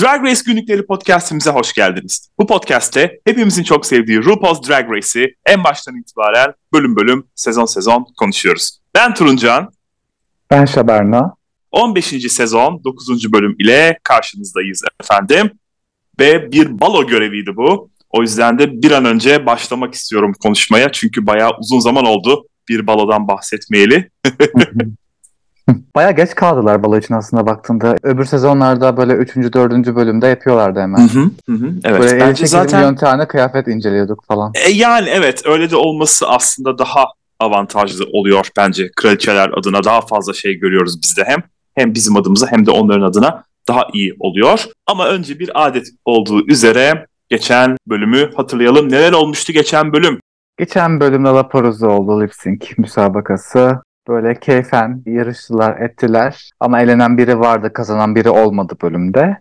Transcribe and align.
Drag 0.00 0.24
Race 0.24 0.40
Günlükleri 0.46 0.86
podcastimize 0.86 1.50
hoş 1.50 1.72
geldiniz. 1.72 2.28
Bu 2.38 2.46
podcast'te 2.46 3.20
hepimizin 3.24 3.62
çok 3.62 3.86
sevdiği 3.86 4.24
RuPaul's 4.24 4.68
Drag 4.68 4.90
Race'i 4.90 5.34
en 5.46 5.64
baştan 5.64 5.96
itibaren 5.96 6.54
bölüm 6.72 6.96
bölüm, 6.96 7.24
sezon 7.34 7.64
sezon 7.64 8.06
konuşuyoruz. 8.16 8.78
Ben 8.94 9.14
Turuncan. 9.14 9.72
Ben 10.50 10.64
Şaberna. 10.64 11.34
15. 11.70 12.06
sezon 12.32 12.84
9. 12.84 13.32
bölüm 13.32 13.56
ile 13.58 13.98
karşınızdayız 14.02 14.82
efendim. 15.00 15.50
Ve 16.20 16.52
bir 16.52 16.80
balo 16.80 17.06
göreviydi 17.06 17.56
bu. 17.56 17.90
O 18.10 18.22
yüzden 18.22 18.58
de 18.58 18.82
bir 18.82 18.90
an 18.90 19.04
önce 19.04 19.46
başlamak 19.46 19.94
istiyorum 19.94 20.32
konuşmaya. 20.42 20.92
Çünkü 20.92 21.26
bayağı 21.26 21.50
uzun 21.58 21.80
zaman 21.80 22.04
oldu 22.04 22.46
bir 22.68 22.86
balodan 22.86 23.28
bahsetmeyeli. 23.28 24.10
Baya 25.96 26.10
geç 26.10 26.34
kaldılar 26.34 26.82
balo 26.82 26.98
için 26.98 27.14
aslında 27.14 27.46
baktığında. 27.46 27.96
Öbür 28.02 28.24
sezonlarda 28.24 28.96
böyle 28.96 29.12
3. 29.12 29.36
4. 29.36 29.72
bölümde 29.96 30.26
yapıyorlardı 30.26 30.80
hemen. 30.80 31.08
Hı 31.08 31.20
hı, 31.20 31.30
hı. 31.48 31.72
Evet, 31.84 32.00
böyle 32.00 32.20
bence 32.20 32.46
zaten 32.46 32.80
milyon 32.80 32.94
tane 32.94 33.28
kıyafet 33.28 33.68
inceliyorduk 33.68 34.24
falan. 34.28 34.52
E, 34.54 34.70
yani 34.70 35.08
evet 35.08 35.42
öyle 35.46 35.70
de 35.70 35.76
olması 35.76 36.28
aslında 36.28 36.78
daha 36.78 37.04
avantajlı 37.40 38.04
oluyor 38.12 38.48
bence 38.56 38.90
kraliçeler 38.96 39.50
adına 39.58 39.84
daha 39.84 40.00
fazla 40.00 40.32
şey 40.32 40.54
görüyoruz 40.54 41.02
biz 41.02 41.16
de 41.16 41.24
hem 41.26 41.42
hem 41.74 41.94
bizim 41.94 42.16
adımıza 42.16 42.46
hem 42.50 42.66
de 42.66 42.70
onların 42.70 43.02
adına 43.02 43.44
daha 43.68 43.86
iyi 43.92 44.16
oluyor. 44.20 44.64
Ama 44.86 45.08
önce 45.08 45.38
bir 45.38 45.66
adet 45.66 45.86
olduğu 46.04 46.46
üzere 46.46 47.06
geçen 47.28 47.76
bölümü 47.88 48.30
hatırlayalım. 48.36 48.88
Neler 48.88 49.12
olmuştu 49.12 49.52
geçen 49.52 49.92
bölüm? 49.92 50.20
Geçen 50.58 51.00
bölümde 51.00 51.28
Laparozu 51.28 51.86
oldu 51.86 52.22
lip 52.22 52.34
sync 52.34 52.78
müsabakası. 52.78 53.82
Böyle 54.08 54.40
keyfen 54.40 55.02
yarıştılar 55.06 55.80
ettiler 55.80 56.50
ama 56.60 56.80
elenen 56.80 57.18
biri 57.18 57.40
vardı 57.40 57.72
kazanan 57.72 58.16
biri 58.16 58.30
olmadı 58.30 58.76
bölümde. 58.82 59.38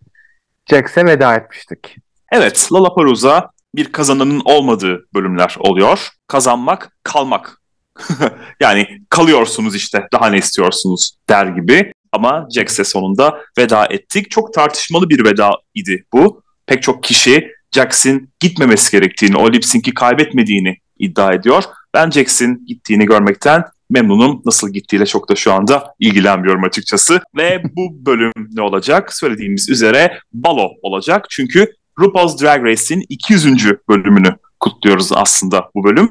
Jax'e 0.70 1.06
veda 1.06 1.36
etmiştik. 1.36 1.98
Evet 2.32 2.70
Lollapalooza 2.72 3.50
bir 3.76 3.92
kazananın 3.92 4.42
olmadığı 4.46 5.06
bölümler 5.14 5.56
oluyor. 5.60 6.10
Kazanmak 6.28 6.92
kalmak. 7.04 7.62
yani 8.60 8.88
kalıyorsunuz 9.10 9.76
işte 9.76 10.08
daha 10.14 10.30
ne 10.30 10.38
istiyorsunuz 10.38 11.18
der 11.30 11.46
gibi. 11.46 11.94
Ama 12.12 12.48
Jax'e 12.52 12.84
sonunda 12.84 13.40
veda 13.58 13.86
ettik. 13.86 14.32
Çok 14.32 14.54
tartışmalı 14.54 15.10
bir 15.10 15.26
veda 15.26 15.52
idi 15.76 16.06
bu. 16.14 16.42
Pek 16.66 16.84
çok 16.84 17.04
kişi 17.04 17.52
Jax'in 17.72 18.30
gitmemesi 18.40 18.92
gerektiğini, 18.92 19.38
o 19.38 19.52
lip 19.52 19.96
kaybetmediğini 19.96 20.78
iddia 21.00 21.34
ediyor. 21.34 21.64
Ben 21.94 22.10
Jax'in 22.10 22.66
gittiğini 22.68 23.06
görmekten 23.06 23.64
memnunum. 23.92 24.42
Nasıl 24.46 24.70
gittiğiyle 24.70 25.06
çok 25.06 25.30
da 25.30 25.36
şu 25.36 25.54
anda 25.54 25.96
ilgilenmiyorum 26.00 26.64
açıkçası. 26.64 27.22
Ve 27.38 27.64
bu 27.76 28.06
bölüm 28.06 28.32
ne 28.52 28.62
olacak? 28.62 29.14
Söylediğimiz 29.14 29.70
üzere 29.70 30.20
balo 30.34 30.70
olacak. 30.82 31.26
Çünkü 31.30 31.68
RuPaul's 32.00 32.42
Drag 32.42 32.64
Race'in 32.64 33.06
200. 33.10 33.66
bölümünü 33.90 34.36
kutluyoruz 34.60 35.12
aslında 35.12 35.70
bu 35.76 35.84
bölüm. 35.84 36.10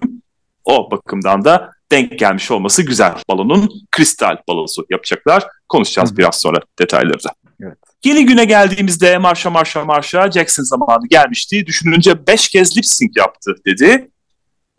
O 0.65 0.91
bakımdan 0.91 1.45
da 1.45 1.71
denk 1.93 2.19
gelmiş 2.19 2.51
olması 2.51 2.83
güzel. 2.83 3.15
Balonun 3.31 3.71
kristal 3.91 4.37
balosu 4.49 4.87
yapacaklar. 4.91 5.47
Konuşacağız 5.69 6.17
biraz 6.17 6.41
sonra 6.41 6.59
detayları 6.79 7.25
da. 7.25 7.31
Evet. 7.63 7.79
Yeni 8.05 8.27
güne 8.27 8.45
geldiğimizde 8.45 9.19
marşa 9.19 9.51
marşa 9.51 9.85
marşa 9.85 10.31
Jackson 10.31 10.65
zamanı 10.65 11.09
gelmişti. 11.11 11.67
Düşününce 11.67 12.27
5 12.27 12.49
kez 12.49 12.77
lip 12.77 12.87
sync 12.87 13.17
yaptı 13.17 13.55
dedi. 13.67 14.11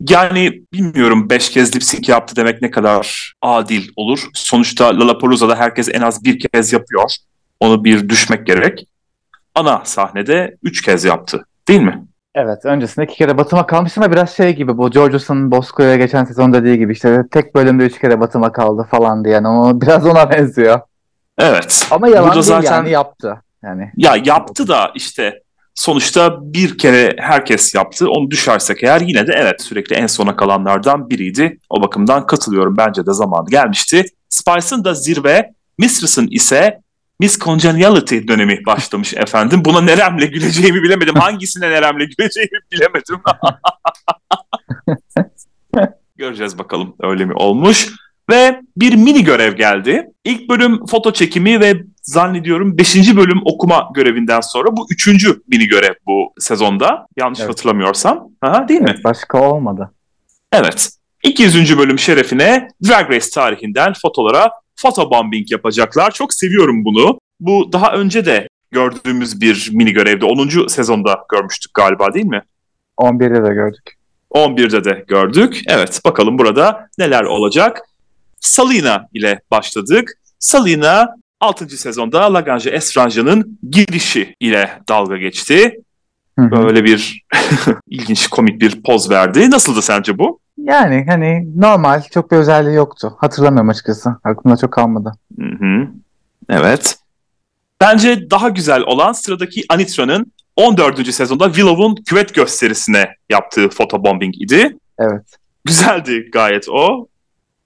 Yani 0.08 0.62
bilmiyorum 0.72 1.30
5 1.30 1.50
kez 1.50 1.76
lip 1.76 1.82
sync 1.82 2.08
yaptı 2.08 2.36
demek 2.36 2.62
ne 2.62 2.70
kadar 2.70 3.32
adil 3.42 3.88
olur. 3.96 4.26
Sonuçta 4.34 4.96
Lollapalooza'da 4.98 5.56
herkes 5.56 5.88
en 5.92 6.00
az 6.00 6.24
bir 6.24 6.38
kez 6.38 6.72
yapıyor. 6.72 7.10
Onu 7.60 7.84
bir 7.84 8.08
düşmek 8.08 8.46
gerek. 8.46 8.86
Ana 9.54 9.82
sahnede 9.84 10.56
3 10.62 10.82
kez 10.82 11.04
yaptı 11.04 11.44
değil 11.68 11.80
mi? 11.80 12.04
Evet 12.34 12.64
öncesinde 12.64 13.04
iki 13.04 13.14
kere 13.16 13.38
batıma 13.38 13.66
kalmış 13.66 13.98
ama 13.98 14.12
biraz 14.12 14.36
şey 14.36 14.56
gibi 14.56 14.78
bu 14.78 14.90
Georges'ın 14.90 15.50
Bosco'ya 15.50 15.96
geçen 15.96 16.24
sezon 16.24 16.52
dediği 16.52 16.78
gibi 16.78 16.92
işte 16.92 17.22
tek 17.30 17.54
bölümde 17.54 17.84
üç 17.84 18.00
kere 18.00 18.20
batıma 18.20 18.52
kaldı 18.52 18.86
falan 18.90 19.24
diye. 19.24 19.34
Yani 19.34 19.48
o 19.48 19.80
biraz 19.80 20.06
ona 20.06 20.30
benziyor. 20.30 20.80
Evet. 21.38 21.86
Ama 21.90 22.08
yalan 22.08 22.22
Burada 22.24 22.34
değil 22.34 22.44
zaten- 22.44 22.72
yani 22.76 22.90
yaptı. 22.90 23.42
Yani 23.62 23.90
Ya 23.96 24.16
yaptı 24.24 24.68
da 24.68 24.90
işte 24.94 25.41
sonuçta 25.74 26.38
bir 26.42 26.78
kere 26.78 27.16
herkes 27.18 27.74
yaptı. 27.74 28.10
Onu 28.10 28.30
düşersek 28.30 28.82
eğer 28.82 29.00
yine 29.00 29.26
de 29.26 29.32
evet 29.36 29.62
sürekli 29.62 29.96
en 29.96 30.06
sona 30.06 30.36
kalanlardan 30.36 31.10
biriydi. 31.10 31.58
O 31.70 31.82
bakımdan 31.82 32.26
katılıyorum. 32.26 32.76
Bence 32.76 33.06
de 33.06 33.12
zamanı 33.12 33.50
gelmişti. 33.50 34.04
Spice'ın 34.28 34.84
da 34.84 34.94
zirve, 34.94 35.52
Mistress'ın 35.78 36.28
ise 36.30 36.82
Miss 37.20 37.38
Congeniality 37.38 38.18
dönemi 38.28 38.66
başlamış 38.66 39.14
efendim. 39.14 39.64
Buna 39.64 39.80
neremle 39.80 40.26
güleceğimi 40.26 40.82
bilemedim. 40.82 41.14
Hangisine 41.18 41.70
neremle 41.70 42.04
güleceğimi 42.04 42.58
bilemedim. 42.72 43.20
Göreceğiz 46.16 46.58
bakalım 46.58 46.96
öyle 47.00 47.24
mi 47.24 47.34
olmuş. 47.34 47.88
Ve 48.30 48.60
bir 48.76 48.94
mini 48.94 49.24
görev 49.24 49.56
geldi. 49.56 50.06
İlk 50.24 50.48
bölüm 50.48 50.86
foto 50.86 51.12
çekimi 51.12 51.60
ve 51.60 51.84
zannediyorum 52.02 52.78
5. 52.78 53.16
bölüm 53.16 53.40
okuma 53.44 53.90
görevinden 53.94 54.40
sonra 54.40 54.76
bu 54.76 54.86
3. 54.90 55.08
mini 55.48 55.66
görev 55.68 55.94
bu 56.06 56.32
sezonda. 56.38 57.06
Yanlış 57.16 57.40
Evet. 57.40 57.50
hatırlamıyorsam. 57.50 58.28
Aha, 58.42 58.68
değil 58.68 58.80
mi? 58.80 58.90
evet, 58.94 59.04
başka 59.04 59.50
olmadı. 59.50 59.90
Evet. 60.52 60.90
200. 61.22 61.78
bölüm 61.78 61.98
şerefine 61.98 62.68
Drag 62.88 63.10
Race 63.10 63.30
tarihinden 63.34 63.92
fotolara 64.02 64.50
fotobombing 64.76 65.52
yapacaklar. 65.52 66.10
Çok 66.10 66.34
seviyorum 66.34 66.84
bunu. 66.84 67.18
Bu 67.40 67.72
daha 67.72 67.92
önce 67.92 68.26
de 68.26 68.48
gördüğümüz 68.70 69.40
bir 69.40 69.70
mini 69.72 69.92
görevde. 69.92 70.24
10. 70.24 70.66
sezonda 70.68 71.24
görmüştük 71.32 71.74
galiba 71.74 72.14
değil 72.14 72.26
mi? 72.26 72.42
11'de 72.98 73.44
de 73.48 73.54
gördük. 73.54 73.94
11'de 74.30 74.84
de 74.84 75.04
gördük. 75.08 75.62
Evet 75.66 76.00
bakalım 76.04 76.38
burada 76.38 76.88
neler 76.98 77.22
olacak. 77.24 77.80
Salina 78.40 79.08
ile 79.12 79.40
başladık. 79.50 80.18
Salina 80.38 81.08
6. 81.42 81.68
sezonda 81.68 82.34
Lagrange 82.34 82.70
Estrange'ın 82.70 83.58
girişi 83.70 84.36
ile 84.40 84.70
dalga 84.88 85.16
geçti. 85.16 85.80
Böyle 86.38 86.84
bir 86.84 87.24
ilginç 87.88 88.26
komik 88.28 88.60
bir 88.60 88.82
poz 88.82 89.10
verdi. 89.10 89.50
Nasıldı 89.50 89.82
sence 89.82 90.18
bu? 90.18 90.38
Yani 90.58 91.04
hani 91.08 91.60
normal 91.60 92.02
çok 92.02 92.30
bir 92.30 92.36
özelliği 92.36 92.76
yoktu. 92.76 93.16
Hatırlamıyorum 93.18 93.68
açıkçası. 93.68 94.10
Aklımda 94.24 94.56
çok 94.56 94.72
kalmadı. 94.72 95.12
Hı. 95.38 95.88
Evet. 96.48 96.98
Bence 97.80 98.30
daha 98.30 98.48
güzel 98.48 98.82
olan 98.82 99.12
sıradaki 99.12 99.64
Anitra'nın 99.68 100.32
14. 100.56 101.14
sezonda 101.14 101.46
Willow'un 101.46 101.94
küvet 101.94 102.34
gösterisine 102.34 103.08
yaptığı 103.30 103.68
fotobombing 103.68 104.42
idi. 104.42 104.76
Evet. 104.98 105.36
Güzeldi 105.64 106.28
gayet 106.32 106.68
o. 106.68 107.06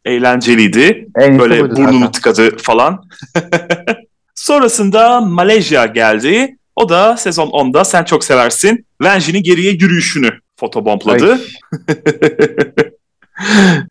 Eğlenceliydi. 0.07 1.09
En 1.17 1.39
Böyle 1.39 1.71
burnunu 1.71 1.93
zaten. 1.93 2.13
tıkadı 2.13 2.57
falan. 2.57 3.05
Sonrasında 4.35 5.21
Malezya 5.21 5.87
geldi. 5.87 6.57
O 6.77 6.89
da 6.89 7.17
sezon 7.17 7.49
10'da 7.49 7.85
sen 7.85 8.05
çok 8.05 8.25
seversin. 8.25 8.87
Venji'nin 9.03 9.43
geriye 9.43 9.73
yürüyüşünü 9.73 10.31
fotobompladı. 10.57 11.41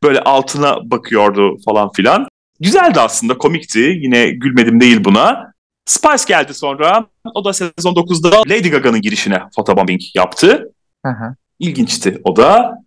Böyle 0.04 0.20
altına 0.20 0.92
bakıyordu 0.92 1.58
falan 1.66 1.92
filan. 1.92 2.28
Güzeldi 2.60 3.00
aslında 3.00 3.38
komikti. 3.38 3.80
Yine 3.80 4.30
gülmedim 4.30 4.82
değil 4.82 5.04
buna. 5.04 5.54
Spice 5.86 6.24
geldi 6.28 6.54
sonra. 6.54 7.06
O 7.34 7.46
da 7.46 7.54
sezon 7.54 7.94
9'da 7.94 8.40
Lady 8.40 8.70
Gaga'nın 8.70 9.02
girişine 9.02 9.42
fotobombing 9.56 10.02
yaptı. 10.16 10.72
Hı 11.06 11.12
hı. 11.12 11.36
İlginçti 11.60 12.22
o 12.24 12.36
da. 12.36 12.78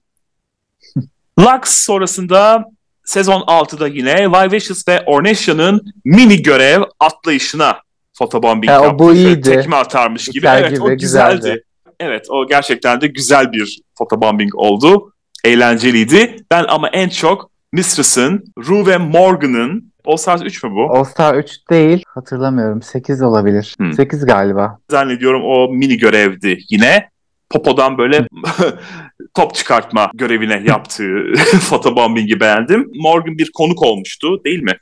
Lux 1.38 1.84
sonrasında 1.84 2.64
sezon 3.08 3.40
6'da 3.40 3.88
yine 3.88 4.28
Vivacious 4.28 4.88
ve 4.88 5.02
Ornatia'nın 5.06 5.92
mini 6.04 6.42
görev 6.42 6.82
atlayışına 7.00 7.76
fotobombing 8.18 8.72
Ha, 8.72 8.80
o 8.80 8.84
yaptı. 8.84 8.98
bu 8.98 9.14
iyiydi. 9.14 9.40
Tekme 9.40 9.76
atarmış 9.76 10.26
gibi. 10.26 10.34
Güzel 10.34 10.60
evet 10.60 10.70
gibi, 10.70 10.82
o 10.82 10.96
güzeldi. 10.96 11.36
güzeldi. 11.36 11.62
Evet 12.00 12.26
o 12.30 12.46
gerçekten 12.48 13.00
de 13.00 13.06
güzel 13.06 13.52
bir 13.52 13.80
fotobombing 13.98 14.54
oldu. 14.54 15.12
Eğlenceliydi. 15.44 16.36
Ben 16.50 16.64
ama 16.68 16.88
en 16.88 17.08
çok 17.08 17.50
Mistress'ın, 17.72 18.44
Rue 18.58 18.86
ve 18.86 18.98
Morgan'ın 18.98 19.92
All 20.06 20.16
Stars 20.16 20.42
3 20.42 20.64
mü 20.64 20.70
bu? 20.70 20.96
All 20.96 21.04
Star 21.04 21.34
3 21.34 21.50
değil. 21.70 22.04
Hatırlamıyorum. 22.08 22.82
8 22.82 23.22
olabilir. 23.22 23.74
Hmm. 23.78 23.92
8 23.92 24.26
galiba. 24.26 24.78
Zannediyorum 24.90 25.42
o 25.44 25.68
mini 25.72 25.98
görevdi 25.98 26.58
yine. 26.70 27.08
Popo'dan 27.50 27.98
böyle 27.98 28.26
top 29.34 29.54
çıkartma 29.54 30.10
görevine 30.14 30.62
yaptığı 30.66 31.32
fotobombingi 31.60 32.40
beğendim. 32.40 32.90
Morgan 32.94 33.38
bir 33.38 33.50
konuk 33.54 33.82
olmuştu 33.82 34.44
değil 34.44 34.62
mi? 34.62 34.76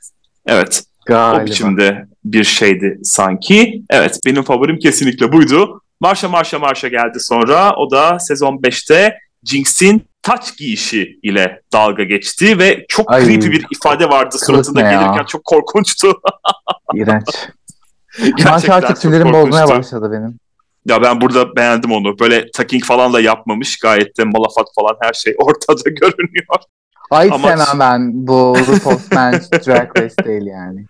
Evet. 0.45 0.83
Galiba. 1.05 1.43
O 1.43 1.45
biçimde 1.45 2.05
bir 2.25 2.43
şeydi 2.43 2.99
sanki. 3.03 3.83
Evet 3.89 4.19
benim 4.25 4.43
favorim 4.43 4.79
kesinlikle 4.79 5.31
buydu. 5.31 5.81
Marşa 5.99 6.29
Marşa 6.29 6.59
Marşa 6.59 6.87
geldi 6.87 7.19
sonra. 7.19 7.73
O 7.75 7.91
da 7.91 8.19
sezon 8.19 8.55
5'te 8.55 9.17
Jinx'in 9.43 10.01
taç 10.21 10.57
giyişi 10.57 11.19
ile 11.23 11.61
dalga 11.73 12.03
geçti 12.03 12.59
ve 12.59 12.85
çok 12.87 13.11
Ay, 13.11 13.25
creepy 13.25 13.47
bir 13.47 13.65
ifade 13.71 14.09
vardı 14.09 14.37
suratında 14.39 14.81
ya? 14.81 14.91
gelirken 14.91 15.23
çok 15.23 15.45
korkunçtu. 15.45 16.13
İğrenç. 16.93 17.25
Gerçekten 18.37 18.71
artık 18.71 18.97
sinirim 18.97 19.33
bozmaya 19.33 19.67
başladı 19.67 20.09
benim. 20.11 20.39
Ya 20.87 21.01
ben 21.01 21.21
burada 21.21 21.55
beğendim 21.55 21.91
onu. 21.91 22.19
Böyle 22.19 22.51
taking 22.51 22.83
falan 22.83 23.13
da 23.13 23.21
yapmamış. 23.21 23.79
Gayet 23.79 24.17
de 24.17 24.23
malafat 24.23 24.67
falan 24.75 24.97
her 25.01 25.13
şey 25.13 25.35
ortada 25.39 25.89
görünüyor. 25.89 26.47
Ay 27.11 27.29
Ama... 27.31 27.79
ben 27.79 28.27
bu 28.27 28.57
RuPaul's 28.67 29.09
Drag 29.67 29.99
Race 29.99 30.15
değil 30.25 30.45
yani. 30.45 30.85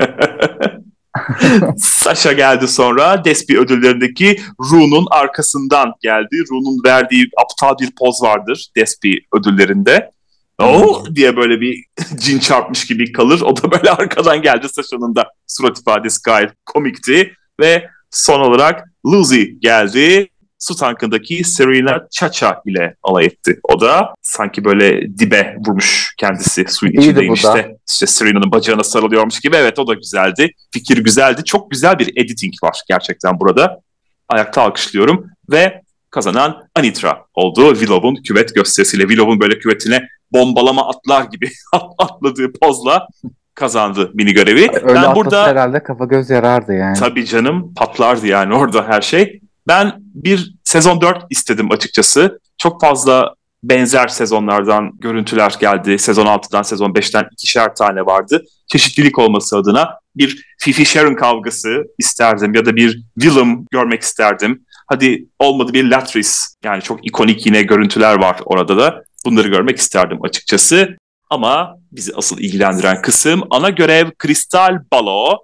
Sasha 1.78 2.32
geldi 2.32 2.68
sonra 2.68 3.24
Despi 3.24 3.58
ödüllerindeki 3.58 4.40
Ru'nun 4.60 5.06
arkasından 5.10 5.92
geldi. 6.00 6.44
Ru'nun 6.50 6.84
verdiği 6.84 7.26
aptal 7.42 7.78
bir 7.80 7.90
poz 7.98 8.22
vardır 8.22 8.66
Despi 8.76 9.20
ödüllerinde. 9.38 10.10
Oh 10.58 11.14
diye 11.14 11.36
böyle 11.36 11.60
bir 11.60 11.84
cin 12.16 12.38
çarpmış 12.38 12.86
gibi 12.86 13.12
kalır. 13.12 13.40
O 13.40 13.56
da 13.56 13.70
böyle 13.70 13.90
arkadan 13.90 14.42
geldi. 14.42 14.68
Sasha'nın 14.68 15.14
da 15.14 15.28
surat 15.46 15.78
ifadesi 15.78 16.22
gayet 16.24 16.50
komikti. 16.66 17.32
Ve 17.60 17.88
son 18.16 18.40
olarak 18.40 18.84
Lucy 19.06 19.42
geldi 19.42 20.28
su 20.58 20.76
tankındaki 20.76 21.44
Serena 21.44 22.06
Chacha 22.10 22.62
ile 22.66 22.96
alay 23.02 23.26
etti. 23.26 23.60
O 23.62 23.80
da 23.80 24.14
sanki 24.22 24.64
böyle 24.64 25.18
dibe 25.18 25.56
vurmuş 25.66 26.14
kendisi 26.18 26.64
suyun 26.68 26.92
içindeymiş 26.92 27.44
işte. 27.44 27.76
İşte 27.90 28.06
Serena'nın 28.06 28.52
bacağına 28.52 28.84
sarılıyormuş 28.84 29.40
gibi. 29.40 29.56
Evet 29.56 29.78
o 29.78 29.86
da 29.86 29.94
güzeldi. 29.94 30.50
Fikir 30.72 30.98
güzeldi. 30.98 31.44
Çok 31.44 31.70
güzel 31.70 31.98
bir 31.98 32.12
editing 32.16 32.54
var 32.62 32.80
gerçekten 32.88 33.40
burada. 33.40 33.80
Ayakta 34.28 34.62
alkışlıyorum. 34.62 35.26
Ve 35.50 35.82
kazanan 36.10 36.68
Anitra 36.74 37.24
oldu. 37.34 37.74
Willow'un 37.74 38.14
küvet 38.14 38.54
gösterisiyle. 38.54 39.02
Willow'un 39.02 39.40
böyle 39.40 39.58
küvetine 39.58 40.08
bombalama 40.32 40.88
atlar 40.88 41.24
gibi 41.24 41.50
atladığı 41.98 42.52
pozla 42.52 43.08
kazandı 43.56 44.10
mini 44.14 44.32
görevi. 44.32 44.70
Öyle 44.82 44.94
ben 44.94 45.14
burada 45.14 45.46
herhalde 45.46 45.82
kafa 45.82 46.04
göz 46.04 46.30
yarardı 46.30 46.72
yani. 46.72 46.98
Tabii 46.98 47.26
canım 47.26 47.74
patlardı 47.74 48.26
yani 48.26 48.54
orada 48.54 48.88
her 48.88 49.00
şey. 49.00 49.40
Ben 49.68 49.92
bir 49.98 50.54
sezon 50.64 51.00
4 51.00 51.24
istedim 51.30 51.72
açıkçası. 51.72 52.40
Çok 52.58 52.80
fazla 52.80 53.34
benzer 53.62 54.08
sezonlardan 54.08 54.92
görüntüler 54.98 55.56
geldi. 55.60 55.98
Sezon 55.98 56.26
6'dan 56.26 56.62
sezon 56.62 56.92
5'ten 56.92 57.24
ikişer 57.32 57.74
tane 57.74 58.06
vardı. 58.06 58.44
Çeşitlilik 58.66 59.18
olması 59.18 59.56
adına 59.56 59.88
bir 60.16 60.44
Fifi 60.58 60.86
Sharon 60.86 61.14
kavgası 61.14 61.84
isterdim 61.98 62.54
ya 62.54 62.66
da 62.66 62.76
bir 62.76 63.02
Willem 63.20 63.64
görmek 63.70 64.02
isterdim. 64.02 64.62
Hadi 64.86 65.26
olmadı 65.38 65.72
bir 65.72 65.84
Latrice 65.84 66.28
yani 66.64 66.82
çok 66.82 67.06
ikonik 67.06 67.46
yine 67.46 67.62
görüntüler 67.62 68.18
var 68.20 68.36
orada 68.44 68.76
da. 68.76 69.02
Bunları 69.24 69.48
görmek 69.48 69.78
isterdim 69.78 70.18
açıkçası. 70.22 70.96
Ama 71.30 71.78
bizi 71.92 72.12
asıl 72.14 72.38
ilgilendiren 72.38 73.02
kısım 73.02 73.42
ana 73.50 73.70
görev 73.70 74.10
Kristal 74.18 74.78
Balo. 74.92 75.38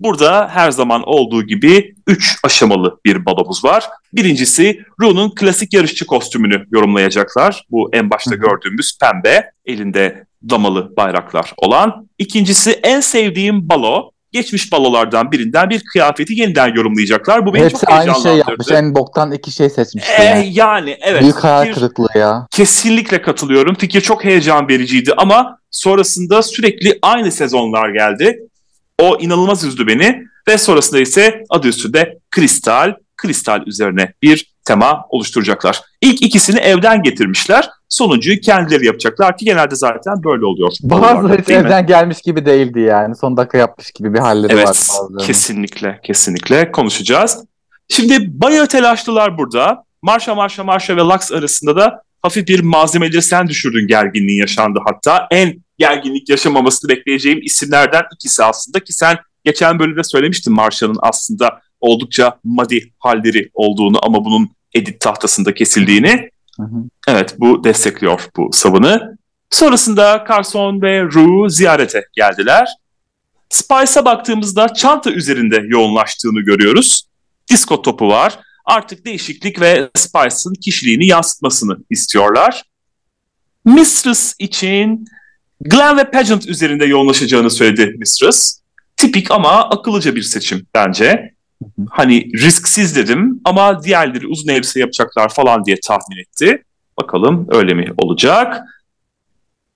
Burada 0.00 0.48
her 0.48 0.70
zaman 0.70 1.02
olduğu 1.02 1.42
gibi 1.42 1.94
3 2.06 2.38
aşamalı 2.44 2.98
bir 3.04 3.26
balomuz 3.26 3.64
var. 3.64 3.84
Birincisi 4.12 4.80
Ru'nun 5.00 5.34
klasik 5.34 5.72
yarışçı 5.72 6.06
kostümünü 6.06 6.66
yorumlayacaklar. 6.70 7.64
Bu 7.70 7.90
en 7.92 8.10
başta 8.10 8.34
gördüğümüz 8.34 8.98
pembe, 9.00 9.50
elinde 9.64 10.26
damalı 10.50 10.96
bayraklar 10.96 11.52
olan. 11.56 12.08
İkincisi 12.18 12.70
en 12.70 13.00
sevdiğim 13.00 13.68
balo. 13.68 14.10
Geçmiş 14.34 14.72
balolardan 14.72 15.32
birinden 15.32 15.70
bir 15.70 15.82
kıyafeti 15.92 16.40
yeniden 16.40 16.74
yorumlayacaklar. 16.74 17.46
Bu 17.46 17.54
beni 17.54 17.64
Hepsi 17.64 17.80
çok 17.80 17.90
aynı 17.92 18.14
şey 18.22 18.36
yapmış. 18.36 18.70
En 18.70 18.94
boktan 18.94 19.32
iki 19.32 19.52
şey 19.52 19.70
seçmiş. 19.70 20.04
Ee, 20.18 20.24
yani. 20.24 20.50
yani 20.54 20.98
evet. 21.02 21.22
Büyük 21.22 21.36
hayal 21.36 21.74
kırıklığı 21.74 22.18
ya. 22.18 22.46
Kesinlikle 22.50 23.22
katılıyorum. 23.22 23.74
Fikir 23.74 24.00
çok 24.00 24.24
heyecan 24.24 24.68
vericiydi 24.68 25.12
ama 25.16 25.58
sonrasında 25.70 26.42
sürekli 26.42 26.98
aynı 27.02 27.32
sezonlar 27.32 27.88
geldi. 27.88 28.38
O 29.00 29.16
inanılmaz 29.20 29.64
üzdü 29.64 29.86
beni 29.86 30.22
ve 30.48 30.58
sonrasında 30.58 31.00
ise 31.00 31.44
adı 31.50 31.68
üstünde 31.68 32.18
kristal, 32.30 32.94
kristal 33.16 33.66
üzerine 33.66 34.12
bir 34.22 34.53
tema 34.64 35.04
oluşturacaklar. 35.08 35.82
İlk 36.00 36.22
ikisini 36.22 36.58
evden 36.58 37.02
getirmişler. 37.02 37.70
Sonuncuyu 37.88 38.40
kendileri 38.40 38.86
yapacaklar 38.86 39.36
ki 39.36 39.44
genelde 39.44 39.74
zaten 39.74 40.24
böyle 40.24 40.46
oluyor. 40.46 40.72
Bazıları 40.82 41.42
hiç 41.42 41.48
evden 41.48 41.82
mi? 41.82 41.88
gelmiş 41.88 42.22
gibi 42.22 42.46
değildi 42.46 42.80
yani. 42.80 43.16
Son 43.16 43.36
dakika 43.36 43.58
yapmış 43.58 43.92
gibi 43.92 44.14
bir 44.14 44.18
halleri 44.18 44.52
evet, 44.52 44.68
var. 44.68 44.76
Evet 45.10 45.26
kesinlikle 45.26 46.00
kesinlikle 46.02 46.72
konuşacağız. 46.72 47.38
Şimdi 47.88 48.40
bayağı 48.40 48.66
telaşlılar 48.66 49.38
burada. 49.38 49.84
Marşa 50.02 50.34
Marşa 50.34 50.64
Marşa 50.64 50.96
ve 50.96 51.00
Lux 51.00 51.32
arasında 51.32 51.76
da 51.76 52.02
hafif 52.22 52.48
bir 52.48 52.60
malzemeleri 52.60 53.22
sen 53.22 53.48
düşürdün 53.48 53.86
gerginliğin 53.86 54.40
yaşandı 54.40 54.78
hatta. 54.86 55.26
En 55.30 55.54
gerginlik 55.78 56.28
yaşamamasını 56.28 56.88
bekleyeceğim 56.88 57.40
isimlerden 57.42 58.02
ikisi 58.14 58.44
aslında 58.44 58.80
ki 58.80 58.92
sen 58.92 59.16
geçen 59.44 59.78
bölümde 59.78 60.04
söylemiştin 60.04 60.52
Marshall'ın 60.52 60.98
aslında 61.02 61.60
oldukça 61.84 62.38
madi 62.44 62.92
halleri 62.98 63.50
olduğunu 63.54 63.98
ama 64.02 64.24
bunun 64.24 64.50
edit 64.74 65.00
tahtasında 65.00 65.54
kesildiğini. 65.54 66.30
Hı 66.56 66.62
hı. 66.62 66.76
Evet 67.08 67.34
bu 67.38 67.64
destekliyor 67.64 68.20
bu 68.36 68.50
savını. 68.52 69.18
Sonrasında 69.50 70.24
Carson 70.28 70.82
ve 70.82 71.02
Rue 71.02 71.50
ziyarete 71.50 72.04
geldiler. 72.12 72.68
Spice'a 73.48 74.04
baktığımızda 74.04 74.74
çanta 74.74 75.10
üzerinde 75.10 75.62
yoğunlaştığını 75.66 76.40
görüyoruz. 76.40 77.08
Disko 77.50 77.82
topu 77.82 78.08
var. 78.08 78.38
Artık 78.64 79.06
değişiklik 79.06 79.60
ve 79.60 79.90
Spice'ın 79.94 80.54
kişiliğini 80.54 81.06
yansıtmasını 81.06 81.76
istiyorlar. 81.90 82.62
Mistress 83.64 84.34
için 84.38 85.04
Glenn 85.60 85.96
ve 85.96 86.10
Pageant 86.10 86.46
üzerinde 86.46 86.84
yoğunlaşacağını 86.84 87.50
söyledi 87.50 87.94
Mistress. 87.98 88.60
Tipik 88.96 89.30
ama 89.30 89.70
akıllıca 89.70 90.14
bir 90.14 90.22
seçim 90.22 90.66
bence. 90.74 91.33
Hani 91.90 92.32
risksiz 92.32 92.96
dedim 92.96 93.40
ama 93.44 93.82
diğerleri 93.82 94.26
uzun 94.26 94.48
elbise 94.48 94.80
yapacaklar 94.80 95.28
falan 95.28 95.64
diye 95.64 95.76
tahmin 95.86 96.18
etti. 96.20 96.64
Bakalım 97.00 97.46
öyle 97.50 97.74
mi 97.74 97.92
olacak? 97.98 98.62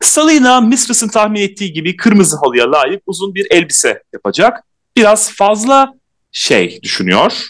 Salina 0.01 0.61
Mistress'ın 0.61 1.09
tahmin 1.09 1.41
ettiği 1.41 1.73
gibi 1.73 1.97
kırmızı 1.97 2.37
halıya 2.37 2.73
layık 2.73 3.03
uzun 3.07 3.35
bir 3.35 3.47
elbise 3.51 4.03
yapacak. 4.13 4.65
Biraz 4.97 5.33
fazla 5.33 5.95
şey 6.33 6.83
düşünüyor. 6.83 7.43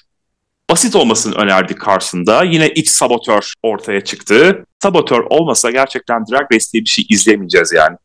Basit 0.71 0.97
olmasını 0.97 1.35
önerdi 1.35 1.75
Carson'da. 1.87 2.45
Yine 2.45 2.69
iç 2.69 2.89
sabotör 2.89 3.53
ortaya 3.63 4.01
çıktı. 4.01 4.67
Sabotör 4.83 5.21
olmasa 5.31 5.71
gerçekten 5.71 6.25
Drag 6.27 6.53
Race 6.53 6.67
diye 6.73 6.85
bir 6.85 6.89
şey 6.89 7.07
izlemeyeceğiz 7.09 7.73
yani. 7.73 7.97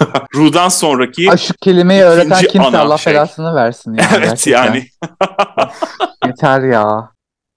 Ru'dan 0.34 0.68
sonraki 0.68 1.30
Ay 1.30 1.36
şu 1.38 1.54
kelimeyi 1.54 2.02
öğreten 2.02 2.42
kimse 2.42 2.78
Allah 2.78 2.98
şey. 2.98 3.12
belasını 3.12 3.54
versin. 3.54 3.94
Yani, 3.94 4.08
evet 4.12 4.28
gerçekten. 4.28 4.64
yani. 4.64 4.86
yeter 6.26 6.60
ya. 6.62 7.08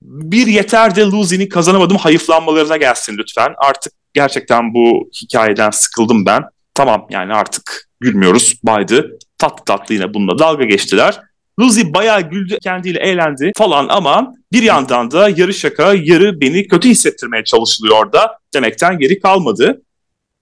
Bir 0.02 0.48
yeter 0.48 0.96
de 0.96 1.02
Lucy'nin 1.02 1.50
kazanamadım 1.50 1.98
hayıflanmalarına 1.98 2.78
gelsin 2.78 3.18
lütfen. 3.18 3.54
Artık 3.58 3.94
gerçekten 4.14 4.74
bu 4.74 5.10
hikayeden 5.22 5.70
sıkıldım 5.70 6.26
ben. 6.26 6.44
Tamam 6.74 7.08
yani 7.10 7.34
artık 7.34 7.90
gülmüyoruz. 8.00 8.56
Baydı. 8.64 9.18
Tatlı 9.38 9.66
tatlı 9.66 9.96
yine 9.96 10.14
bununla 10.14 10.40
dalga 10.40 10.64
geçtiler. 10.64 11.22
Lucy 11.60 11.82
bayağı 11.86 12.22
güldü, 12.22 12.58
kendiyle 12.64 13.00
eğlendi 13.00 13.52
falan 13.56 13.88
ama 13.90 14.34
bir 14.52 14.64
yandan 14.64 15.12
da 15.12 15.30
yarı 15.30 15.54
şaka, 15.54 15.94
yarı 15.94 16.42
beni 16.42 16.68
kötü 16.68 16.90
hissettirmeye 16.90 17.44
çalışılıyor 17.44 18.14
da 18.14 18.38
demekten 18.54 18.98
geri 19.00 19.20
kalmadı. 19.20 19.82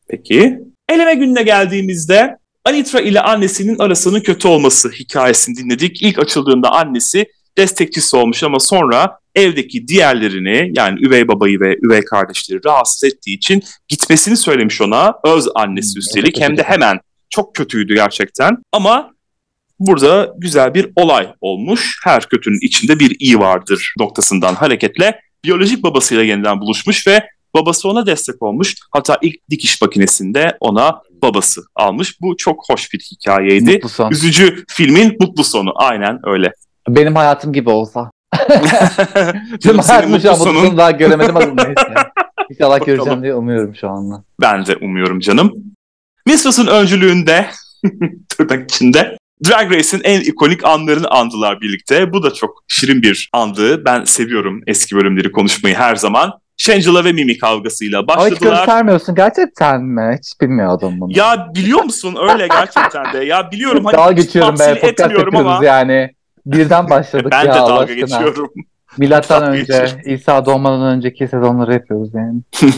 Peki 0.09 0.59
Eleme 0.93 1.15
gününe 1.15 1.43
geldiğimizde 1.43 2.37
Anitra 2.65 3.01
ile 3.01 3.21
annesinin 3.21 3.79
arasının 3.79 4.19
kötü 4.19 4.47
olması 4.47 4.91
hikayesini 4.91 5.57
dinledik. 5.57 6.01
İlk 6.01 6.19
açıldığında 6.19 6.71
annesi 6.71 7.25
destekçisi 7.57 8.17
olmuş 8.17 8.43
ama 8.43 8.59
sonra 8.59 9.17
evdeki 9.35 9.87
diğerlerini 9.87 10.71
yani 10.75 11.05
üvey 11.05 11.27
babayı 11.27 11.59
ve 11.59 11.77
üvey 11.83 12.01
kardeşleri 12.01 12.59
rahatsız 12.65 13.03
ettiği 13.03 13.37
için 13.37 13.63
gitmesini 13.87 14.37
söylemiş 14.37 14.81
ona. 14.81 15.13
Öz 15.25 15.47
annesi 15.55 15.95
hmm, 15.95 15.99
üstelik 15.99 16.41
hem 16.41 16.57
de 16.57 16.63
hemen 16.63 16.99
çok 17.29 17.55
kötüydü 17.55 17.95
gerçekten. 17.95 18.57
Ama 18.71 19.11
burada 19.79 20.33
güzel 20.37 20.73
bir 20.73 20.87
olay 20.95 21.27
olmuş. 21.41 21.99
Her 22.03 22.29
kötünün 22.29 22.59
içinde 22.61 22.99
bir 22.99 23.15
iyi 23.19 23.39
vardır 23.39 23.93
noktasından 23.99 24.55
hareketle 24.55 25.19
biyolojik 25.43 25.83
babasıyla 25.83 26.23
yeniden 26.23 26.61
buluşmuş 26.61 27.07
ve 27.07 27.27
Babası 27.55 27.89
ona 27.89 28.05
destek 28.05 28.41
olmuş. 28.41 28.75
Hatta 28.91 29.17
ilk 29.21 29.49
dikiş 29.49 29.81
makinesinde 29.81 30.57
ona 30.59 31.01
babası 31.21 31.61
almış. 31.75 32.21
Bu 32.21 32.37
çok 32.37 32.69
hoş 32.69 32.93
bir 32.93 32.99
hikayeydi. 32.99 33.73
Mutlu 33.73 33.89
son. 33.89 34.11
Üzücü 34.11 34.63
filmin 34.67 35.17
mutlu 35.19 35.43
sonu. 35.43 35.73
Aynen 35.75 36.19
öyle. 36.23 36.53
Benim 36.87 37.15
hayatım 37.15 37.53
gibi 37.53 37.69
olsa. 37.69 38.11
Tüm 39.61 39.77
hayatımı 39.77 40.21
şu 40.21 40.31
an 40.31 40.35
sonun... 40.35 40.77
daha 40.77 40.91
göremedim 40.91 41.37
ama 41.37 41.63
neyse. 41.63 41.93
İnşallah 42.49 42.85
göreceğim 42.85 43.23
diye 43.23 43.35
umuyorum 43.35 43.75
şu 43.75 43.89
anda. 43.89 44.23
Ben 44.41 44.65
de 44.65 44.75
umuyorum 44.75 45.19
canım. 45.19 45.53
Mistress'ın 46.25 46.67
öncülüğünde 46.67 47.47
tırnak 48.29 48.71
içinde 48.71 49.17
Drag 49.49 49.71
Race'in 49.71 50.01
en 50.03 50.21
ikonik 50.21 50.65
anlarını 50.65 51.07
andılar 51.07 51.61
birlikte. 51.61 52.13
Bu 52.13 52.23
da 52.23 52.33
çok 52.33 52.63
şirin 52.67 53.01
bir 53.01 53.29
andı. 53.33 53.85
Ben 53.85 54.03
seviyorum 54.03 54.61
eski 54.67 54.95
bölümleri 54.95 55.31
konuşmayı 55.31 55.75
her 55.75 55.95
zaman. 55.95 56.31
Shangela 56.57 57.05
ve 57.05 57.11
Mimi 57.11 57.37
kavgasıyla 57.37 58.07
başladılar. 58.07 58.27
Ama 58.27 58.35
hiç 58.35 58.39
göstermiyorsun 58.39 59.15
gerçekten 59.15 59.83
mi? 59.83 60.17
Hiç 60.19 60.41
bilmiyordum 60.41 60.93
bunu. 60.99 61.17
Ya 61.17 61.47
biliyor 61.55 61.83
musun 61.83 62.17
öyle 62.31 62.47
gerçekten 62.47 63.13
de. 63.13 63.25
Ya 63.25 63.51
biliyorum 63.51 63.85
hani 63.85 63.97
Dalga 63.97 64.11
geçiyorum 64.11 64.59
be 64.59 64.79
podcast 64.79 65.35
ama. 65.35 65.59
yani. 65.65 66.09
Birden 66.45 66.89
başladık 66.89 67.31
ben 67.31 67.45
ya 67.45 67.53
de 67.53 67.57
dalga 67.57 67.73
aşkına. 67.73 67.95
geçiyorum. 67.95 68.51
Milattan 68.97 69.43
önce, 69.43 69.59
geçiyorum. 69.59 70.11
İsa 70.13 70.45
doğmadan 70.45 70.81
önceki 70.81 71.27
sezonları 71.27 71.73
yapıyoruz 71.73 72.09
yani. 72.13 72.41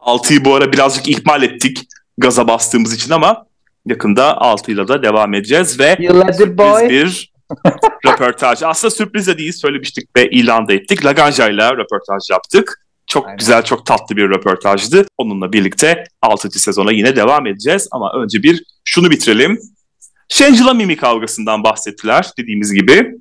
6'yı 0.00 0.44
bu 0.44 0.54
ara 0.54 0.72
birazcık 0.72 1.08
ihmal 1.08 1.42
ettik 1.42 1.86
gaza 2.18 2.48
bastığımız 2.48 2.94
için 2.94 3.12
ama 3.12 3.46
yakında 3.86 4.30
6'yla 4.30 4.88
da 4.88 5.02
devam 5.02 5.34
edeceğiz 5.34 5.80
ve 5.80 5.96
it 6.00 6.58
boy. 6.58 6.88
bir 6.88 7.29
röportaj. 8.06 8.62
Aslında 8.62 8.90
sürpriz 8.90 9.26
de 9.26 9.38
değil 9.38 9.52
söylemiştik 9.52 10.16
ve 10.16 10.30
ilan 10.30 10.68
da 10.68 10.72
ettik. 10.72 11.04
Laganja 11.04 11.48
ile 11.48 11.70
röportaj 11.70 12.30
yaptık. 12.30 12.86
Çok 13.06 13.26
Aynen. 13.26 13.38
güzel, 13.38 13.62
çok 13.64 13.86
tatlı 13.86 14.16
bir 14.16 14.30
röportajdı. 14.30 15.06
Onunla 15.18 15.52
birlikte 15.52 16.04
6. 16.22 16.50
sezona 16.50 16.92
yine 16.92 17.16
devam 17.16 17.46
edeceğiz. 17.46 17.88
Ama 17.90 18.12
önce 18.12 18.42
bir 18.42 18.64
şunu 18.84 19.10
bitirelim. 19.10 19.58
Shangela 20.28 20.74
Mimi 20.74 20.96
kavgasından 20.96 21.64
bahsettiler 21.64 22.30
dediğimiz 22.38 22.72
gibi. 22.72 23.12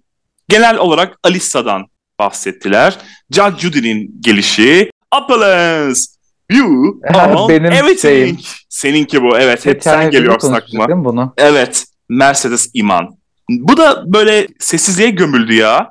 Genel 0.50 0.78
olarak 0.78 1.18
Alissa'dan 1.24 1.86
bahsettiler. 2.20 2.98
Judge 3.32 3.58
Judy'nin 3.60 4.22
gelişi. 4.22 4.92
Appellants! 5.12 6.06
You 6.52 7.02
Benim 7.50 7.66
everything. 7.66 8.00
şeyim. 8.02 8.38
Seninki 8.70 9.22
bu 9.24 9.38
evet. 9.38 9.66
Hep 9.66 9.74
Geçen 9.74 10.02
sen 10.02 10.12
geliyorsun 10.12 10.54
aklıma. 10.54 11.06
bunu? 11.06 11.34
Evet. 11.38 11.86
Mercedes 12.10 12.70
İman. 12.74 13.19
Bu 13.50 13.78
da 13.78 14.14
böyle 14.14 14.48
sessizliğe 14.60 15.10
gömüldü 15.10 15.54
ya. 15.54 15.90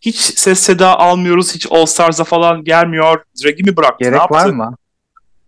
Hiç 0.00 0.16
ses 0.16 0.60
seda 0.60 0.98
almıyoruz. 0.98 1.54
Hiç 1.54 1.66
All 1.70 1.86
Stars'a 1.86 2.24
falan 2.24 2.64
gelmiyor. 2.64 3.22
Drag'i 3.44 3.62
mi 3.62 3.76
bıraktı? 3.76 3.96
ne 4.00 4.06
Gerek 4.06 4.20
yaptı? 4.20 4.34
var 4.34 4.46
mı? 4.50 4.76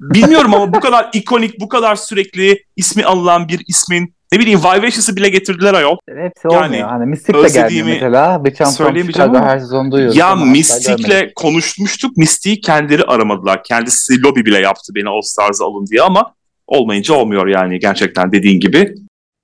Bilmiyorum 0.00 0.54
ama 0.54 0.72
bu 0.72 0.80
kadar 0.80 1.10
ikonik, 1.12 1.60
bu 1.60 1.68
kadar 1.68 1.96
sürekli 1.96 2.64
ismi 2.76 3.04
anılan 3.04 3.48
bir 3.48 3.62
ismin 3.68 4.14
ne 4.32 4.38
bileyim 4.40 4.58
Vivacious'ı 4.60 5.16
bile 5.16 5.28
getirdiler 5.28 5.74
ayol. 5.74 5.96
Hepsi 6.08 6.48
Yani 6.52 6.64
olmuyor. 6.64 6.88
Hani 6.88 7.06
Mystic 7.06 7.34
de 7.34 7.38
özlediğimi 7.38 7.92
mesela. 7.92 8.42
Champion 8.44 8.70
söyleyemeyeceğim 8.70 9.30
ama- 9.30 9.46
her 9.46 9.58
sezon 9.58 9.92
duyuyoruz. 9.92 10.16
Ya. 10.16 10.34
Mystic'le 10.36 11.32
konuşmuştuk. 11.36 12.16
Mystic'i 12.16 12.60
kendileri 12.60 13.02
aramadılar. 13.02 13.62
Kendisi 13.64 14.22
lobby 14.22 14.40
bile 14.40 14.58
yaptı 14.58 14.94
beni 14.94 15.08
All 15.08 15.20
Stars'a 15.20 15.64
alın 15.64 15.86
diye 15.86 16.02
ama 16.02 16.34
olmayınca 16.66 17.14
olmuyor 17.14 17.46
yani 17.46 17.78
gerçekten 17.78 18.32
dediğin 18.32 18.60
gibi. 18.60 18.94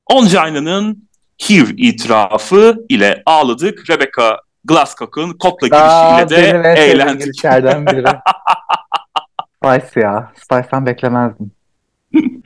Onjayna'nın 0.06 1.08
HIV 1.48 1.68
itirafı 1.76 2.76
ile 2.88 3.22
ağladık. 3.26 3.90
Rebecca 3.90 4.36
Glasscock'un 4.64 5.32
Kotla 5.32 5.66
girişiyle 5.68 6.28
de 6.42 6.58
eğlendik. 6.82 7.20
girişlerden 7.24 7.86
biri. 7.86 8.04
Spice 9.64 10.00
ya. 10.00 10.32
Spice'dan 10.36 10.86
beklemezdim. 10.86 11.50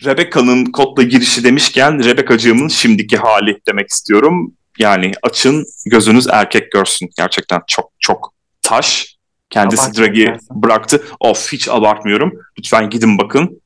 Rebecca'nın 0.05 0.65
Kotla 0.65 1.03
girişi 1.03 1.45
demişken 1.45 2.05
Rebecca'cığımın 2.05 2.69
şimdiki 2.69 3.17
hali 3.17 3.61
demek 3.69 3.89
istiyorum. 3.91 4.53
Yani 4.79 5.13
açın 5.23 5.65
gözünüz 5.87 6.27
erkek 6.27 6.73
görsün. 6.73 7.11
Gerçekten 7.17 7.61
çok 7.67 7.91
çok 7.99 8.35
taş. 8.63 9.17
Kendisi 9.51 10.01
Drag'i 10.01 10.37
bıraktı. 10.51 11.05
Of 11.21 11.53
hiç 11.53 11.69
abartmıyorum. 11.69 12.33
Lütfen 12.59 12.91
gidin 12.91 13.19
bakın. 13.19 13.61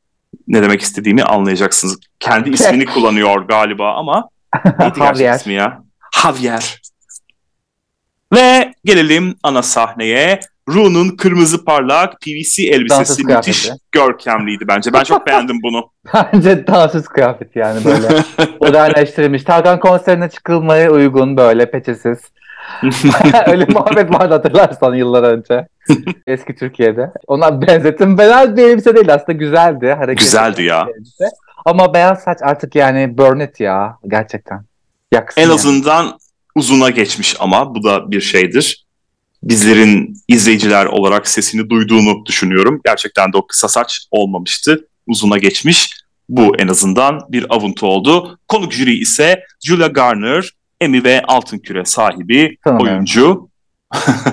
Ne 0.49 0.63
demek 0.63 0.81
istediğimi 0.83 1.23
anlayacaksınız. 1.23 1.99
Kendi 2.21 2.51
ismini 2.51 2.85
kullanıyor 2.95 3.43
galiba 3.43 3.95
ama 3.95 4.29
neydi 4.78 4.99
gerçek 4.99 5.35
ismi 5.40 5.52
ya? 5.55 5.83
Javier. 6.23 6.81
Ve 8.35 8.73
gelelim 8.85 9.35
ana 9.43 9.62
sahneye. 9.62 10.40
Ru'nun 10.69 11.09
kırmızı 11.17 11.64
parlak 11.64 12.21
PVC 12.21 12.62
elbisesi 12.62 13.25
müthiş 13.25 13.62
kıyafeti. 13.62 13.85
görkemliydi 13.93 14.69
bence. 14.69 14.93
Ben 14.93 15.02
çok 15.02 15.26
beğendim 15.26 15.57
bunu. 15.62 15.90
Bence 16.14 16.67
dansöz 16.67 17.09
kıyafet 17.09 17.57
yani 17.57 17.85
böyle. 17.85 18.09
Modernleştirilmiş. 18.61 19.43
Tarkan 19.43 19.81
konserine 19.81 20.28
çıkılmaya 20.31 20.90
uygun 20.90 21.37
böyle 21.37 21.71
peçesiz. 21.71 22.19
Öyle 23.47 23.64
muhabbet 23.64 24.11
vardı 24.14 24.35
hatırlarsan 24.35 24.95
yıllar 24.95 25.23
önce. 25.23 25.67
Eski 26.26 26.55
Türkiye'de. 26.55 27.11
Ona 27.26 27.62
benzettim. 27.62 28.17
Fena 28.17 28.57
bir 28.57 28.62
elbise 28.62 28.95
değil 28.97 29.14
aslında 29.14 29.33
güzeldi. 29.33 29.87
Hareketli 29.93 30.25
Güzeldi 30.25 30.62
ya. 30.62 30.87
elbise. 30.97 31.25
Ama 31.69 31.95
beyaz 31.95 32.23
saç 32.23 32.39
artık 32.43 32.75
yani 32.75 33.19
burn 33.19 33.41
it 33.41 33.61
ya 33.61 33.99
gerçekten. 34.09 34.65
Yaksın 35.13 35.41
En 35.41 35.45
yani. 35.45 35.55
azından 35.55 36.19
uzuna 36.55 36.91
geçmiş 36.91 37.37
ama 37.41 37.75
bu 37.75 37.85
da 37.85 38.11
bir 38.11 38.21
şeydir. 38.21 38.87
Bizlerin 39.43 40.17
izleyiciler 40.29 40.87
olarak 40.87 41.29
sesini 41.29 41.71
duyduğunu 41.71 42.27
düşünüyorum. 42.27 42.81
Gerçekten 42.85 43.33
de 43.33 43.37
o 43.37 43.47
kısa 43.47 43.69
saç 43.69 44.07
olmamıştı. 44.11 44.89
Uzuna 45.07 45.39
geçmiş. 45.39 45.91
Bu 46.29 46.57
en 46.59 46.69
azından 46.69 47.21
bir 47.29 47.47
avuntu 47.55 47.87
oldu. 47.87 48.39
Konuk 48.49 48.73
jüri 48.73 48.99
ise 48.99 49.43
Julia 49.65 49.87
Garner, 49.87 50.51
Emmy 50.81 51.05
ve 51.05 51.23
Altın 51.29 51.59
Küre 51.59 51.85
sahibi 51.85 52.57
Tanımıyorum. 52.65 52.95
oyuncu. 52.95 53.49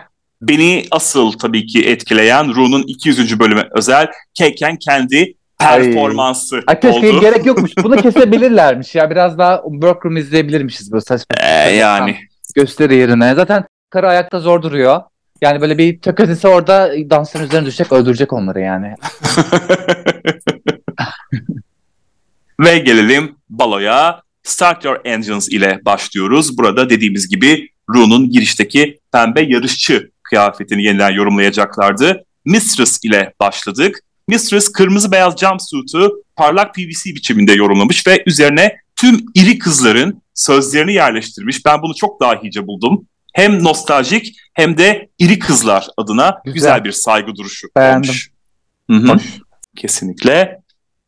Beni 0.42 0.84
asıl 0.90 1.32
tabii 1.32 1.66
ki 1.66 1.88
etkileyen 1.88 2.54
Ru'nun 2.54 2.82
200. 2.82 3.40
bölüme 3.40 3.68
özel 3.76 4.08
Keken 4.34 4.76
kendi 4.76 5.34
performansı 5.58 6.62
Ay 6.66 6.80
keşke 6.80 7.10
oldu. 7.10 7.20
gerek 7.20 7.46
yokmuş. 7.46 7.72
Bunu 7.82 7.96
kesebilirlermiş 7.96 8.94
ya. 8.94 9.10
Biraz 9.10 9.38
daha 9.38 9.62
workroom 9.72 10.16
izleyebilirmişiz 10.16 10.92
böyle 10.92 11.04
saçma. 11.04 11.36
Ee, 11.40 11.76
yani 11.76 12.16
gösteri 12.54 12.96
yerine. 12.96 13.34
Zaten 13.34 13.64
karı 13.90 14.08
ayakta 14.08 14.40
zor 14.40 14.62
duruyor. 14.62 15.00
Yani 15.40 15.60
böyle 15.60 15.78
bir 15.78 16.00
tökezisi 16.00 16.48
orada 16.48 16.92
dansın 17.10 17.42
üzerine 17.44 17.66
düşecek 17.66 17.92
öldürecek 17.92 18.32
onları 18.32 18.60
yani. 18.60 18.94
Ve 22.60 22.78
gelelim 22.78 23.36
baloya. 23.50 24.22
Start 24.42 24.84
Your 24.84 25.00
Engines 25.04 25.48
ile 25.48 25.80
başlıyoruz. 25.84 26.58
Burada 26.58 26.90
dediğimiz 26.90 27.28
gibi 27.28 27.68
Ru'nun 27.90 28.30
girişteki 28.30 28.98
pembe 29.12 29.40
yarışçı 29.40 30.10
kıyafetini 30.24 30.82
yeniden 30.84 31.10
yorumlayacaklardı. 31.10 32.24
Mistress 32.44 32.98
ile 33.04 33.34
başladık. 33.40 34.00
Mistress 34.28 34.72
kırmızı 34.72 35.12
beyaz 35.12 35.36
jumpsuit'u 35.36 36.24
parlak 36.36 36.74
PVC 36.74 37.04
biçiminde 37.14 37.52
yorumlamış 37.52 38.06
ve 38.06 38.22
üzerine 38.26 38.76
tüm 38.96 39.20
iri 39.34 39.58
kızların 39.58 40.22
sözlerini 40.34 40.92
yerleştirmiş. 40.92 41.64
Ben 41.66 41.82
bunu 41.82 41.94
çok 41.94 42.20
dahice 42.20 42.66
buldum. 42.66 43.06
Hem 43.34 43.64
nostaljik 43.64 44.36
hem 44.54 44.78
de 44.78 45.08
iri 45.18 45.38
kızlar 45.38 45.86
adına 45.96 46.38
güzel, 46.44 46.54
Güzel. 46.54 46.84
bir 46.84 46.92
saygı 46.92 47.36
duruşu 47.36 47.68
Beğendim. 47.76 48.10
olmuş. 48.10 48.30
Hı 48.90 48.96
hı. 48.96 49.12
Hoş. 49.14 49.22
Kesinlikle. 49.76 50.58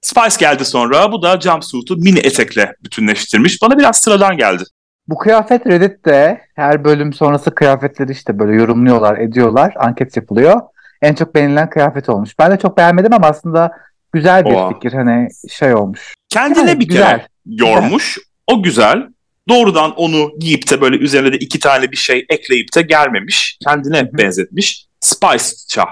Spice 0.00 0.36
geldi 0.40 0.64
sonra. 0.64 1.12
Bu 1.12 1.22
da 1.22 1.40
jumpsuit'u 1.40 1.96
mini 1.96 2.18
etekle 2.18 2.74
bütünleştirmiş. 2.84 3.62
Bana 3.62 3.78
biraz 3.78 3.96
sıradan 3.98 4.36
geldi. 4.36 4.64
Bu 5.08 5.18
kıyafet 5.18 5.66
Reddit'te 5.66 6.40
her 6.54 6.84
bölüm 6.84 7.12
sonrası 7.12 7.54
kıyafetleri 7.54 8.12
işte 8.12 8.38
böyle 8.38 8.54
yorumluyorlar, 8.56 9.18
ediyorlar, 9.18 9.74
anket 9.76 10.16
yapılıyor. 10.16 10.60
En 11.02 11.14
çok 11.14 11.34
beğenilen 11.34 11.70
kıyafet 11.70 12.08
olmuş. 12.08 12.38
Ben 12.38 12.50
de 12.52 12.58
çok 12.58 12.76
beğenmedim 12.78 13.12
ama 13.12 13.26
aslında 13.26 13.70
güzel 14.12 14.44
bir 14.44 14.50
Oha. 14.50 14.68
fikir. 14.74 14.92
Hani 14.92 15.28
şey 15.50 15.74
olmuş. 15.74 16.14
Kendine 16.28 16.70
Yani 16.70 16.80
bir 16.80 16.88
güzel. 16.88 17.10
kere 17.18 17.26
yormuş. 17.46 18.18
O 18.46 18.62
güzel. 18.62 19.06
Doğrudan 19.48 19.94
onu 19.94 20.30
giyip 20.38 20.70
de 20.70 20.80
böyle 20.80 20.96
üzerine 20.96 21.32
de 21.32 21.36
iki 21.36 21.58
tane 21.60 21.90
bir 21.92 21.96
şey 21.96 22.26
ekleyip 22.28 22.74
de 22.76 22.82
gelmemiş. 22.82 23.58
Kendine 23.64 23.98
Hı 24.00 24.02
hı. 24.02 24.18
benzetmiş. 24.18 24.86
Spice'ça 25.00 25.84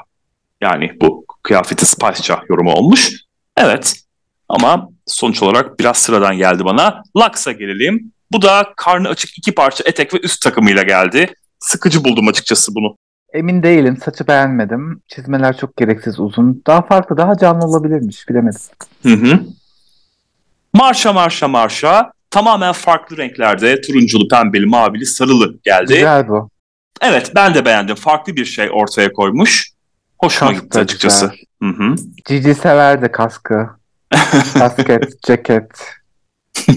yani 0.61 0.91
bu 1.01 1.25
kıyafeti 1.43 1.87
Spice'ça 1.87 2.43
yorumu 2.49 2.73
olmuş. 2.73 3.13
Evet 3.57 3.95
ama 4.49 4.89
sonuç 5.07 5.43
olarak 5.43 5.79
biraz 5.81 5.97
sıradan 5.97 6.37
geldi 6.37 6.65
bana. 6.65 7.03
Lux'a 7.17 7.53
gelelim. 7.53 8.13
Bu 8.33 8.43
da 8.43 8.73
karnı 8.77 9.09
açık 9.09 9.39
iki 9.39 9.55
parça 9.55 9.85
etek 9.87 10.15
ve 10.15 10.19
üst 10.19 10.43
takımıyla 10.43 10.83
geldi. 10.83 11.35
Sıkıcı 11.59 12.05
buldum 12.05 12.29
açıkçası 12.29 12.75
bunu. 12.75 12.97
Emin 13.33 13.63
değilim. 13.63 13.99
Saçı 14.05 14.27
beğenmedim. 14.27 15.03
Çizmeler 15.09 15.57
çok 15.57 15.77
gereksiz 15.77 16.21
uzun. 16.21 16.63
Daha 16.67 16.83
farklı, 16.83 17.17
daha 17.17 17.39
canlı 17.39 17.65
olabilirmiş. 17.67 18.29
Bilemedim. 18.29 18.61
Hı 19.03 19.13
hı. 19.13 19.41
Marşa 20.73 21.13
marşa 21.13 21.49
marşa 21.49 22.13
tamamen 22.31 22.73
farklı 22.73 23.17
renklerde 23.17 23.81
turunculu, 23.81 24.29
pembeli, 24.29 24.67
mavili, 24.67 25.07
sarılı 25.07 25.59
geldi. 25.63 25.95
Güzel 25.95 26.29
bu. 26.29 26.51
Evet 27.03 27.33
ben 27.35 27.55
de 27.55 27.65
beğendim. 27.65 27.97
Farklı 27.97 28.37
bir 28.37 28.45
şey 28.45 28.71
ortaya 28.73 29.13
koymuş. 29.13 29.71
Hoşuma 30.19 30.51
Kask 30.51 30.63
gitti 30.63 30.79
açıkçası. 30.79 31.33
Hı 31.63 31.69
hı. 31.69 31.95
Cici 32.25 32.55
severdi 32.55 33.13
kaskı. 33.13 33.69
Kasket, 34.55 35.23
ceket, 35.23 35.69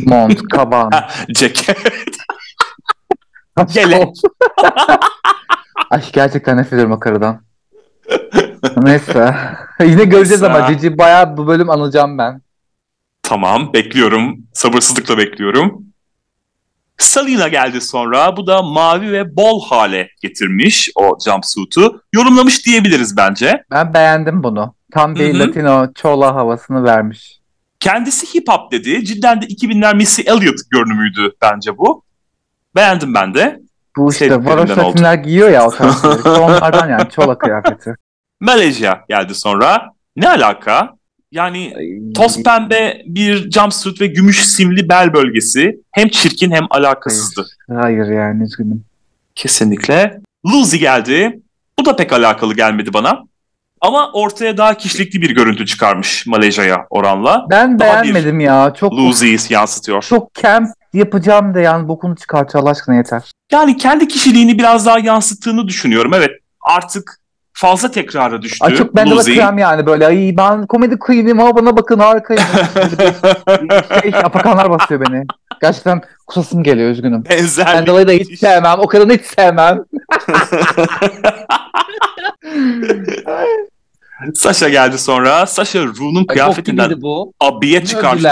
mont, 0.06 0.42
kaban. 0.52 0.92
Ceket. 1.32 1.78
Yelek. 3.76 4.16
Ay 5.90 6.04
gerçekten 6.14 6.58
nefret 6.58 6.74
ediyorum 6.74 6.92
o 6.92 7.00
karıdan. 7.00 7.42
Neyse. 8.78 9.36
Yine 9.80 10.04
göreceğiz 10.06 10.42
Neyse. 10.42 10.56
ama 10.58 10.68
Cici 10.68 10.98
bayağı 10.98 11.38
bu 11.38 11.48
bölüm 11.48 11.70
anılacağım 11.70 12.18
ben. 12.18 12.42
tamam 13.24 13.74
bekliyorum. 13.74 14.38
Sabırsızlıkla 14.54 15.18
bekliyorum. 15.18 15.84
Salina 16.98 17.48
geldi 17.48 17.82
sonra. 17.82 18.38
Bu 18.38 18.48
da 18.48 18.62
mavi 18.62 19.12
ve 19.12 19.36
bol 19.36 19.66
hale 19.66 20.10
getirmiş 20.22 20.90
o 20.96 21.18
jumpsuit'u. 21.26 22.02
Yorumlamış 22.14 22.66
diyebiliriz 22.66 23.18
bence. 23.18 23.64
Ben 23.72 23.94
beğendim 23.94 24.44
bunu. 24.44 24.76
Tam 24.94 25.16
bir 25.16 25.34
Hı 25.34 25.38
hı. 25.38 25.40
Latino 25.40 25.94
çola 25.94 26.36
havasını 26.36 26.84
vermiş. 26.84 27.37
Kendisi 27.80 28.36
hip 28.36 28.50
hop 28.50 28.72
dedi. 28.72 29.06
Cidden 29.06 29.42
de 29.42 29.46
2000'ler 29.46 29.96
Missy 29.96 30.22
Elliott 30.22 30.60
görünümüydü 30.72 31.32
bence 31.42 31.78
bu. 31.78 32.04
Beğendim 32.76 33.14
ben 33.14 33.34
de. 33.34 33.60
Bu 33.98 34.12
işte 34.12 34.46
varoş 34.46 34.70
resimler 34.70 35.14
giyiyor 35.14 35.50
ya 35.50 35.68
o 35.68 35.72
onlardan 36.26 36.90
yani 36.90 37.10
çola 37.10 37.38
kıyafeti. 37.38 37.96
Malezya 38.40 39.06
geldi 39.10 39.36
sonra. 39.36 39.92
Ne 40.16 40.30
alaka? 40.30 40.98
Yani 41.32 41.74
toz 42.16 42.44
pembe 42.44 43.02
bir 43.06 43.52
jumpsuit 43.52 44.02
ve 44.02 44.08
gümüş 44.08 44.46
simli 44.46 44.90
bel 44.90 45.14
bölgesi 45.14 45.80
hem 45.92 46.10
çirkin 46.10 46.52
hem 46.52 46.64
alakasızdı. 46.70 47.46
Hayır 47.68 48.06
yani 48.06 48.44
üzgünüm. 48.44 48.84
Kesinlikle. 49.36 50.20
Lucy 50.46 50.78
geldi. 50.78 51.40
Bu 51.80 51.86
da 51.86 51.96
pek 51.96 52.14
alakalı 52.14 52.56
gelmedi 52.56 52.94
bana. 52.94 53.24
Ama 53.88 54.12
ortaya 54.14 54.58
daha 54.58 54.74
kişilikli 54.74 55.22
bir 55.22 55.36
görüntü 55.36 55.66
çıkarmış 55.66 56.28
Malezya'ya 56.28 56.86
oranla. 56.90 57.46
Ben 57.50 57.80
Daha 57.80 58.04
beğenmedim 58.04 58.40
ya. 58.40 58.74
Çok 58.80 58.94
Lucy'yi 58.94 59.38
yansıtıyor. 59.50 60.02
çok 60.02 60.34
camp 60.34 60.70
yapacağım 60.94 61.54
da 61.54 61.60
yani 61.60 61.88
bokunu 61.88 62.16
çıkartıyor 62.16 62.64
Allah 62.64 62.70
aşkına 62.72 62.96
yeter. 62.96 63.32
Yani 63.52 63.78
kendi 63.78 64.08
kişiliğini 64.08 64.60
biraz 64.60 64.86
daha 64.86 65.00
yansıttığını 65.00 65.68
düşünüyorum. 65.68 66.14
Evet 66.14 66.32
artık 66.62 67.20
fazla 67.54 67.92
tekrara 67.92 68.42
düştü 68.42 68.66
Ay 68.66 68.76
çok 68.76 68.96
ben 68.96 69.12
de 69.12 69.16
bakıyorum 69.16 69.58
yani 69.58 69.86
böyle 69.86 70.08
ay 70.08 70.34
ben 70.38 70.68
komedi 70.68 71.00
queen'im 71.00 71.40
ama 71.40 71.56
bana 71.56 71.78
bakın 71.78 72.00
harikayım. 72.00 72.44
şey, 74.02 74.16
apakanlar 74.16 74.70
basıyor 74.70 75.02
beni. 75.10 75.26
Gerçekten 75.62 76.02
kusasım 76.28 76.64
geliyor 76.64 76.90
üzgünüm. 76.90 77.24
Benzer 77.30 77.68
Ben 77.68 77.86
dolayı 77.86 78.08
da 78.08 78.12
hiç 78.12 78.40
sevmem. 78.40 78.80
O 78.80 78.88
kadını 78.88 79.14
hiç 79.14 79.26
sevmem. 79.26 79.84
Sasha 84.36 84.70
geldi 84.70 84.98
sonra. 84.98 85.46
Sasha 85.46 85.80
Ru'nun 85.84 86.26
kıyafetinden 86.26 87.02
bu. 87.02 87.34
abiye 87.40 87.86
çıkarmış. 87.86 88.24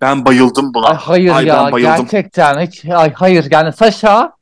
Ben 0.00 0.24
bayıldım 0.24 0.74
buna. 0.74 0.86
Ay 0.86 0.96
hayır 0.96 1.32
Ay, 1.32 1.46
ya 1.46 1.64
ben 1.64 1.72
bayıldım. 1.72 1.96
gerçekten 1.96 2.60
hiç 2.66 2.84
ay 2.84 3.12
hayır 3.12 3.46
yani 3.50 3.72
Sasha 3.72 4.32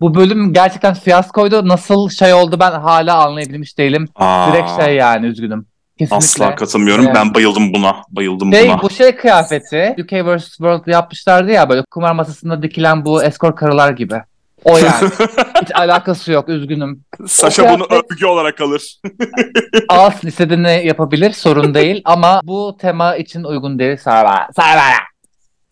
bu 0.00 0.14
bölüm 0.14 0.52
gerçekten 0.52 0.94
fiyaskoydu. 0.94 1.68
Nasıl 1.68 2.08
şey 2.10 2.34
oldu 2.34 2.56
ben 2.60 2.72
hala 2.72 3.24
anlayabilmiş 3.26 3.78
değilim. 3.78 4.08
Aa, 4.16 4.52
Direkt 4.52 4.70
şey 4.84 4.94
yani 4.94 5.26
üzgünüm. 5.26 5.66
Kesinlikle. 5.98 6.16
Asla 6.16 6.54
katılmıyorum. 6.54 7.04
Evet. 7.04 7.14
Ben 7.16 7.34
bayıldım 7.34 7.74
buna. 7.74 7.96
Bayıldım 8.10 8.52
Şey, 8.52 8.68
buna. 8.68 8.82
bu 8.82 8.90
şey 8.90 9.16
kıyafeti 9.16 9.94
UK 10.02 10.12
vs. 10.12 10.48
World 10.48 10.86
yapmışlardı 10.86 11.50
ya 11.50 11.68
böyle 11.68 11.82
kumar 11.90 12.12
masasında 12.12 12.62
dikilen 12.62 13.04
bu 13.04 13.22
eskort 13.22 13.56
karılar 13.56 13.90
gibi. 13.90 14.22
O 14.64 14.78
yani. 14.78 15.10
Hiç 15.62 15.70
alakası 15.74 16.32
yok 16.32 16.48
üzgünüm. 16.48 17.04
Sasha 17.26 17.62
o 17.62 17.78
bunu 17.78 17.84
kıyafet- 17.84 18.12
övgü 18.12 18.26
olarak 18.26 18.60
alır. 18.60 19.00
Alsın 19.88 20.28
istediğini 20.28 20.82
yapabilir 20.86 21.32
sorun 21.32 21.74
değil 21.74 22.02
ama 22.04 22.40
bu 22.44 22.76
tema 22.80 23.16
için 23.16 23.44
uygun 23.44 23.78
değil. 23.78 23.96
Sana 23.96 24.48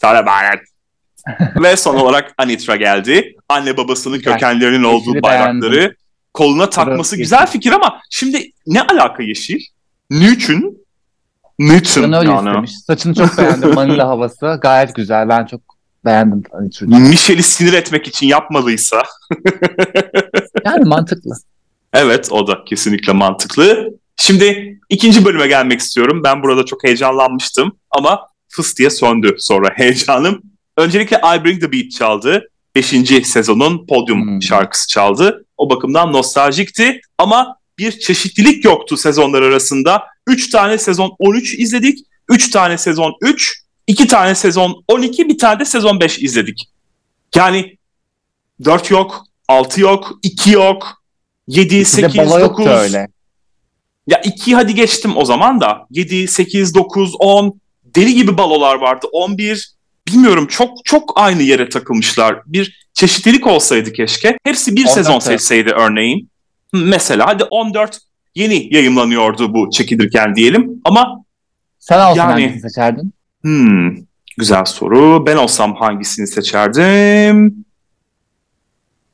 Sana 0.01 0.27
baharat. 0.27 0.59
Ve 1.57 1.77
son 1.77 1.97
olarak 1.97 2.35
Anitra 2.39 2.77
geldi. 2.77 3.35
Anne 3.49 3.77
babasının 3.77 4.19
kökenlerinin 4.21 4.85
olduğu 4.85 5.23
bayrakları 5.23 5.95
koluna 6.35 6.71
takması 6.71 7.17
güzel 7.17 7.47
fikir 7.47 7.73
ama 7.73 8.01
şimdi 8.11 8.51
ne 8.67 8.83
alaka 8.83 9.23
yeşil? 9.23 9.61
Niçin? 10.11 10.83
Niçin 11.59 12.03
Ben 12.03 12.13
öyle 12.13 12.31
yani? 12.31 12.49
istemiş. 12.49 12.79
Saçını 12.87 13.15
çok 13.15 13.39
beğendim. 13.39 13.75
Manila 13.75 14.09
havası 14.09 14.59
gayet 14.63 14.95
güzel. 14.95 15.29
Ben 15.29 15.47
çok 15.47 15.61
beğendim. 16.05 16.43
Hani. 16.53 17.09
Michelle'i 17.09 17.43
sinir 17.43 17.73
etmek 17.73 18.09
için 18.09 18.27
yapmalıysa 18.27 19.03
Yani 20.65 20.85
mantıklı. 20.85 21.31
evet 21.93 22.29
o 22.33 22.47
da 22.47 22.65
kesinlikle 22.67 23.13
mantıklı. 23.13 23.89
Şimdi 24.17 24.79
ikinci 24.89 25.25
bölüme 25.25 25.47
gelmek 25.47 25.81
istiyorum. 25.81 26.21
Ben 26.25 26.43
burada 26.43 26.65
çok 26.65 26.85
heyecanlanmıştım 26.85 27.73
ama 27.91 28.27
fıs 28.49 28.77
diye 28.79 28.91
söndü 28.91 29.35
sonra 29.39 29.69
heyecanım. 29.75 30.43
Öncelikle 30.77 31.17
I 31.17 31.45
Bring 31.45 31.61
the 31.61 31.73
Beat 31.73 31.91
çaldı. 31.91 32.49
Beşinci 32.77 33.25
sezonun 33.25 33.87
podyum 33.87 34.23
Hmm. 34.27 34.43
şarkısı 34.43 34.89
çaldı. 34.89 35.45
O 35.57 35.71
bakımdan 35.71 36.13
nostaljikti 36.13 37.01
ama 37.19 37.57
bir 37.79 37.99
çeşitlilik 37.99 38.65
yoktu 38.65 38.97
sezonlar 38.97 39.43
arasında. 39.43 40.03
Üç 40.27 40.51
tane 40.51 40.79
sezon 40.79 41.17
13 41.19 41.55
izledik. 41.59 41.99
Üç 42.29 42.51
tane 42.51 42.79
sezon 42.79 43.13
3, 43.23 43.62
iki 43.87 44.07
tane 44.07 44.35
sezon 44.35 44.85
12, 44.89 45.29
bir 45.29 45.39
tane 45.39 45.61
de 45.61 45.65
sezon 45.65 46.01
5 46.01 46.19
izledik. 46.19 46.69
Yani 47.35 47.77
4 48.65 48.91
yok, 48.91 49.25
6 49.49 49.81
yok, 49.81 50.13
2 50.23 50.51
yok, 50.51 51.03
7, 51.49 51.71
Bir 51.75 51.81
de 51.81 51.85
8, 51.85 52.19
balo 52.19 52.31
9. 52.31 52.41
yoktu 52.41 52.69
öyle. 52.69 53.09
Ya 54.07 54.21
2 54.21 54.55
hadi 54.55 54.75
geçtim 54.75 55.17
o 55.17 55.25
zaman 55.25 55.61
da. 55.61 55.87
7, 55.91 56.29
8, 56.29 56.75
9, 56.75 57.15
10 57.19 57.61
deli 57.85 58.15
gibi 58.15 58.39
balolar 58.39 58.75
vardı. 58.77 59.07
11 59.13 59.73
bilmiyorum 60.09 60.47
çok 60.47 60.85
çok 60.85 61.13
aynı 61.17 61.43
yere 61.43 61.69
takılmışlar. 61.69 62.41
Bir 62.47 62.87
çeşitlilik 62.95 63.47
olsaydı 63.47 63.93
keşke. 63.93 64.39
Hepsi 64.45 64.77
bir 64.77 64.81
14 64.85 64.95
sezon 64.95 65.19
seçseydi 65.19 65.71
örneğin. 65.71 66.29
Mesela 66.73 67.27
hadi 67.27 67.45
14 67.45 67.99
yeni 68.35 68.75
yayınlanıyordu 68.75 69.55
bu 69.55 69.71
çekilirken 69.71 70.37
diyelim. 70.37 70.81
Ama 70.85 71.25
Sen 71.79 72.01
olsun 72.07 72.19
Yani- 72.19 72.31
hangisini 72.31 72.71
seçerdin? 72.71 73.13
Hmm, 73.43 73.97
güzel 74.39 74.65
soru. 74.65 75.27
Ben 75.27 75.37
olsam 75.37 75.75
hangisini 75.75 76.27
seçerdim? 76.27 77.65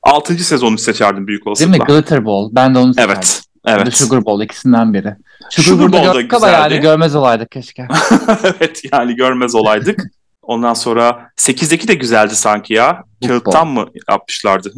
6. 0.02 0.38
sezonu 0.38 0.78
seçerdim 0.78 1.26
büyük 1.26 1.46
Değil 1.46 1.70
mi? 1.70 1.76
olasılıkla. 1.76 1.94
Glitter 1.94 2.24
Ball. 2.24 2.48
Ben 2.52 2.74
de 2.74 2.78
onu 2.78 2.94
seçerdim. 2.94 3.14
Evet. 3.16 3.42
Evet. 3.66 3.94
Sugar 3.94 4.24
Bowl 4.24 4.44
ikisinden 4.44 4.94
biri. 4.94 5.16
Sugar, 5.50 5.68
Sugar 5.68 5.92
Bowl 5.92 6.14
da 6.14 6.20
güzeldi. 6.20 6.52
yani 6.52 6.80
görmez 6.80 7.14
olaydık 7.14 7.50
keşke. 7.50 7.88
evet 8.44 8.82
yani 8.92 9.14
görmez 9.16 9.54
olaydık. 9.54 10.00
Ondan 10.42 10.74
sonra 10.74 11.30
8'deki 11.36 11.88
de 11.88 11.94
güzeldi 11.94 12.36
sanki 12.36 12.74
ya. 12.74 13.04
Kağıttan 13.26 13.68
mı 13.68 13.86
yapmışlardı? 14.10 14.72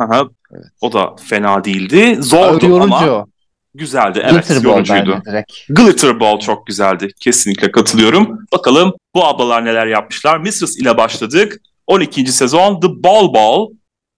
Evet. 0.52 0.64
O 0.80 0.92
da 0.92 1.16
fena 1.24 1.64
değildi. 1.64 2.16
Zordu 2.20 2.66
yorucu. 2.66 2.94
ama 2.94 3.26
güzeldi. 3.74 4.22
Evet 4.24 4.48
Glitter 4.48 4.64
Ball 4.64 4.70
yorucuydu. 4.70 5.22
direkt. 5.26 5.52
Glitter 5.68 6.20
Ball 6.20 6.38
çok 6.40 6.66
güzeldi. 6.66 7.08
Kesinlikle 7.20 7.72
katılıyorum. 7.72 8.46
Bakalım 8.52 8.92
bu 9.14 9.24
ablalar 9.24 9.64
neler 9.64 9.86
yapmışlar. 9.86 10.38
Mistress 10.38 10.78
ile 10.78 10.96
başladık. 10.96 11.60
12. 11.86 12.26
sezon 12.32 12.80
The 12.80 12.88
Ball 12.88 13.34
Ball. 13.34 13.66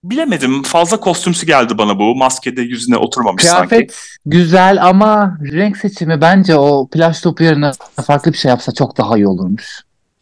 Bilemedim 0.04 0.62
fazla 0.62 1.00
kostümsü 1.00 1.46
geldi 1.46 1.78
bana 1.78 1.98
bu. 1.98 2.14
Maskede 2.16 2.62
yüzüne 2.62 2.96
oturmamış 2.96 3.44
sanki. 3.44 3.68
Kıyafet 3.68 3.96
güzel 4.26 4.84
ama 4.88 5.38
renk 5.52 5.76
seçimi 5.76 6.20
bence 6.20 6.56
o 6.56 6.88
plaj 6.88 7.20
topu 7.20 7.44
yerine 7.44 7.70
farklı 8.06 8.32
bir 8.32 8.38
şey 8.38 8.48
yapsa 8.48 8.72
çok 8.72 8.98
daha 8.98 9.16
iyi 9.16 9.26
olurmuş. 9.26 9.80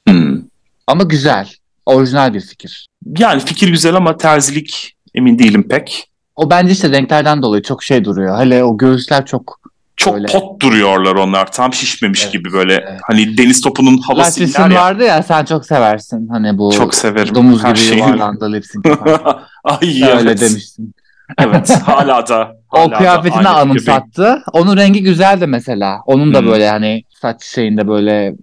Hmm. 0.08 0.42
Ama 0.86 1.02
güzel. 1.02 1.48
Orijinal 1.86 2.34
bir 2.34 2.40
fikir. 2.40 2.86
Yani 3.18 3.40
fikir 3.44 3.68
güzel 3.68 3.94
ama 3.94 4.16
terzilik 4.16 4.96
emin 5.14 5.38
değilim 5.38 5.68
pek. 5.68 6.09
O 6.40 6.50
bence 6.50 6.72
işte 6.72 6.90
renklerden 6.90 7.42
dolayı 7.42 7.62
çok 7.62 7.82
şey 7.82 8.04
duruyor. 8.04 8.38
Hele 8.38 8.64
o 8.64 8.76
göğüsler 8.78 9.26
çok 9.26 9.60
Çok 9.96 10.14
Öyle. 10.14 10.26
pot 10.26 10.62
duruyorlar 10.62 11.14
onlar. 11.14 11.52
Tam 11.52 11.72
şişmemiş 11.72 12.22
Evet, 12.22 12.32
gibi 12.32 12.52
böyle. 12.52 12.72
evet. 12.74 13.00
Hani 13.02 13.38
deniz 13.38 13.60
topunun 13.60 13.98
havası 13.98 14.44
iner 14.44 14.70
ya. 14.70 14.80
vardı 14.82 15.04
ya 15.04 15.22
sen 15.22 15.44
çok 15.44 15.66
seversin. 15.66 16.28
Hani 16.28 16.58
bu 16.58 16.72
Çok 16.72 16.94
severim. 16.94 17.34
domuz 17.34 17.64
Her 17.64 17.68
gibi 17.74 17.78
şeyi. 17.84 17.98
yuvarlandı 17.98 18.52
lip 18.52 18.66
sync 18.66 18.86
yapan. 18.86 19.40
Ay 19.64 19.78
Öyle 19.88 20.20
evet. 20.20 20.40
demiştin. 20.40 20.94
Evet 21.38 21.70
hala 21.70 22.28
da. 22.28 22.56
O 22.72 22.78
hala 22.78 22.90
da 22.90 22.96
kıyafetini 22.98 23.48
anımsattı. 23.48 24.42
Onun 24.52 24.76
rengi 24.76 25.02
güzeldi 25.02 25.46
mesela. 25.46 26.00
Onun 26.06 26.34
da 26.34 26.38
Hmm. 26.38 26.46
böyle 26.46 26.68
hani 26.70 27.04
saç 27.22 27.44
şeyinde 27.44 27.88
böyle 27.88 28.34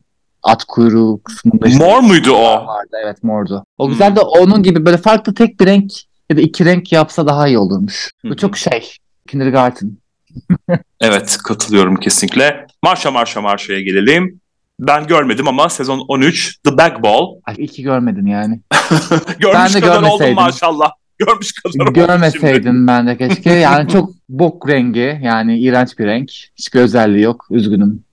at 0.44 0.64
kuyruğu 0.64 1.22
kısmında 1.24 1.68
işte 1.68 1.86
Mor 1.86 2.00
muydu 2.00 2.32
o? 2.32 2.68
vardı. 2.68 2.98
Evet 3.04 3.24
mordu. 3.24 3.64
O 3.78 3.84
Hmm. 3.86 3.92
güzel 3.92 4.16
de 4.16 4.20
onun 4.22 4.64
gibi 4.64 4.86
böyle 4.86 4.98
farklı 4.98 5.34
tek 5.34 5.60
bir 5.60 5.66
renk 5.66 5.92
ya 6.30 6.38
da 6.38 6.42
iki 6.42 6.66
renk 6.66 6.92
yapsa 6.92 7.28
daha 7.28 7.48
iyi 7.48 7.58
olurmuş. 7.58 8.12
Bu 8.24 8.38
çok 8.38 8.58
şey. 8.58 8.96
Kindergarten. 9.28 9.92
Evet 11.02 11.38
katılıyorum 11.44 11.96
kesinlikle. 11.96 12.68
Marşa 12.84 13.12
marşa 13.12 13.42
marşaya 13.42 13.82
gelelim. 13.82 14.40
Ben 14.80 15.08
görmedim 15.08 15.48
ama 15.48 15.70
sezon 15.70 16.06
13 16.08 16.58
The 16.64 16.78
Bag 16.78 17.04
Ball. 17.04 17.36
Ay 17.46 17.56
iki 17.58 17.84
görmedin 17.84 18.26
yani. 18.26 18.60
Görmüş 19.40 19.76
de 19.76 19.80
kadar 19.80 20.04
oldum 20.04 20.34
maşallah. 20.34 20.92
Görmüş 21.18 21.52
kadar 21.52 21.76
oldum 21.76 21.96
şimdi. 21.96 22.08
Görmeseydin 22.08 22.88
ben 22.88 23.08
de 23.08 23.18
keşke. 23.18 23.54
Yani 23.54 23.90
çok 23.90 24.10
bok 24.30 24.70
rengi. 24.70 25.20
Yani 25.24 25.60
iğrenç 25.60 26.00
bir 26.00 26.06
renk. 26.06 26.32
Hiçbir 26.58 26.80
özelliği 26.80 27.24
yok. 27.24 27.48
Üzgünüm. 27.50 28.04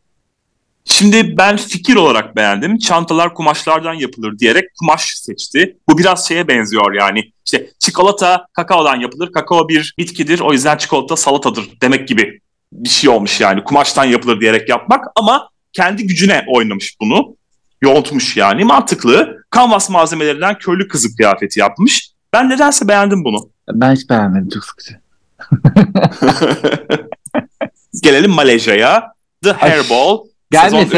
Şimdi 0.84 1.36
ben 1.36 1.56
fikir 1.56 1.96
olarak 1.96 2.36
beğendim. 2.36 2.78
Çantalar 2.78 3.34
kumaşlardan 3.34 3.94
yapılır 3.94 4.38
diyerek 4.38 4.64
kumaş 4.78 5.14
seçti. 5.14 5.76
Bu 5.88 5.98
biraz 5.98 6.28
şeye 6.28 6.48
benziyor 6.48 6.92
yani. 6.92 7.32
İşte 7.44 7.70
çikolata 7.78 8.46
kakaodan 8.52 9.00
yapılır. 9.00 9.32
Kakao 9.32 9.68
bir 9.68 9.94
bitkidir. 9.98 10.40
O 10.40 10.52
yüzden 10.52 10.76
çikolata 10.76 11.16
salatadır 11.16 11.70
demek 11.82 12.08
gibi 12.08 12.40
bir 12.72 12.88
şey 12.88 13.10
olmuş 13.10 13.40
yani. 13.40 13.64
Kumaştan 13.64 14.04
yapılır 14.04 14.40
diyerek 14.40 14.68
yapmak 14.68 15.04
ama 15.16 15.48
kendi 15.72 16.06
gücüne 16.06 16.44
oynamış 16.48 16.96
bunu. 17.00 17.36
Yontmuş 17.82 18.36
yani. 18.36 18.64
Mantıklı. 18.64 19.44
Kanvas 19.50 19.90
malzemelerinden 19.90 20.58
köylü 20.58 20.88
kızı 20.88 21.16
kıyafeti 21.16 21.60
yapmış. 21.60 22.10
Ben 22.32 22.50
nedense 22.50 22.88
beğendim 22.88 23.24
bunu. 23.24 23.48
Ben 23.72 23.94
hiç 23.94 24.10
beğenmedim. 24.10 24.48
Çok 24.48 24.64
sıkıcı. 24.64 25.00
Gelelim 28.02 28.30
Malezya'ya. 28.30 29.12
The 29.42 29.52
Hairball. 29.52 30.18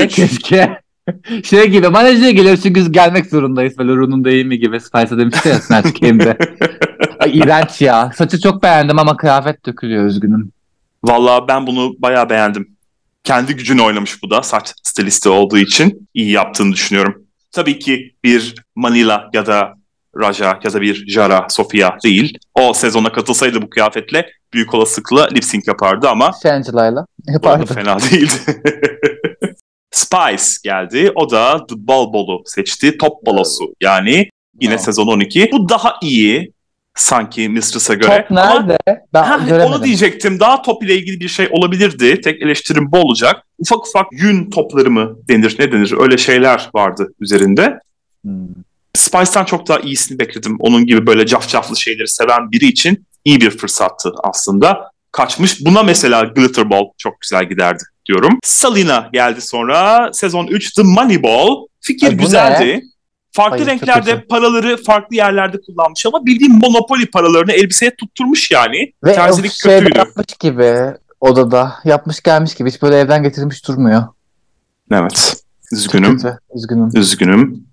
Üç. 0.05 0.15
keşke. 0.15 0.81
şey 1.45 1.69
gibi 1.69 1.89
manajere 1.89 2.33
geliyor 2.33 2.57
çünkü 2.57 2.93
gelmek 2.93 3.27
zorundayız 3.27 3.79
böyle 3.79 3.93
Run'un 3.93 4.25
deyimi 4.25 4.59
gibi 4.59 4.81
Spice'a 4.81 5.19
demişti 5.19 5.49
ya 5.49 5.55
Snatch 5.55 6.01
Game'de. 6.01 6.39
İğrenç 7.33 7.81
ya. 7.81 8.13
Saçı 8.17 8.41
çok 8.41 8.63
beğendim 8.63 8.99
ama 8.99 9.17
kıyafet 9.17 9.67
dökülüyor 9.67 10.05
üzgünüm. 10.05 10.53
Valla 11.05 11.49
ben 11.49 11.67
bunu 11.67 11.95
bayağı 11.99 12.31
beğendim. 12.31 12.77
Kendi 13.25 13.57
gücünü 13.57 13.83
oynamış 13.83 14.23
bu 14.23 14.31
da 14.31 14.43
saç 14.43 14.73
stilisti 14.83 15.29
olduğu 15.29 15.59
için 15.59 16.09
iyi 16.15 16.31
yaptığını 16.31 16.73
düşünüyorum. 16.73 17.23
Tabii 17.53 17.79
ki 17.79 18.15
bir 18.25 18.55
Manila 18.75 19.31
ya 19.33 19.47
da 19.47 19.75
Raja 20.21 20.61
ya 20.65 20.73
da 20.73 20.81
bir 20.81 21.05
Jara, 21.09 21.47
Sofia 21.51 21.97
değil. 22.05 22.39
O 22.55 22.73
sezona 22.75 23.13
katılsaydı 23.13 23.63
bu 23.63 23.71
kıyafetle 23.71 24.31
büyük 24.53 24.75
olasılıkla 24.75 25.29
lip 25.29 25.45
sync 25.45 25.69
yapardı 25.69 26.09
ama 26.09 26.31
Shangila'yla 26.43 27.07
bu 27.21 27.27
da 27.29 27.33
yapardı. 27.33 27.75
fena 27.75 27.99
değildi. 28.11 28.63
Spice 29.91 30.45
geldi. 30.65 31.13
O 31.15 31.31
da 31.31 31.67
The 31.67 31.75
Bal 31.79 32.13
Bolu 32.13 32.43
seçti. 32.47 32.99
Top 32.99 33.27
balosu 33.27 33.75
yani 33.83 34.11
yine 34.61 34.73
Wow. 34.73 34.79
sezon 34.85 35.07
12. 35.07 35.49
Bu 35.53 35.69
daha 35.69 35.95
iyi 36.03 36.53
sanki 36.95 37.49
Mistress'a 37.49 37.95
göre. 37.95 38.27
Top 38.29 38.39
Ama 38.39 38.61
nerede? 38.61 38.79
Ben 39.15 39.23
Ha, 39.23 39.37
göremedim. 39.49 39.73
onu 39.73 39.85
diyecektim. 39.85 40.41
Daha 40.41 40.63
top 40.63 40.83
ile 40.85 40.95
ilgili 40.97 41.21
bir 41.21 41.29
şey 41.29 41.49
olabilirdi. 41.51 42.21
Tek 42.21 42.43
eleştirim 42.43 42.93
bu 42.93 42.99
olacak. 42.99 43.43
Ufak 43.59 43.87
ufak 43.87 44.07
yün 44.13 44.51
topları 44.51 44.91
mı 44.91 45.17
denir 45.29 45.57
ne 45.59 45.73
denir 45.73 45.95
öyle 46.01 46.17
şeyler 46.19 46.71
vardı 46.75 47.09
üzerinde. 47.21 47.79
Hmm. 48.25 48.49
Spice'tan 48.97 49.45
çok 49.45 49.69
daha 49.69 49.79
iyisini 49.79 50.19
bekledim. 50.19 50.57
Onun 50.61 50.87
gibi 50.87 51.07
böyle 51.07 51.27
cafcaflı 51.27 51.77
şeyleri 51.77 52.09
seven 52.09 52.53
biri 52.53 52.67
için 52.67 53.07
iyi 53.25 53.41
bir 53.41 53.51
fırsattı 53.51 54.13
aslında. 54.25 54.91
Kaçmış. 55.13 55.65
Buna 55.65 55.83
mesela 55.83 56.25
Glitter 56.25 56.71
Ball 56.71 56.85
çok 56.99 57.21
güzel 57.21 57.49
giderdi 57.49 57.83
diyorum. 58.07 58.39
Salina 58.45 59.11
geldi 59.13 59.41
sonra. 59.41 60.11
Sezon 60.13 60.47
3 60.47 60.73
The 60.75 60.83
Money 60.83 61.23
Ball. 61.23 61.67
Fikir 61.81 62.09
Ay, 62.09 62.17
güzeldi. 62.17 62.83
Farklı 63.33 63.55
Ay, 63.55 63.61
çok 63.61 63.69
renklerde 63.69 64.15
kötü. 64.15 64.27
paraları 64.27 64.83
farklı 64.85 65.17
yerlerde 65.17 65.61
kullanmış 65.61 66.07
ama 66.07 66.27
bildiğim 66.27 66.53
Monopoly 66.53 67.07
paralarını 67.07 67.53
elbiseye 67.53 67.97
tutturmuş 67.97 68.51
yani. 68.51 68.93
Ve 69.05 69.15
Terzilik 69.15 69.51
o 69.51 69.55
şeyde 69.55 69.79
kötüydü. 69.79 69.99
yapmış 69.99 70.27
gibi 70.41 70.77
odada. 71.21 71.73
Yapmış 71.85 72.21
gelmiş 72.21 72.55
gibi. 72.55 72.71
Hiç 72.71 72.83
böyle 72.83 72.99
evden 72.99 73.23
getirmiş 73.23 73.69
durmuyor. 73.69 74.03
Evet. 74.93 75.37
Üzgünüm. 75.73 76.17
kötü. 76.17 76.39
Üzgünüm. 76.55 76.91
Üzgünüm. 76.95 77.66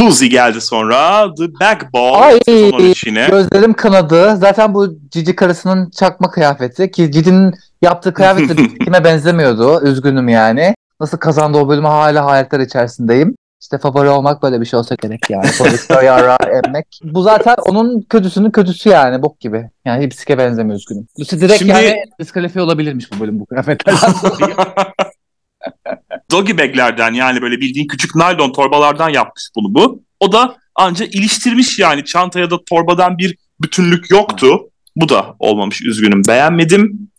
Lucy 0.00 0.26
geldi 0.26 0.60
sonra. 0.60 1.34
The 1.34 1.54
Bag 1.60 1.92
Ball. 1.92 2.22
Ay, 2.22 2.38
Sezon 2.44 2.78
13 2.78 3.06
yine. 3.06 3.26
Gözlerim 3.30 3.72
kanadı. 3.72 4.36
Zaten 4.36 4.74
bu 4.74 4.98
Cici 5.10 5.36
karısının 5.36 5.90
çakma 5.90 6.30
kıyafeti 6.30 6.90
ki 6.90 7.12
Cici'nin 7.12 7.54
yaptığı 7.82 8.14
kıyafet 8.14 8.48
de 8.48 8.68
kime 8.84 9.04
benzemiyordu. 9.04 9.82
Üzgünüm 9.82 10.28
yani. 10.28 10.74
Nasıl 11.00 11.18
kazandı 11.18 11.58
o 11.58 11.68
bölümü 11.68 11.86
hala 11.86 12.24
hayretler 12.26 12.60
içerisindeyim. 12.60 13.36
İşte 13.60 13.78
favori 13.78 14.08
olmak 14.08 14.42
böyle 14.42 14.60
bir 14.60 14.66
şey 14.66 14.78
olsa 14.78 14.94
gerek 15.02 15.30
yani. 15.30 15.46
Yara 16.04 16.36
emmek. 16.64 17.00
Bu 17.04 17.22
zaten 17.22 17.56
onun 17.66 18.00
kötüsünün 18.00 18.50
kötüsü 18.50 18.88
yani 18.88 19.22
bok 19.22 19.40
gibi. 19.40 19.70
Yani 19.84 20.06
hiç 20.06 20.14
sike 20.14 20.38
benzemiyor 20.38 20.78
üzgünüm. 20.78 21.08
Lucy 21.20 21.36
direkt 21.36 21.58
Şimdi- 21.58 21.72
yani 21.72 22.04
diskalifiye 22.20 22.64
olabilirmiş 22.64 23.12
bu 23.12 23.20
bölüm 23.20 23.40
bu 23.40 23.46
kıyafetlerden 23.46 24.12
dolayı. 24.22 24.56
Doggy 26.30 26.58
baglerden 26.58 27.12
yani 27.12 27.42
böyle 27.42 27.60
bildiğin 27.60 27.86
küçük 27.86 28.14
naylon 28.14 28.52
torbalardan 28.52 29.08
yapmış 29.08 29.44
bunu 29.56 29.74
bu. 29.74 30.02
O 30.20 30.32
da 30.32 30.56
anca 30.74 31.04
iliştirmiş 31.04 31.78
yani 31.78 32.04
çantaya 32.04 32.50
da 32.50 32.64
torbadan 32.64 33.18
bir 33.18 33.36
bütünlük 33.62 34.10
yoktu. 34.10 34.70
Bu 34.96 35.08
da 35.08 35.36
olmamış 35.38 35.82
üzgünüm 35.82 36.22
beğenmedim. 36.28 37.10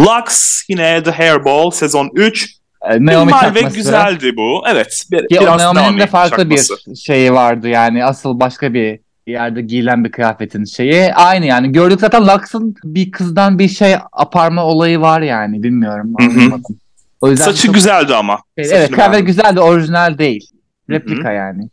Lux 0.00 0.62
yine 0.68 1.02
The 1.02 1.10
Hairball 1.10 1.70
sezon 1.70 2.10
3. 2.14 2.58
Ee, 2.82 2.88
Naomi 2.88 3.06
Normal 3.06 3.54
ve 3.54 3.60
güzeldi 3.60 4.36
bu. 4.36 4.62
Evet. 4.68 5.04
Bir, 5.10 5.24
o 5.36 5.40
biraz 5.40 5.60
Naomi'nin 5.60 5.84
Naomi 5.84 6.00
de 6.00 6.06
farklı 6.06 6.36
çakması. 6.36 6.74
bir 6.86 6.96
şeyi 6.96 7.32
vardı 7.32 7.68
yani 7.68 8.04
asıl 8.04 8.40
başka 8.40 8.74
bir 8.74 9.00
yerde 9.26 9.62
giyilen 9.62 10.04
bir 10.04 10.10
kıyafetin 10.10 10.64
şeyi. 10.64 11.14
Aynı 11.14 11.46
yani 11.46 11.72
gördük 11.72 12.00
zaten 12.00 12.26
Lux'ın 12.28 12.74
bir 12.84 13.10
kızdan 13.10 13.58
bir 13.58 13.68
şey 13.68 13.94
aparma 14.12 14.64
olayı 14.64 15.00
var 15.00 15.20
yani 15.20 15.62
bilmiyorum 15.62 16.12
anlamadım. 16.20 16.78
O 17.20 17.30
yüzden 17.30 17.44
Saçı 17.44 17.66
çok- 17.66 17.74
güzeldi 17.74 18.14
ama. 18.14 18.38
Evet 18.56 18.70
Saçını 18.70 18.90
kıyafet 18.90 19.12
beğendim. 19.12 19.26
güzel 19.26 19.56
de 19.56 19.60
orijinal 19.60 20.18
değil. 20.18 20.50
Replika 20.90 21.32
yani. 21.32 21.68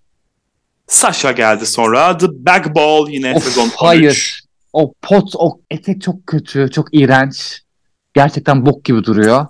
Sasha 0.87 1.31
geldi 1.31 1.65
sonra. 1.65 2.17
The 2.17 2.27
Bag 2.45 2.75
Ball 2.75 3.09
yine 3.09 3.33
Of, 3.35 3.43
sezon 3.43 3.61
13. 3.63 3.73
hayır. 3.75 4.41
O 4.73 4.93
pot, 5.01 5.29
o 5.35 5.59
etek 5.71 6.01
çok 6.01 6.27
kötü, 6.27 6.71
çok 6.71 6.87
iğrenç. 6.93 7.61
Gerçekten 8.13 8.65
bok 8.65 8.85
gibi 8.85 9.03
duruyor. 9.03 9.47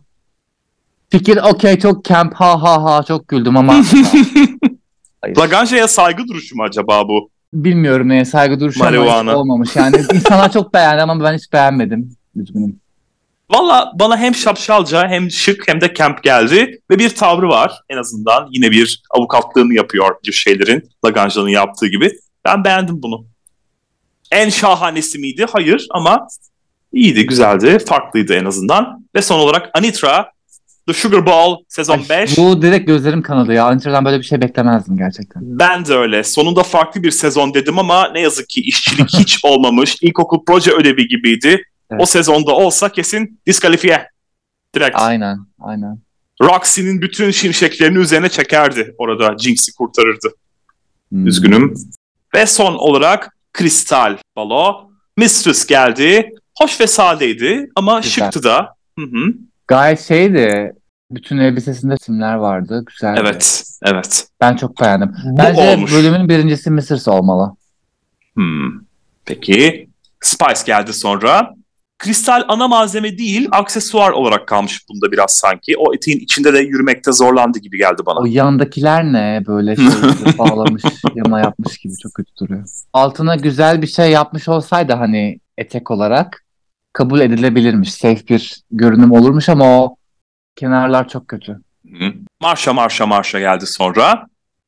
Fikir 1.09 1.37
okey 1.37 1.79
çok 1.79 2.05
camp 2.05 2.33
ha 2.33 2.61
ha 2.63 2.83
ha 2.83 3.03
çok 3.03 3.27
güldüm 3.27 3.57
ama. 3.57 3.75
Laganja'ya 5.37 5.87
saygı 5.87 6.27
duruşu 6.27 6.55
mu 6.55 6.63
acaba 6.63 7.07
bu? 7.07 7.29
bilmiyorum 7.53 8.09
neye 8.09 8.25
saygı 8.25 8.59
duruşu 8.59 8.85
ama 8.85 9.35
olmamış. 9.35 9.75
Yani 9.75 9.95
insanlar 10.13 10.51
çok 10.53 10.73
beğendi 10.73 11.01
ama 11.01 11.23
ben 11.23 11.37
hiç 11.37 11.53
beğenmedim. 11.53 12.15
Üzgünüm. 12.35 12.79
Valla 13.51 13.91
bana 13.99 14.17
hem 14.17 14.35
şapşalca 14.35 15.07
hem 15.07 15.31
şık 15.31 15.67
hem 15.67 15.81
de 15.81 15.93
camp 15.93 16.23
geldi 16.23 16.79
ve 16.89 16.99
bir 16.99 17.09
tavrı 17.09 17.47
var 17.49 17.79
en 17.89 17.97
azından. 17.97 18.47
Yine 18.51 18.71
bir 18.71 19.03
avukatlığını 19.09 19.73
yapıyor 19.73 20.15
bir 20.25 20.31
şeylerin 20.31 20.89
Laganja'nın 21.05 21.49
yaptığı 21.49 21.87
gibi. 21.87 22.11
Ben 22.45 22.63
beğendim 22.63 23.01
bunu. 23.03 23.25
En 24.31 24.49
şahanesi 24.49 25.19
miydi? 25.19 25.45
Hayır 25.51 25.87
ama 25.91 26.27
iyiydi, 26.93 27.25
güzeldi, 27.25 27.77
farklıydı 27.79 28.33
en 28.33 28.45
azından. 28.45 29.05
Ve 29.15 29.21
son 29.21 29.39
olarak 29.39 29.69
Anitra, 29.73 30.31
The 30.87 30.93
Sugar 30.93 31.25
Ball 31.25 31.57
sezon 31.67 31.97
Ay, 31.97 32.09
5. 32.09 32.37
Bu 32.37 32.61
direkt 32.61 32.87
gözlerim 32.87 33.21
kanadı 33.21 33.53
ya. 33.53 33.65
Antra'dan 33.65 34.05
böyle 34.05 34.19
bir 34.19 34.23
şey 34.23 34.41
beklemezdim 34.41 34.97
gerçekten. 34.97 35.41
Ben 35.45 35.85
de 35.85 35.93
öyle. 35.95 36.23
Sonunda 36.23 36.63
farklı 36.63 37.03
bir 37.03 37.11
sezon 37.11 37.53
dedim 37.53 37.79
ama 37.79 38.07
ne 38.13 38.21
yazık 38.21 38.49
ki 38.49 38.61
işçilik 38.61 39.09
hiç 39.19 39.39
olmamış. 39.43 39.97
İlkokul 40.01 40.45
proje 40.47 40.71
ödevi 40.71 41.07
gibiydi. 41.07 41.63
Evet. 41.91 42.01
O 42.01 42.05
sezonda 42.05 42.51
olsa 42.55 42.89
kesin 42.89 43.39
diskalifiye. 43.45 44.09
Direkt. 44.75 44.95
Aynen, 44.99 45.37
aynen. 45.59 45.99
Roxy'nin 46.41 47.01
bütün 47.01 47.31
şimşeklerini 47.31 47.97
üzerine 47.97 48.29
çekerdi. 48.29 48.95
Orada 48.97 49.37
Jinx'i 49.37 49.73
kurtarırdı. 49.75 50.27
Hmm. 51.09 51.27
Üzgünüm. 51.27 51.73
Ve 52.35 52.45
son 52.45 52.73
olarak 52.75 53.37
Kristal 53.53 54.17
Balo. 54.35 54.89
Mistress 55.17 55.65
geldi. 55.65 56.29
Hoş 56.59 56.81
ve 56.81 56.87
sadeydi 56.87 57.69
ama 57.75 57.99
Güzel. 57.99 58.11
şıktı 58.11 58.43
da. 58.43 58.75
Hı 58.99 59.05
hı. 59.05 59.33
Gayet 59.67 60.01
şeydi. 60.01 60.73
Bütün 61.11 61.37
elbisesinde 61.37 61.97
simler 62.01 62.35
vardı. 62.35 62.83
Güzeldi. 62.87 63.19
Evet, 63.23 63.63
evet. 63.83 64.27
Ben 64.41 64.55
çok 64.55 64.81
beğendim. 64.81 65.15
Bu 65.25 65.37
Bence 65.37 65.61
olmuş. 65.61 65.93
bölümün 65.93 66.29
birincisi 66.29 66.71
Mrs. 66.71 67.07
olmalı. 67.07 67.55
Hmm. 68.33 68.71
Peki. 69.25 69.89
Spice 70.21 70.61
geldi 70.65 70.93
sonra. 70.93 71.53
Kristal 71.97 72.43
ana 72.47 72.67
malzeme 72.67 73.17
değil, 73.17 73.47
aksesuar 73.51 74.11
olarak 74.11 74.47
kalmış 74.47 74.89
bunda 74.89 75.11
biraz 75.11 75.31
sanki. 75.31 75.77
O 75.77 75.93
eteğin 75.93 76.19
içinde 76.19 76.53
de 76.53 76.59
yürümekte 76.59 77.11
zorlandı 77.11 77.59
gibi 77.59 77.77
geldi 77.77 78.01
bana. 78.05 78.19
O 78.19 78.25
yandakiler 78.25 79.03
ne? 79.03 79.43
Böyle 79.47 79.75
şey 79.75 79.85
bağlamış, 80.37 80.83
yana 81.15 81.39
yapmış 81.39 81.77
gibi 81.77 81.93
çok 82.03 82.13
kötü 82.13 82.31
duruyor. 82.39 82.69
Altına 82.93 83.35
güzel 83.35 83.81
bir 83.81 83.87
şey 83.87 84.11
yapmış 84.11 84.47
olsaydı 84.47 84.93
hani 84.93 85.39
etek 85.57 85.91
olarak 85.91 86.45
kabul 86.93 87.19
edilebilirmiş. 87.19 87.93
Safe 87.93 88.27
bir 88.27 88.61
görünüm 88.71 89.11
olurmuş 89.11 89.49
ama 89.49 89.83
o 89.83 89.95
kenarlar 90.55 91.07
çok 91.07 91.27
kötü. 91.27 91.59
Hı. 91.85 92.13
Marşa 92.41 92.73
marşa 92.73 93.05
marşa 93.05 93.39
geldi 93.39 93.65
sonra. 93.67 94.27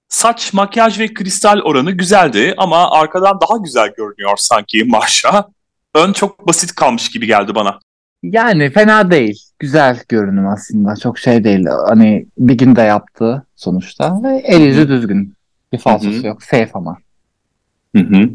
Saç, 0.10 0.54
makyaj 0.54 1.00
ve 1.00 1.13
kristal 1.13 1.60
oranı 1.60 1.92
güzeldi 1.92 2.54
ama 2.58 2.92
arkadan 2.92 3.40
daha 3.42 3.58
güzel 3.58 3.90
görünüyor 3.98 4.38
sanki 4.38 4.84
Marşa. 4.84 5.46
Ön 5.95 6.13
çok 6.13 6.47
basit 6.47 6.76
kalmış 6.76 7.10
gibi 7.12 7.28
geldi 7.28 7.56
bana. 7.56 7.80
Yani 8.23 8.71
fena 8.71 9.12
değil. 9.12 9.43
Güzel 9.60 10.04
görünüm 10.10 10.47
aslında. 10.47 10.95
Çok 10.95 11.19
şey 11.19 11.43
değil. 11.43 11.65
Hani 11.88 12.26
bir 12.38 12.58
gün 12.58 12.76
de 12.76 12.82
yaptı 12.82 13.45
sonuçta. 13.56 14.21
El 14.43 14.62
yüzü 14.62 14.89
düzgün. 14.89 15.36
Bir 15.73 15.78
falsosu 15.78 16.28
yok. 16.28 16.43
Safe 16.43 16.69
ama. 16.73 16.97
Hı 17.95 18.02
hı. 18.02 18.30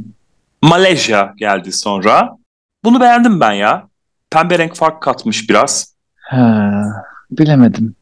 Malezya 0.62 1.34
geldi 1.36 1.72
sonra. 1.72 2.36
Bunu 2.84 3.00
beğendim 3.00 3.40
ben 3.40 3.52
ya. 3.52 3.88
Pembe 4.30 4.58
renk 4.58 4.74
fark 4.76 5.02
katmış 5.02 5.50
biraz. 5.50 5.94
Ha, 6.16 6.82
bilemedim. 7.30 7.94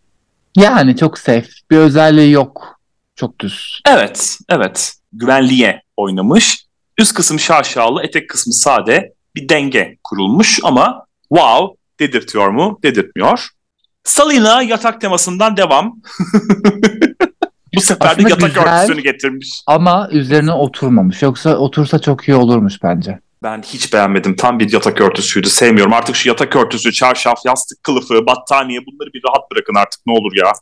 Yani 0.57 0.97
çok 0.97 1.19
safe. 1.19 1.49
Bir 1.71 1.77
özelliği 1.77 2.31
yok. 2.31 2.81
Çok 3.17 3.39
düz. 3.39 3.81
Evet, 3.89 4.39
evet. 4.49 4.95
Güvenliğe 5.13 5.83
oynamış. 5.97 6.67
Üst 6.99 7.15
kısım 7.15 7.39
şaşalı, 7.39 8.03
etek 8.03 8.31
kısmı 8.31 8.53
sade. 8.53 9.13
Bir 9.37 9.49
denge 9.49 9.99
kurulmuş 10.05 10.61
ama 10.63 11.07
wow 11.29 11.77
dedirtiyor 12.01 12.49
mu? 12.49 12.79
Dedirtmiyor. 12.83 13.49
Salina 14.05 14.63
yatak 14.63 15.01
temasından 15.01 15.57
devam. 15.57 16.01
Bu 17.75 17.81
sefer 17.81 18.19
de 18.19 18.23
yatak 18.23 18.55
güzel. 18.55 18.83
örtüsünü 18.83 19.03
getirmiş. 19.03 19.63
Ama 19.67 20.09
üzerine 20.13 20.53
oturmamış. 20.53 21.23
Yoksa 21.23 21.57
otursa 21.57 21.99
çok 21.99 22.29
iyi 22.29 22.35
olurmuş 22.35 22.83
bence. 22.83 23.19
Ben 23.43 23.63
hiç 23.63 23.93
beğenmedim. 23.93 24.37
Tam 24.37 24.59
bir 24.59 24.73
yatak 24.73 25.01
örtüsüydü. 25.01 25.49
Sevmiyorum. 25.49 25.93
Artık 25.93 26.17
şu 26.17 26.29
yatak 26.29 26.57
örtüsü, 26.57 26.93
çarşaf, 26.93 27.39
yastık 27.47 27.83
kılıfı, 27.83 28.27
battaniye 28.27 28.81
bunları 28.87 29.13
bir 29.15 29.23
rahat 29.29 29.51
bırakın 29.51 29.75
artık 29.75 30.01
ne 30.07 30.13
olur 30.13 30.33
ya. 30.37 30.53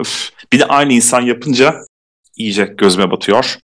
Üf. 0.00 0.30
Bir 0.52 0.58
de 0.60 0.64
aynı 0.66 0.92
insan 0.92 1.20
yapınca 1.20 1.74
iyice 2.36 2.64
gözüme 2.64 3.10
batıyor. 3.10 3.56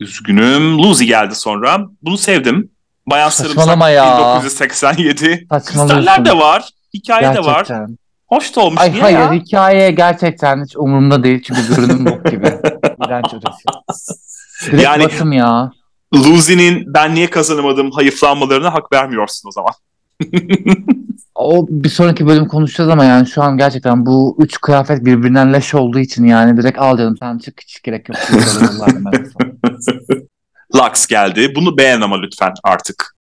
Üzgünüm. 0.00 0.78
Lucy 0.78 1.04
geldi 1.04 1.34
sonra. 1.34 1.86
Bunu 2.02 2.18
sevdim. 2.18 2.70
Bayan 3.06 3.28
Saçmalama 3.28 3.88
ya. 3.88 4.18
1987. 4.18 5.46
Saçmalıyorsun. 5.50 5.96
Kristaller 5.96 6.24
de 6.24 6.38
var. 6.38 6.68
Hikaye 6.94 7.34
de 7.34 7.44
var. 7.44 7.56
Gerçekten. 7.56 7.98
Hoş 8.26 8.56
da 8.56 8.60
olmuş. 8.60 8.80
Ay 8.80 9.00
hayır 9.00 9.18
ya? 9.18 9.32
hikaye 9.32 9.90
gerçekten 9.90 10.64
hiç 10.64 10.76
umurumda 10.76 11.24
değil 11.24 11.42
çünkü 11.42 11.76
görünüm 11.76 12.06
bok 12.06 12.30
gibi. 12.30 12.46
İğrenç 13.06 13.34
ötesi. 13.34 14.82
Yani- 14.82 15.04
batım 15.04 15.32
ya. 15.32 15.72
Lucy'nin 16.14 16.94
ben 16.94 17.14
niye 17.14 17.30
kazanamadım 17.30 17.90
hayıflanmalarına 17.90 18.74
hak 18.74 18.92
vermiyorsun 18.92 19.48
o 19.48 19.52
zaman. 19.52 19.72
O 21.34 21.66
bir 21.70 21.88
sonraki 21.88 22.26
bölüm 22.26 22.48
konuşacağız 22.48 22.90
ama 22.90 23.04
yani 23.04 23.26
şu 23.26 23.42
an 23.42 23.56
gerçekten 23.56 24.06
bu 24.06 24.36
üç 24.38 24.60
kıyafet 24.60 25.04
birbirinden 25.04 25.52
leş 25.52 25.74
olduğu 25.74 25.98
için 25.98 26.24
yani 26.24 26.56
direkt 26.56 26.78
al 26.78 26.98
canım 26.98 27.16
sen 27.16 27.38
çık 27.38 27.60
hiç 27.60 27.82
gerek 27.82 28.08
yok. 28.08 28.18
Lux 30.76 31.06
geldi. 31.06 31.54
Bunu 31.54 31.76
beğen 31.78 32.00
ama 32.00 32.20
lütfen 32.20 32.54
artık. 32.64 33.16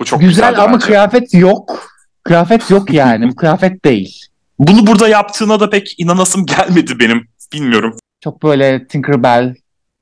Bu 0.00 0.04
çok 0.04 0.20
Güzel 0.20 0.62
ama 0.64 0.72
bence. 0.74 0.86
kıyafet 0.86 1.34
yok. 1.34 1.90
Kıyafet 2.24 2.70
yok 2.70 2.92
yani. 2.92 3.34
Kıyafet 3.36 3.84
değil. 3.84 4.20
Bunu 4.58 4.86
burada 4.86 5.08
yaptığına 5.08 5.60
da 5.60 5.70
pek 5.70 5.94
inanasım 5.98 6.46
gelmedi 6.46 6.98
benim. 6.98 7.28
Bilmiyorum. 7.52 7.96
Çok 8.20 8.42
böyle 8.42 8.86
Tinkerbell. 8.86 9.54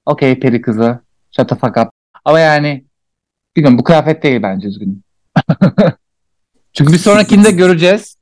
Okey 0.06 0.40
peri 0.40 0.60
kızı. 0.60 1.00
Shut 1.36 1.48
the 1.48 1.54
fuck 1.54 1.76
up. 1.76 1.88
Ama 2.24 2.40
yani 2.40 2.84
bilmiyorum 3.56 3.78
bu 3.78 3.84
kıyafet 3.84 4.22
değil 4.22 4.42
bence 4.42 4.68
üzgünüm. 4.68 5.02
Çünkü 6.72 6.92
bir 6.92 6.98
sonrakinde 6.98 7.50
göreceğiz. 7.62 8.16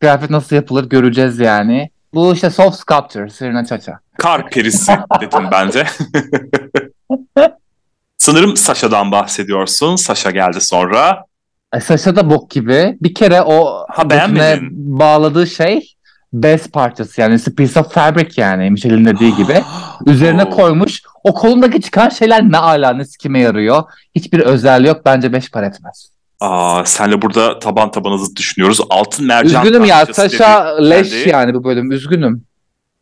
Kıyafet 0.00 0.30
nasıl 0.30 0.56
yapılır 0.56 0.88
göreceğiz 0.88 1.38
yani. 1.38 1.90
Bu 2.14 2.34
işte 2.34 2.50
soft 2.50 2.76
sculpture, 2.78 3.30
Serena 3.30 3.64
Chacha. 3.64 3.98
Kar 4.18 4.50
perisi 4.50 4.92
dedim 5.20 5.44
ben 5.52 5.72
de. 5.72 5.86
Sanırım 8.24 8.56
Sasha'dan 8.56 9.12
bahsediyorsun. 9.12 9.96
Sasha 9.96 10.30
geldi 10.30 10.60
sonra. 10.60 11.24
Ay, 11.72 11.80
Saça 11.80 12.16
da 12.16 12.30
bok 12.30 12.50
gibi. 12.50 12.96
Bir 13.02 13.14
kere 13.14 13.42
o 13.42 13.86
Ha, 13.90 14.02
bağladığı 14.70 15.46
şey 15.46 15.94
bez 16.32 16.70
parçası 16.70 17.20
yani 17.20 17.34
it's 17.34 17.48
a 17.48 17.54
piece 17.54 17.80
of 17.80 17.92
fabric 17.92 18.42
yani 18.42 18.70
Michelle'in 18.70 19.04
dediği 19.04 19.36
gibi. 19.36 19.62
Üzerine 20.06 20.50
koymuş. 20.50 21.02
O 21.24 21.34
kolundaki 21.34 21.80
çıkan 21.80 22.08
şeyler 22.08 22.42
ne 22.52 22.58
ala 22.58 22.92
ne 22.92 23.04
kime 23.20 23.40
yarıyor. 23.40 23.82
Hiçbir 24.14 24.40
özelliği 24.40 24.88
yok. 24.88 25.00
Bence 25.06 25.32
beş 25.32 25.50
para 25.50 25.66
etmez. 25.66 26.10
Aa, 26.40 26.84
senle 26.84 27.22
burada 27.22 27.58
taban 27.58 27.90
tabana 27.90 28.18
zıt 28.18 28.36
düşünüyoruz. 28.38 28.80
Altın 28.90 29.26
mercan 29.26 29.64
Üzgünüm 29.66 29.84
ya. 29.84 30.06
dedi, 30.06 30.90
leş 30.90 31.26
yani 31.26 31.54
bu 31.54 31.64
bölüm. 31.64 31.92
Üzgünüm. 31.92 32.44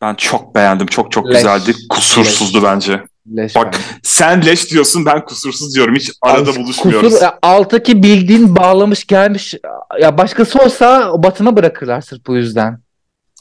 Ben 0.00 0.14
çok 0.14 0.54
beğendim. 0.54 0.86
Çok 0.86 1.12
çok 1.12 1.28
Leş. 1.28 1.36
güzeldi. 1.36 1.72
Kusursuzdu 1.88 2.62
bence. 2.62 3.11
Leş 3.36 3.56
Bak, 3.56 3.66
bence. 3.66 3.78
Sen 4.02 4.46
leş 4.46 4.70
diyorsun 4.70 5.06
ben 5.06 5.24
kusursuz 5.24 5.74
diyorum. 5.74 5.94
Hiç 5.94 6.12
arada 6.22 6.50
Ay, 6.50 6.56
buluşmuyoruz. 6.56 7.12
Kusur, 7.12 7.26
alttaki 7.42 8.02
bildiğin 8.02 8.56
bağlamış 8.56 9.06
gelmiş. 9.06 9.54
Ya 10.00 10.18
başkası 10.18 10.58
olsa 10.58 11.12
batına 11.22 11.56
bırakırlar 11.56 12.00
sırf 12.00 12.26
bu 12.26 12.36
yüzden. 12.36 12.78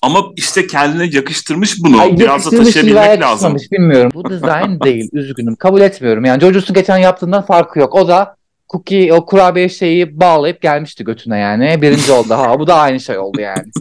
Ama 0.02 0.24
işte 0.36 0.68
kendine 0.68 1.06
yakıştırmış 1.06 1.84
bunu. 1.84 2.02
Ay, 2.02 2.12
Biraz 2.12 2.28
da 2.28 2.32
yakıştırmış 2.32 2.66
taşıyabilmek 2.66 3.22
lazım. 3.22 3.56
Bilmiyorum. 3.72 4.12
Bu 4.14 4.30
dizayn 4.30 4.80
değil. 4.84 5.10
Üzgünüm. 5.14 5.56
Kabul 5.56 5.82
etmiyorum. 5.82 6.26
Yani 6.26 6.42
Jojutsu 6.42 6.74
geçen 6.74 6.98
yaptığından 6.98 7.46
farkı 7.46 7.80
yok. 7.80 7.96
O 7.96 8.08
da 8.08 8.36
cookie, 8.70 9.14
o 9.14 9.26
kurabiye 9.26 9.70
şeyi 9.70 10.20
bağlayıp 10.20 10.62
gelmişti 10.62 11.04
götüne 11.04 11.38
yani. 11.40 11.82
Birinci 11.82 12.12
oldu. 12.12 12.34
Ha, 12.34 12.60
bu 12.60 12.68
da 12.68 12.76
aynı 12.76 13.00
şey 13.00 13.18
oldu 13.18 13.42
yani. 13.42 13.64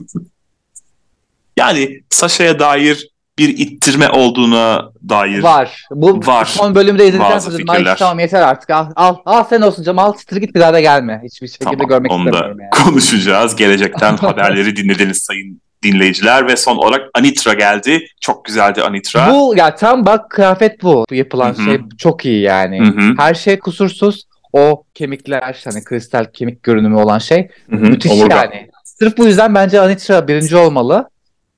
Yani 1.56 2.00
Sasha'ya 2.10 2.58
dair 2.58 3.10
bir 3.38 3.49
ittirme 3.59 4.09
olduğuna 4.11 4.90
dair. 5.09 5.43
Var. 5.43 5.85
Bu 5.90 6.27
Var. 6.27 6.45
son 6.45 6.75
bölümde 6.75 7.07
izledikten 7.09 7.38
sonra 7.38 7.55
dedim, 7.55 7.71
"Ay, 7.71 7.77
fikirler. 7.77 7.97
tamam 7.99 8.19
yeter 8.19 8.43
artık. 8.43 8.71
Al, 8.71 8.87
al, 8.97 9.16
al 9.27 9.45
sen 9.51 9.61
olsun 9.61 9.83
canım. 9.83 9.99
Al 9.99 10.16
çıtır 10.19 10.37
git 10.37 10.55
bir 10.55 10.61
daha 10.61 10.73
da 10.73 10.81
gelme. 10.81 11.21
Hiçbir 11.25 11.49
şekilde 11.49 11.71
Tamam, 11.71 11.87
görmek 11.88 12.12
onu 12.12 12.25
da 12.25 12.31
istemiyorum 12.31 12.59
yani. 12.61 12.85
konuşacağız. 12.85 13.57
Gelecekten 13.57 14.16
haberleri 14.16 14.77
dinlediniz 14.77 15.19
sayın 15.19 15.61
dinleyiciler 15.83 16.47
ve 16.49 16.57
son 16.57 16.77
olarak 16.77 17.01
Anitra 17.14 17.55
geldi. 17.55 18.07
Çok 18.21 18.45
güzeldi 18.45 18.83
Anitra. 18.83 19.33
Bu 19.35 19.55
ya 19.57 19.75
tam 19.75 20.07
bak 20.07 20.31
kıyafet 20.31 20.83
bu. 20.83 21.05
Bu 21.11 21.14
yapılan 21.14 21.53
Hı 21.55 21.62
hı. 21.62 21.64
şey 21.64 21.79
çok 21.99 22.25
iyi 22.27 22.43
yani. 22.43 22.81
Hı 22.81 23.01
hı, 23.01 23.14
Her 23.19 23.35
şey 23.35 23.59
kusursuz. 23.59 24.25
O 24.53 24.85
kemikler 24.95 25.61
hani 25.64 25.85
kristal 25.85 26.25
kemik 26.25 26.62
görünümü 26.62 26.97
olan 26.97 27.19
şey 27.19 27.49
hı 27.71 27.77
hı, 27.77 27.81
müthiş 27.81 28.12
omurga. 28.12 28.37
yani. 28.37 28.71
Sırf 28.85 29.19
bu 29.19 29.27
yüzden 29.27 29.55
bence 29.55 29.81
Anitra 29.81 30.29
birinci 30.29 30.57
olmalı. 30.57 31.09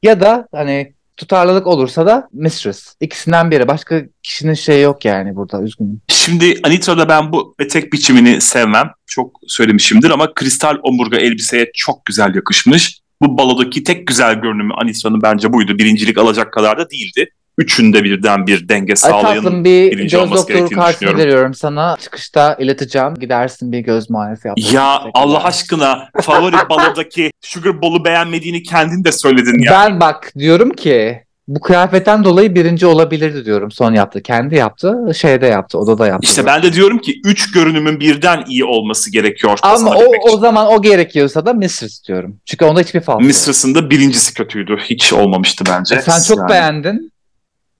Ya 0.02 0.20
da 0.20 0.48
hani 0.54 0.92
tutarlılık 1.22 1.66
olursa 1.66 2.06
da 2.06 2.28
Mistress. 2.32 2.94
İkisinden 3.00 3.50
biri. 3.50 3.68
Başka 3.68 4.02
kişinin 4.22 4.54
şeyi 4.54 4.82
yok 4.82 5.04
yani 5.04 5.36
burada 5.36 5.62
üzgünüm. 5.62 6.00
Şimdi 6.08 6.60
Anitra'da 6.62 7.08
ben 7.08 7.32
bu 7.32 7.54
etek 7.58 7.92
biçimini 7.92 8.40
sevmem. 8.40 8.90
Çok 9.06 9.40
söylemişimdir 9.46 10.10
ama 10.10 10.34
kristal 10.34 10.76
omurga 10.82 11.16
elbiseye 11.16 11.70
çok 11.74 12.04
güzel 12.04 12.34
yakışmış. 12.34 13.00
Bu 13.22 13.38
balodaki 13.38 13.84
tek 13.84 14.06
güzel 14.06 14.34
görünümü 14.34 14.74
Anitra'nın 14.74 15.22
bence 15.22 15.52
buydu. 15.52 15.78
Birincilik 15.78 16.18
alacak 16.18 16.52
kadar 16.52 16.78
da 16.78 16.90
değildi. 16.90 17.30
Üçünde 17.58 18.04
birden 18.04 18.46
bir 18.46 18.68
denge 18.68 18.92
Ay 18.92 18.96
sağlayan 18.96 19.34
tatlım 19.34 19.64
bir 19.64 19.98
göz 19.98 20.12
doktoru 20.12 20.70
düşünüyorum. 20.70 21.18
veriyorum 21.18 21.54
sana. 21.54 21.96
Çıkışta 22.00 22.54
ileteceğim. 22.54 23.14
Gidersin 23.14 23.72
bir 23.72 23.78
göz 23.78 24.10
muayenesi 24.10 24.48
yap. 24.48 24.58
Ya 24.72 25.02
Allah 25.14 25.44
aşkına 25.44 26.08
favori 26.22 26.56
balodaki 26.70 27.30
Sugar 27.40 27.82
Ball'u 27.82 28.04
beğenmediğini 28.04 28.62
kendin 28.62 29.04
de 29.04 29.12
söyledin 29.12 29.62
ya. 29.62 29.72
Ben 29.72 30.00
bak 30.00 30.32
diyorum 30.38 30.70
ki 30.70 31.22
bu 31.48 31.60
kıyafetten 31.60 32.24
dolayı 32.24 32.54
birinci 32.54 32.86
olabilirdi 32.86 33.44
diyorum 33.44 33.70
son 33.70 33.94
yaptı. 33.94 34.22
Kendi 34.22 34.54
yaptı. 34.54 34.96
Şeyde 35.16 35.46
yaptı. 35.46 35.78
Odada 35.78 36.06
yaptı. 36.06 36.28
İşte 36.28 36.46
ben 36.46 36.62
de 36.62 36.72
diyorum 36.72 36.98
ki 36.98 37.20
üç 37.24 37.52
görünümün 37.52 38.00
birden 38.00 38.44
iyi 38.48 38.64
olması 38.64 39.12
gerekiyor. 39.12 39.58
Ama 39.62 39.90
o, 39.90 40.04
o 40.22 40.28
için. 40.28 40.38
zaman 40.38 40.66
o 40.66 40.82
gerekiyorsa 40.82 41.46
da 41.46 41.52
Mistress 41.52 42.04
diyorum. 42.08 42.36
Çünkü 42.44 42.64
onda 42.64 42.80
hiçbir 42.80 43.02
yok. 43.08 43.20
Mistress'ın 43.20 43.74
da 43.74 43.90
birincisi 43.90 44.34
kötüydü. 44.34 44.76
Hiç 44.84 45.12
olmamıştı 45.12 45.64
bence. 45.68 45.94
E 45.94 46.02
Sen 46.02 46.22
çok 46.22 46.38
Yani 46.38 46.48
beğendin. 46.48 47.11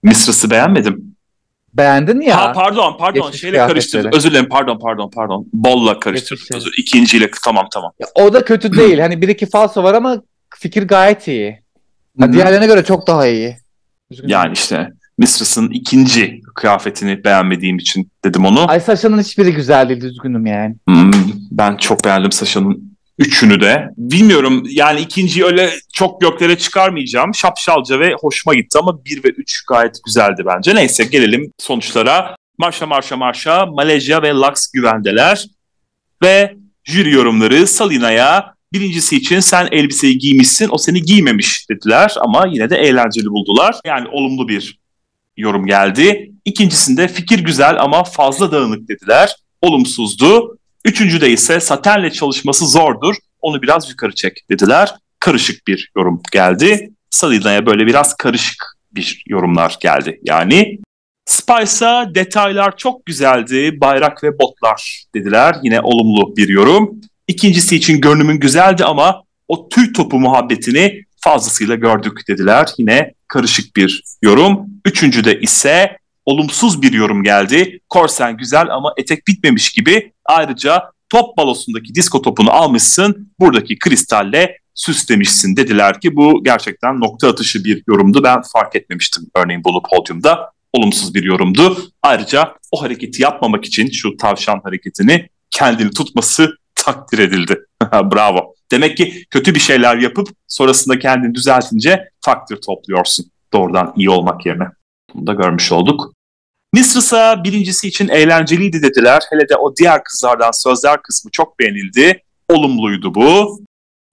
Mistress'ı 0.03 0.51
beğenmedim. 0.51 1.13
Beğendin 1.75 2.21
ya. 2.21 2.37
Ha 2.37 2.53
pardon 2.53 2.97
pardon 2.99 3.23
Geçmiş 3.23 3.41
şeyle 3.41 3.57
karıştırdım. 3.57 4.11
Özür 4.15 4.31
dilerim 4.31 4.49
pardon 4.49 4.79
pardon 4.79 5.11
pardon. 5.11 5.47
Bolla 5.53 6.01
karıştırdım. 6.01 6.37
Geçmiş 6.37 6.57
Özür. 6.57 6.73
İkinciyle 6.79 7.31
tamam 7.45 7.67
tamam. 7.73 7.93
Ya 8.01 8.07
o 8.15 8.33
da 8.33 8.45
kötü 8.45 8.77
değil. 8.77 8.99
Hani 8.99 9.23
bir 9.23 9.29
iki 9.29 9.47
falso 9.47 9.83
var 9.83 9.95
ama 9.95 10.23
fikir 10.59 10.89
gayet 10.89 11.29
iyi. 11.29 11.63
Hı. 12.21 12.33
diğerlerine 12.33 12.67
göre 12.67 12.85
çok 12.85 13.07
daha 13.07 13.27
iyi. 13.27 13.57
Üzgünüm. 14.11 14.31
Yani 14.31 14.53
işte 14.53 14.89
Mistress'ın 15.19 15.71
ikinci 15.71 16.41
kıyafetini 16.55 17.25
beğenmediğim 17.25 17.79
için 17.79 18.11
dedim 18.25 18.45
onu. 18.45 18.71
Ay 18.71 18.81
Sasha'nın 18.81 19.21
hiçbiri 19.21 19.55
güzel 19.55 19.89
değil. 19.89 20.03
Üzgünüm 20.05 20.47
yani. 20.47 20.77
Hmm, 20.89 21.11
ben 21.51 21.77
çok 21.77 22.05
beğendim 22.05 22.33
Sasha'nın 22.33 22.92
üçünü 23.19 23.61
de. 23.61 23.89
Bilmiyorum 23.97 24.63
yani 24.71 25.01
ikinciyi 25.01 25.45
öyle 25.45 25.71
çok 25.95 26.21
göklere 26.21 26.59
çıkarmayacağım. 26.59 27.35
Şapşalca 27.35 28.01
ve 28.01 28.15
hoşuma 28.21 28.55
gitti 28.55 28.79
ama 28.79 29.05
bir 29.05 29.25
ve 29.25 29.29
üç 29.29 29.63
gayet 29.63 29.97
güzeldi 30.07 30.43
bence. 30.47 30.75
Neyse 30.75 31.05
gelelim 31.05 31.53
sonuçlara. 31.59 32.37
Marşa 32.59 32.87
marşa 32.87 33.17
marşa 33.17 33.67
Malezya 33.67 34.23
ve 34.23 34.31
Lux 34.31 34.67
güvendeler. 34.73 35.47
Ve 36.23 36.57
jüri 36.85 37.11
yorumları 37.11 37.67
Salina'ya 37.67 38.55
birincisi 38.73 39.17
için 39.17 39.41
sen 39.41 39.69
elbiseyi 39.73 40.19
giymişsin 40.19 40.69
o 40.73 40.79
seni 40.79 41.03
giymemiş 41.03 41.71
dediler 41.71 42.15
ama 42.21 42.47
yine 42.47 42.71
de 42.71 42.77
eğlenceli 42.77 43.27
buldular. 43.27 43.77
Yani 43.85 44.09
olumlu 44.09 44.49
bir 44.49 44.79
yorum 45.37 45.67
geldi. 45.67 46.33
İkincisinde 46.45 47.09
fikir 47.09 47.39
güzel 47.39 47.83
ama 47.83 48.05
fazla 48.05 48.53
dağınık 48.53 48.89
dediler. 48.89 49.37
Olumsuzdu. 49.63 50.59
Üçüncüde 50.85 51.31
ise 51.31 51.61
satenle 51.61 52.13
çalışması 52.13 52.67
zordur. 52.67 53.15
Onu 53.41 53.63
biraz 53.63 53.91
yukarı 53.91 54.15
çek 54.15 54.45
dediler. 54.51 54.95
Karışık 55.19 55.67
bir 55.67 55.91
yorum 55.97 56.23
geldi. 56.33 56.91
Salina'ya 57.11 57.67
böyle 57.67 57.87
biraz 57.87 58.17
karışık 58.17 58.77
bir 58.93 59.25
yorumlar 59.29 59.77
geldi. 59.81 60.21
Yani 60.23 60.79
Spice'a 61.27 62.15
detaylar 62.15 62.77
çok 62.77 63.07
güzeldi. 63.07 63.81
Bayrak 63.81 64.25
ve 64.25 64.39
botlar 64.39 65.05
dediler. 65.15 65.57
Yine 65.63 65.81
olumlu 65.81 66.37
bir 66.37 66.49
yorum. 66.49 67.01
İkincisi 67.29 67.77
için 67.77 68.01
görünümün 68.01 68.41
güzeldi 68.41 68.85
ama 68.85 69.23
o 69.49 69.69
tüy 69.69 69.93
topu 69.93 70.19
muhabbetini 70.19 71.05
fazlasıyla 71.17 71.75
gördük 71.75 72.29
dediler. 72.29 72.69
Yine 72.79 73.15
karışık 73.29 73.77
bir 73.77 74.03
yorum. 74.23 74.67
Üçüncüde 74.85 75.41
ise 75.41 75.97
olumsuz 76.27 76.83
bir 76.83 76.93
yorum 76.93 77.23
geldi. 77.23 77.81
Korsen 77.89 78.37
güzel 78.37 78.71
ama 78.71 78.93
etek 78.97 79.27
bitmemiş 79.27 79.73
gibi. 79.73 80.13
Ayrıca 80.25 80.83
top 81.09 81.37
balosundaki 81.37 81.95
disko 81.95 82.23
topunu 82.23 82.51
almışsın. 82.51 83.33
Buradaki 83.41 83.79
kristalle 83.79 84.57
süslemişsin 84.75 85.57
dediler 85.57 86.01
ki 86.01 86.17
bu 86.17 86.45
gerçekten 86.45 87.01
nokta 87.01 87.29
atışı 87.29 87.65
bir 87.65 87.83
yorumdu. 87.89 88.23
Ben 88.23 88.43
fark 88.53 88.77
etmemiştim 88.77 89.27
örneğin 89.37 89.65
bunu 89.65 89.83
podyumda. 89.83 90.53
Olumsuz 90.73 91.15
bir 91.15 91.25
yorumdu. 91.25 91.77
Ayrıca 92.03 92.55
o 92.73 92.83
hareketi 92.83 93.23
yapmamak 93.23 93.65
için 93.65 93.91
şu 93.91 94.17
tavşan 94.17 94.61
hareketini 94.65 95.29
kendini 95.51 95.91
tutması 95.91 96.57
takdir 96.75 97.19
edildi. 97.19 97.67
Bravo. 97.93 98.55
Demek 98.71 98.97
ki 98.97 99.25
kötü 99.31 99.55
bir 99.55 99.61
şeyler 99.61 99.97
yapıp 99.97 100.29
sonrasında 100.49 100.99
kendini 100.99 101.35
düzeltince 101.35 102.11
takdir 102.21 102.57
topluyorsun. 102.57 103.27
Doğrudan 103.53 103.93
iyi 103.97 104.11
olmak 104.11 104.47
yerine. 104.47 104.65
Bunu 105.15 105.27
da 105.27 105.33
görmüş 105.33 105.73
olduk. 105.73 106.13
Mistress'a 106.73 107.45
birincisi 107.45 107.89
için 107.89 108.09
eğlenceliydi 108.09 108.83
dediler. 108.83 109.23
Hele 109.31 109.49
de 109.49 109.57
o 109.57 109.77
diğer 109.77 110.05
kızlardan 110.05 110.51
sözler 110.51 111.03
kısmı 111.03 111.31
çok 111.31 111.59
beğenildi. 111.59 112.23
Olumluydu 112.49 113.15
bu. 113.15 113.61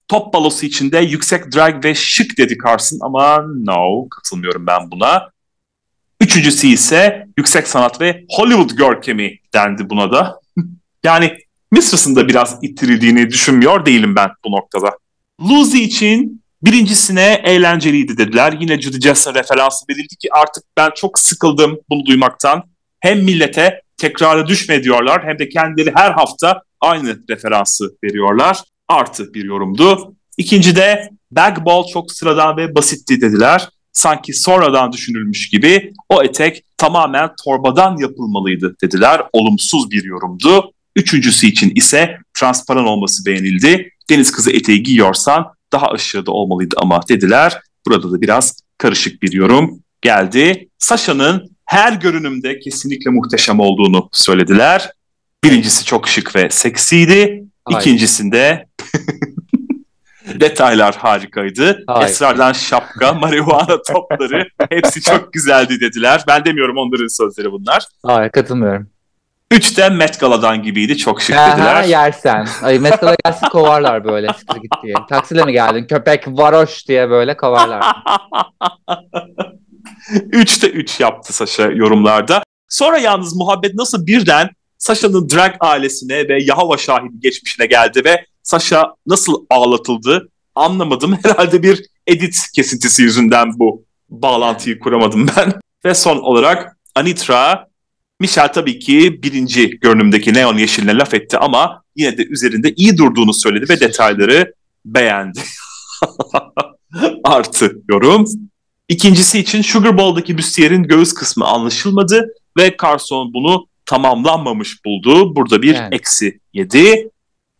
Top 0.07 0.33
balosu 0.33 0.65
içinde 0.65 0.99
yüksek 0.99 1.55
drag 1.55 1.85
ve 1.85 1.95
şık 1.95 2.37
dedi 2.37 2.57
Carson 2.65 2.99
ama 3.01 3.45
no 3.63 4.09
katılmıyorum 4.09 4.67
ben 4.67 4.91
buna. 4.91 5.29
Üçüncüsü 6.21 6.67
ise 6.67 7.27
yüksek 7.37 7.67
sanat 7.67 8.01
ve 8.01 8.25
Hollywood 8.29 8.69
görkemi 8.69 9.37
dendi 9.53 9.89
buna 9.89 10.11
da. 10.11 10.39
yani 11.03 11.37
Mistress'ın 11.71 12.15
da 12.15 12.27
biraz 12.27 12.59
ittirildiğini 12.61 13.29
düşünmüyor 13.29 13.85
değilim 13.85 14.15
ben 14.15 14.29
bu 14.45 14.51
noktada. 14.51 14.97
Lucy 15.41 15.83
için 15.83 16.43
birincisine 16.61 17.41
eğlenceliydi 17.43 18.17
dediler. 18.17 18.57
Yine 18.59 18.81
Judy 18.81 18.99
Jess'e 18.99 19.33
referansı 19.33 19.85
verildi 19.89 20.15
ki 20.15 20.29
artık 20.33 20.63
ben 20.77 20.91
çok 20.95 21.19
sıkıldım 21.19 21.79
bunu 21.89 22.05
duymaktan. 22.05 22.63
Hem 22.99 23.23
millete 23.23 23.81
tekrara 23.97 24.47
düşme 24.47 24.83
diyorlar 24.83 25.23
hem 25.25 25.39
de 25.39 25.49
kendileri 25.49 25.91
her 25.95 26.11
hafta 26.11 26.61
aynı 26.81 27.19
referansı 27.29 27.95
veriyorlar. 28.03 28.63
Artı 28.87 29.33
bir 29.33 29.43
yorumdu. 29.43 30.15
İkinci 30.37 30.75
de 30.75 31.09
bag 31.31 31.65
ball 31.65 31.87
çok 31.93 32.11
sıradan 32.11 32.57
ve 32.57 32.75
basitti 32.75 33.21
dediler. 33.21 33.69
Sanki 33.93 34.33
sonradan 34.33 34.91
düşünülmüş 34.91 35.49
gibi 35.49 35.93
o 36.09 36.23
etek 36.23 36.63
tamamen 36.77 37.29
torbadan 37.43 37.97
yapılmalıydı 37.97 38.75
dediler. 38.83 39.21
Olumsuz 39.33 39.91
bir 39.91 40.03
yorumdu. 40.03 40.73
Üçüncüsü 40.95 41.47
için 41.47 41.71
ise 41.75 42.17
transparan 42.33 42.85
olması 42.85 43.25
beğenildi. 43.25 43.91
Deniz 44.09 44.31
kızı 44.31 44.51
eteği 44.51 44.83
giyiyorsan 44.83 45.45
daha 45.73 45.87
aşağıda 45.87 46.31
olmalıydı 46.31 46.75
ama 46.79 47.01
dediler. 47.09 47.61
Burada 47.87 48.11
da 48.11 48.21
biraz 48.21 48.59
karışık 48.77 49.21
bir 49.21 49.31
yorum 49.31 49.79
geldi. 50.01 50.69
Sasha'nın 50.77 51.55
her 51.65 51.93
görünümde 51.93 52.59
kesinlikle 52.59 53.11
muhteşem 53.11 53.59
olduğunu 53.59 54.09
söylediler. 54.11 54.91
Birincisi 55.43 55.85
çok 55.85 56.07
şık 56.07 56.35
ve 56.35 56.49
seksiydi. 56.49 57.43
Hayır. 57.65 57.79
İkincisinde 57.81 58.67
detaylar 60.39 60.95
harikaydı. 60.95 61.83
Hayır. 61.87 62.09
Esrardan 62.09 62.53
şapka, 62.53 63.13
marihuana 63.21 63.81
topları 63.81 64.47
hepsi 64.69 65.01
çok 65.01 65.33
güzeldi 65.33 65.79
dediler. 65.81 66.23
Ben 66.27 66.45
demiyorum 66.45 66.77
onların 66.77 67.07
sözleri 67.07 67.51
bunlar. 67.51 67.85
Hayır 68.03 68.31
katılmıyorum. 68.31 68.89
Üç 69.51 69.77
de 69.77 69.89
Met 69.89 70.19
Gala'dan 70.19 70.63
gibiydi. 70.63 70.97
Çok 70.97 71.21
şık 71.21 71.35
Aha, 71.35 71.57
dediler. 71.57 71.83
yersen. 71.83 72.47
Ay 72.63 72.79
Met 72.79 73.01
Gala 73.01 73.15
gelsin 73.25 73.47
kovarlar 73.51 74.03
böyle 74.03 74.27
sıkır 74.39 74.61
git 74.61 74.71
diye. 74.83 74.93
Taksiyle 75.09 75.43
mi 75.45 75.51
geldin? 75.51 75.87
Köpek 75.87 76.27
varoş 76.27 76.87
diye 76.87 77.09
böyle 77.09 77.37
kovarlar. 77.37 77.85
Üçte 80.31 80.69
üç 80.69 80.99
yaptı 80.99 81.33
Saşa 81.33 81.63
yorumlarda. 81.63 82.43
Sonra 82.69 82.97
yalnız 82.97 83.35
muhabbet 83.35 83.75
nasıl 83.75 84.05
birden 84.07 84.49
Sasha'nın 84.77 85.29
drag 85.29 85.55
ailesine 85.59 86.27
ve 86.27 86.43
Yahova 86.43 86.77
şahidi 86.77 87.19
geçmişine 87.19 87.65
geldi 87.65 88.01
ve 88.05 88.25
Sasha 88.43 88.95
nasıl 89.07 89.45
ağlatıldı 89.49 90.29
anlamadım. 90.55 91.19
Herhalde 91.23 91.63
bir 91.63 91.85
edit 92.07 92.47
kesintisi 92.55 93.03
yüzünden 93.03 93.59
bu 93.59 93.85
bağlantıyı 94.09 94.79
kuramadım 94.79 95.27
ben. 95.37 95.53
Ve 95.85 95.93
son 95.93 96.17
olarak 96.17 96.77
Anitra 96.95 97.68
Michel 98.19 98.53
tabii 98.53 98.79
ki 98.79 99.19
birinci 99.23 99.69
görünümdeki 99.69 100.33
neon 100.33 100.57
yeşiline 100.57 100.97
laf 100.97 101.13
etti 101.13 101.37
ama 101.37 101.83
yine 101.95 102.17
de 102.17 102.25
üzerinde 102.25 102.73
iyi 102.75 102.97
durduğunu 102.97 103.33
söyledi 103.33 103.69
ve 103.69 103.79
detayları 103.79 104.53
beğendi. 104.85 105.39
Artı 107.23 107.81
yorum. 107.89 108.25
İkincisi 108.89 109.39
için 109.39 109.61
Sugar 109.61 109.97
Bowl'daki 109.97 110.37
büstiyer'in 110.37 110.83
göğüs 110.83 111.13
kısmı 111.13 111.45
anlaşılmadı 111.45 112.33
ve 112.57 112.75
Carson 112.81 113.33
bunu 113.33 113.67
tamamlanmamış 113.85 114.85
buldu. 114.85 115.35
Burada 115.35 115.61
bir 115.61 115.75
yani. 115.75 115.95
eksi 115.95 116.39
yedi. 116.53 117.09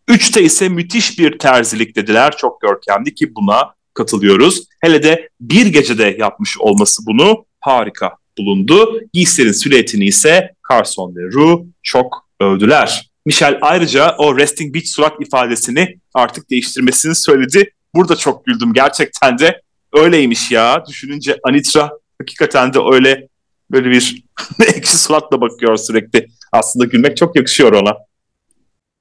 Üçte 0.08 0.42
ise 0.42 0.68
müthiş 0.68 1.18
bir 1.18 1.38
terzilik 1.38 1.96
dediler. 1.96 2.36
Çok 2.36 2.60
görkemli 2.60 3.14
ki 3.14 3.34
buna 3.34 3.74
katılıyoruz. 3.94 4.64
Hele 4.80 5.02
de 5.02 5.28
bir 5.40 5.66
gecede 5.66 6.16
yapmış 6.18 6.58
olması 6.58 7.06
bunu 7.06 7.44
harika 7.60 8.19
bulundu. 8.38 9.00
Giysilerin 9.12 9.52
silüetini 9.52 10.04
ise 10.06 10.50
Carson 10.70 11.16
ve 11.16 11.22
Rue 11.32 11.64
çok 11.82 12.28
övdüler. 12.40 13.10
Michel 13.26 13.58
ayrıca 13.62 14.14
o 14.18 14.36
resting 14.36 14.74
bitch 14.74 14.88
surat 14.88 15.12
ifadesini 15.20 15.98
artık 16.14 16.50
değiştirmesini 16.50 17.14
söyledi. 17.14 17.72
Burada 17.94 18.16
çok 18.16 18.46
güldüm. 18.46 18.72
Gerçekten 18.72 19.38
de 19.38 19.62
öyleymiş 19.92 20.50
ya. 20.50 20.84
Düşününce 20.88 21.36
Anitra 21.44 21.90
hakikaten 22.20 22.74
de 22.74 22.78
öyle 22.92 23.28
böyle 23.70 23.90
bir 23.90 24.24
ekşi 24.76 24.96
suratla 24.98 25.40
bakıyor 25.40 25.76
sürekli. 25.76 26.26
Aslında 26.52 26.84
gülmek 26.84 27.16
çok 27.16 27.36
yakışıyor 27.36 27.72
ona. 27.72 27.96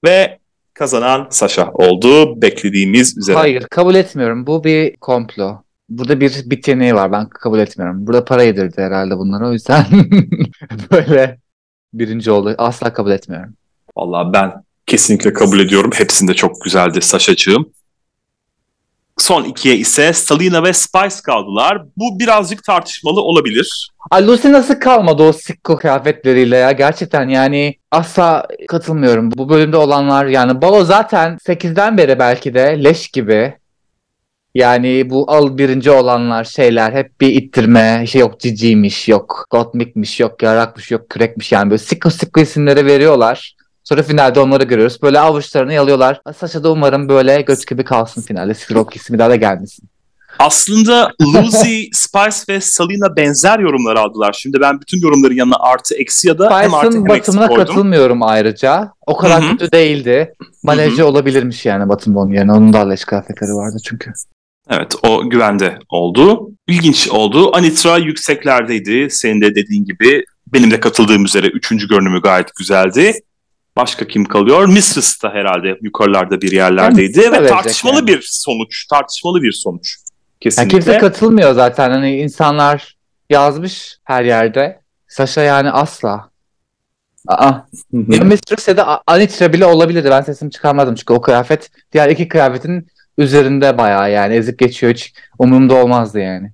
Ve 0.06 0.40
kazanan 0.74 1.28
Sasha 1.30 1.72
oldu 1.74 2.42
beklediğimiz 2.42 3.18
üzere. 3.18 3.36
Hayır 3.38 3.64
kabul 3.72 3.96
etmiyorum. 3.96 4.48
Bu 4.48 4.64
bir 4.64 4.96
komplo. 4.96 5.64
Burada 5.90 6.20
bir 6.20 6.30
bit 6.30 6.52
yeteneği 6.52 6.96
var. 6.96 7.12
Ben 7.12 7.30
kabul 7.30 7.60
etmiyorum. 7.60 8.08
Burada 8.08 8.26
para 8.26 8.44
yedirdi 8.44 8.82
herhalde 8.82 9.18
bunlara. 9.18 9.48
O 9.50 9.54
yüzden 9.54 9.86
böyle 10.92 11.40
birinci 11.94 12.32
oldu. 12.32 12.56
Asla 12.58 12.94
kabul 12.94 13.12
etmiyorum. 13.12 13.54
Vallahi 13.98 14.34
ben 14.34 14.54
kesinlikle 14.86 15.34
kabul 15.34 15.60
ediyorum. 15.60 15.92
Hepsinde 15.94 16.34
çok 16.34 16.62
güzeldi 16.64 17.02
Sasha'cığım. 17.02 17.70
Son 19.18 19.44
ikiye 19.44 19.76
ise 19.76 20.14
Salina 20.14 20.64
ve 20.64 20.74
Spice 20.74 21.16
kaldılar. 21.24 21.84
Bu 21.98 22.20
birazcık 22.20 22.64
tartışmalı 22.64 23.22
olabilir. 23.22 23.92
Ay 24.12 24.28
Lucy 24.28 24.52
nasıl 24.52 24.76
kalmadı 24.76 25.24
o 25.24 25.34
sikko 25.34 25.78
kıyafetleriyle 25.78 26.58
ya? 26.58 26.72
Gerçekten 26.72 27.30
yani 27.30 27.76
asla 27.92 28.48
katılmıyorum. 28.68 29.32
Bu 29.32 29.50
bölümde 29.50 29.78
olanlar 29.78 30.26
yani 30.26 30.62
Balo 30.62 30.84
zaten 30.84 31.38
8'den 31.48 31.98
beri 31.98 32.20
belki 32.20 32.54
de 32.54 32.84
leş 32.84 33.08
gibi. 33.08 33.59
Yani 34.56 35.10
bu 35.10 35.32
al 35.32 35.58
birinci 35.58 35.92
olanlar 35.92 36.44
şeyler 36.44 36.92
hep 36.92 37.22
bir 37.22 37.28
ittirme 37.28 38.06
şey 38.08 38.22
yok 38.22 38.40
ciciymiş 38.40 39.08
yok 39.08 39.46
gotmikmiş 39.50 40.20
yok 40.20 40.44
yarakmış 40.44 40.92
yok 40.92 41.10
kürekmiş 41.10 41.52
yani 41.52 41.70
böyle 41.70 41.84
sikko 41.84 42.10
sikko 42.10 42.42
isimleri 42.42 42.86
veriyorlar. 42.86 43.56
Sonra 43.84 44.04
finalde 44.04 44.40
onları 44.40 44.64
görüyoruz. 44.64 45.02
Böyle 45.02 45.20
avuçlarını 45.20 45.74
yalıyorlar. 45.74 46.22
Saşa 46.40 46.64
da 46.64 46.72
umarım 46.72 47.10
böyle 47.10 47.42
göt 47.42 47.68
gibi 47.68 47.84
kalsın 47.84 48.22
finalde. 48.22 48.54
Sirok 48.54 48.96
ismi 48.96 49.20
daha 49.20 49.30
da 49.30 49.36
gelmesin. 49.36 49.90
Aslında 50.40 51.12
Lucy, 51.22 51.84
Spice 51.94 52.54
ve 52.54 52.62
Salina 52.62 53.16
benzer 53.16 53.60
yorumlar 53.60 53.96
aldılar. 53.96 54.34
Şimdi 54.34 54.62
ben 54.62 54.82
bütün 54.82 55.02
yorumların 55.02 55.36
yanına 55.36 55.56
artı 55.60 55.96
eksi 55.96 56.28
ya 56.28 56.40
da 56.40 56.62
hem 56.62 56.74
artı 56.74 56.98
hem 56.98 57.10
batımına 57.10 57.46
eksi 57.46 57.56
katılmıyorum 57.56 58.24
ayrıca. 58.24 58.92
O 59.08 59.18
kadar 59.18 59.44
Hı-hı. 59.44 59.52
kötü 59.52 59.72
değildi. 59.72 60.34
Manejci 60.64 61.04
olabilirmiş 61.04 61.66
yani 61.66 61.90
batımda 61.90 62.20
onun 62.20 62.32
yerine. 62.32 62.52
Onun 62.52 62.74
da 62.74 62.90
leş 62.90 63.06
kıyafetleri 63.06 63.54
vardı 63.54 63.78
çünkü. 63.86 64.14
Evet 64.70 64.96
o 65.04 65.30
güvende 65.30 65.80
oldu. 65.90 66.52
İlginç 66.68 67.10
oldu. 67.10 67.56
Anitra 67.56 67.98
yükseklerdeydi. 67.98 69.08
Senin 69.10 69.42
de 69.42 69.56
dediğin 69.56 69.86
gibi 69.86 70.26
benim 70.48 70.72
de 70.72 70.80
katıldığım 70.80 71.26
üzere 71.26 71.48
üçüncü 71.48 71.88
görünümü 71.88 72.22
gayet 72.22 72.56
güzeldi. 72.56 73.14
Başka 73.76 74.08
kim 74.08 74.26
kalıyor? 74.26 74.66
Mistress 74.66 75.24
da 75.24 75.30
herhalde 75.30 75.78
yukarılarda 75.82 76.42
bir 76.42 76.52
yerlerdeydi 76.52 77.20
yani, 77.20 77.44
ve 77.44 77.48
tartışmalı 77.48 77.96
yani. 77.96 78.08
bir 78.08 78.22
sonuç. 78.22 78.88
Tartışmalı 78.88 79.42
bir 79.42 79.52
sonuç. 79.52 79.96
Kesinlikle. 80.40 80.76
Yani 80.76 80.84
kimse 80.84 81.00
katılmıyor 81.00 81.54
zaten. 81.54 81.92
Hani 81.92 82.18
insanlar 82.18 82.98
yazmış 83.30 83.98
her 84.04 84.24
yerde. 84.24 84.80
Sasha 85.08 85.42
yani 85.42 85.72
asla. 85.72 86.30
Aa. 87.28 87.54
Ya 87.92 88.24
Mistress 88.24 88.68
ya 88.68 88.78
da 88.78 89.02
Anitra 89.08 89.54
bile 89.54 89.66
olabilirdi. 89.66 90.10
Ben 90.12 90.22
sesimi 90.22 90.52
çıkarmadım 90.52 90.96
çünkü 90.96 91.14
o 91.14 91.22
kıyafet 91.22 91.72
diğer 91.92 92.10
iki 92.10 92.28
kıyafetin 92.28 92.88
üzerinde 93.20 93.78
bayağı 93.78 94.12
yani 94.12 94.36
ezip 94.36 94.60
geçiyor 94.60 94.94
hiç 94.94 95.14
umurumda 95.40 95.76
olmazdı 95.76 96.20
yani. 96.20 96.52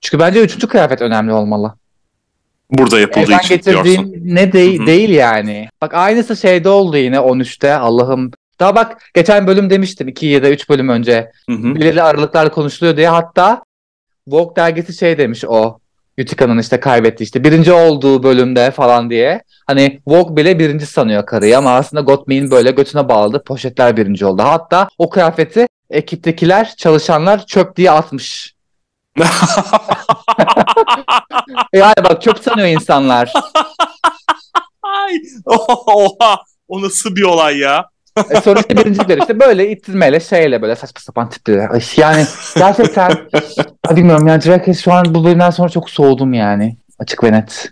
Çünkü 0.00 0.18
bence 0.18 0.40
üçüncü 0.40 0.66
kıyafet 0.68 1.02
önemli 1.02 1.32
olmalı. 1.32 1.74
Burada 2.70 3.00
yapıldığı 3.00 3.24
Evden 3.24 3.38
için 3.38 3.62
diyorsun. 3.62 4.14
ne 4.24 4.52
de- 4.52 4.86
değil 4.86 5.10
yani. 5.10 5.68
Bak 5.82 5.94
aynısı 5.94 6.36
şeyde 6.36 6.68
oldu 6.68 6.96
yine 6.96 7.16
13'te 7.16 7.74
Allah'ım. 7.74 8.30
Daha 8.60 8.74
bak 8.74 9.02
geçen 9.14 9.46
bölüm 9.46 9.70
demiştim 9.70 10.08
2 10.08 10.26
ya 10.26 10.42
da 10.42 10.50
3 10.50 10.68
bölüm 10.68 10.88
önce. 10.88 11.30
Hı-hı. 11.48 11.74
Belirli 11.74 12.02
aralıklarla 12.02 12.50
konuşuluyor 12.50 12.96
diye. 12.96 13.08
Hatta 13.08 13.62
Vogue 14.28 14.56
dergisi 14.56 14.94
şey 14.94 15.18
demiş 15.18 15.44
o. 15.44 15.78
Utica'nın 16.20 16.58
işte 16.58 16.80
kaybetti 16.80 17.24
işte 17.24 17.44
birinci 17.44 17.72
olduğu 17.72 18.22
bölümde 18.22 18.70
falan 18.70 19.10
diye. 19.10 19.42
Hani 19.66 20.00
Vogue 20.06 20.36
bile 20.36 20.58
birinci 20.58 20.86
sanıyor 20.86 21.26
karıyı 21.26 21.58
ama 21.58 21.70
aslında 21.70 22.00
Gottmien 22.00 22.50
böyle 22.50 22.70
götüne 22.70 23.08
bağladı. 23.08 23.42
Poşetler 23.44 23.96
birinci 23.96 24.26
oldu. 24.26 24.42
Hatta 24.42 24.88
o 24.98 25.10
kıyafeti 25.10 25.68
ekiptekiler, 25.90 26.74
çalışanlar 26.76 27.46
çöp 27.46 27.76
diye 27.76 27.90
atmış. 27.90 28.56
yani 31.72 31.94
bak 32.04 32.22
çöp 32.22 32.38
sanıyor 32.38 32.68
insanlar. 32.68 33.32
Oha, 35.46 36.42
o 36.68 36.82
nasıl 36.82 37.16
bir 37.16 37.22
olay 37.22 37.58
ya? 37.58 37.90
E 38.30 38.40
sonra 38.40 38.60
işte 38.60 38.76
birincilikler 38.76 39.18
işte 39.18 39.40
böyle 39.40 39.70
ittirmeyle 39.70 40.20
şeyle 40.20 40.62
böyle 40.62 40.76
saçma 40.76 41.00
sapan 41.00 41.28
tipleri. 41.28 41.68
Ay, 41.68 41.80
Yani 41.96 42.26
gerçekten 42.56 43.12
bilmiyorum 43.90 44.26
yani 44.26 44.42
Drag 44.44 44.68
Race 44.68 44.80
şu 44.80 44.92
an 44.92 45.14
bu 45.14 45.24
bölümden 45.24 45.50
sonra 45.50 45.68
çok 45.68 45.90
soğudum 45.90 46.34
yani. 46.34 46.76
Açık 46.98 47.24
ve 47.24 47.32
net. 47.32 47.70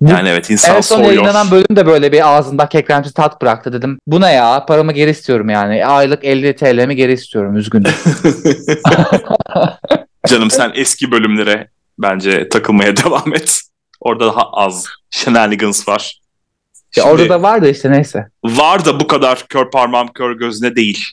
Bu- 0.00 0.10
Yani 0.10 0.28
evet 0.28 0.50
insan 0.50 0.76
en 0.76 0.80
son 0.80 0.96
soğuyor. 0.96 1.12
yayınlanan 1.12 1.50
bölüm 1.50 1.76
de 1.76 1.86
böyle 1.86 2.12
bir 2.12 2.28
ağzında 2.36 2.68
kekremsi 2.68 3.14
tat 3.14 3.42
bıraktı 3.42 3.72
dedim. 3.72 3.98
Bu 4.06 4.20
ne 4.20 4.32
ya? 4.32 4.64
Paramı 4.66 4.92
geri 4.92 5.10
istiyorum 5.10 5.48
yani. 5.48 5.86
Aylık 5.86 6.24
50 6.24 6.56
TL'mi 6.56 6.96
geri 6.96 7.12
istiyorum. 7.12 7.56
Üzgünüm. 7.56 7.92
Canım 10.28 10.50
sen 10.50 10.72
eski 10.74 11.10
bölümlere 11.10 11.68
bence 11.98 12.48
takılmaya 12.48 12.96
devam 13.04 13.34
et. 13.34 13.60
Orada 14.00 14.26
daha 14.26 14.50
az 14.52 14.84
shenanigans 15.10 15.88
var. 15.88 16.20
Ya 16.96 17.02
Şimdi 17.02 17.06
orada 17.14 17.28
da 17.28 17.42
vardı 17.42 17.70
işte 17.70 17.90
neyse. 17.90 18.26
var 18.44 18.84
da 18.84 19.00
bu 19.00 19.06
kadar 19.06 19.44
kör 19.48 19.70
parmağım 19.70 20.08
kör 20.14 20.32
gözüne 20.32 20.76
değil. 20.76 21.04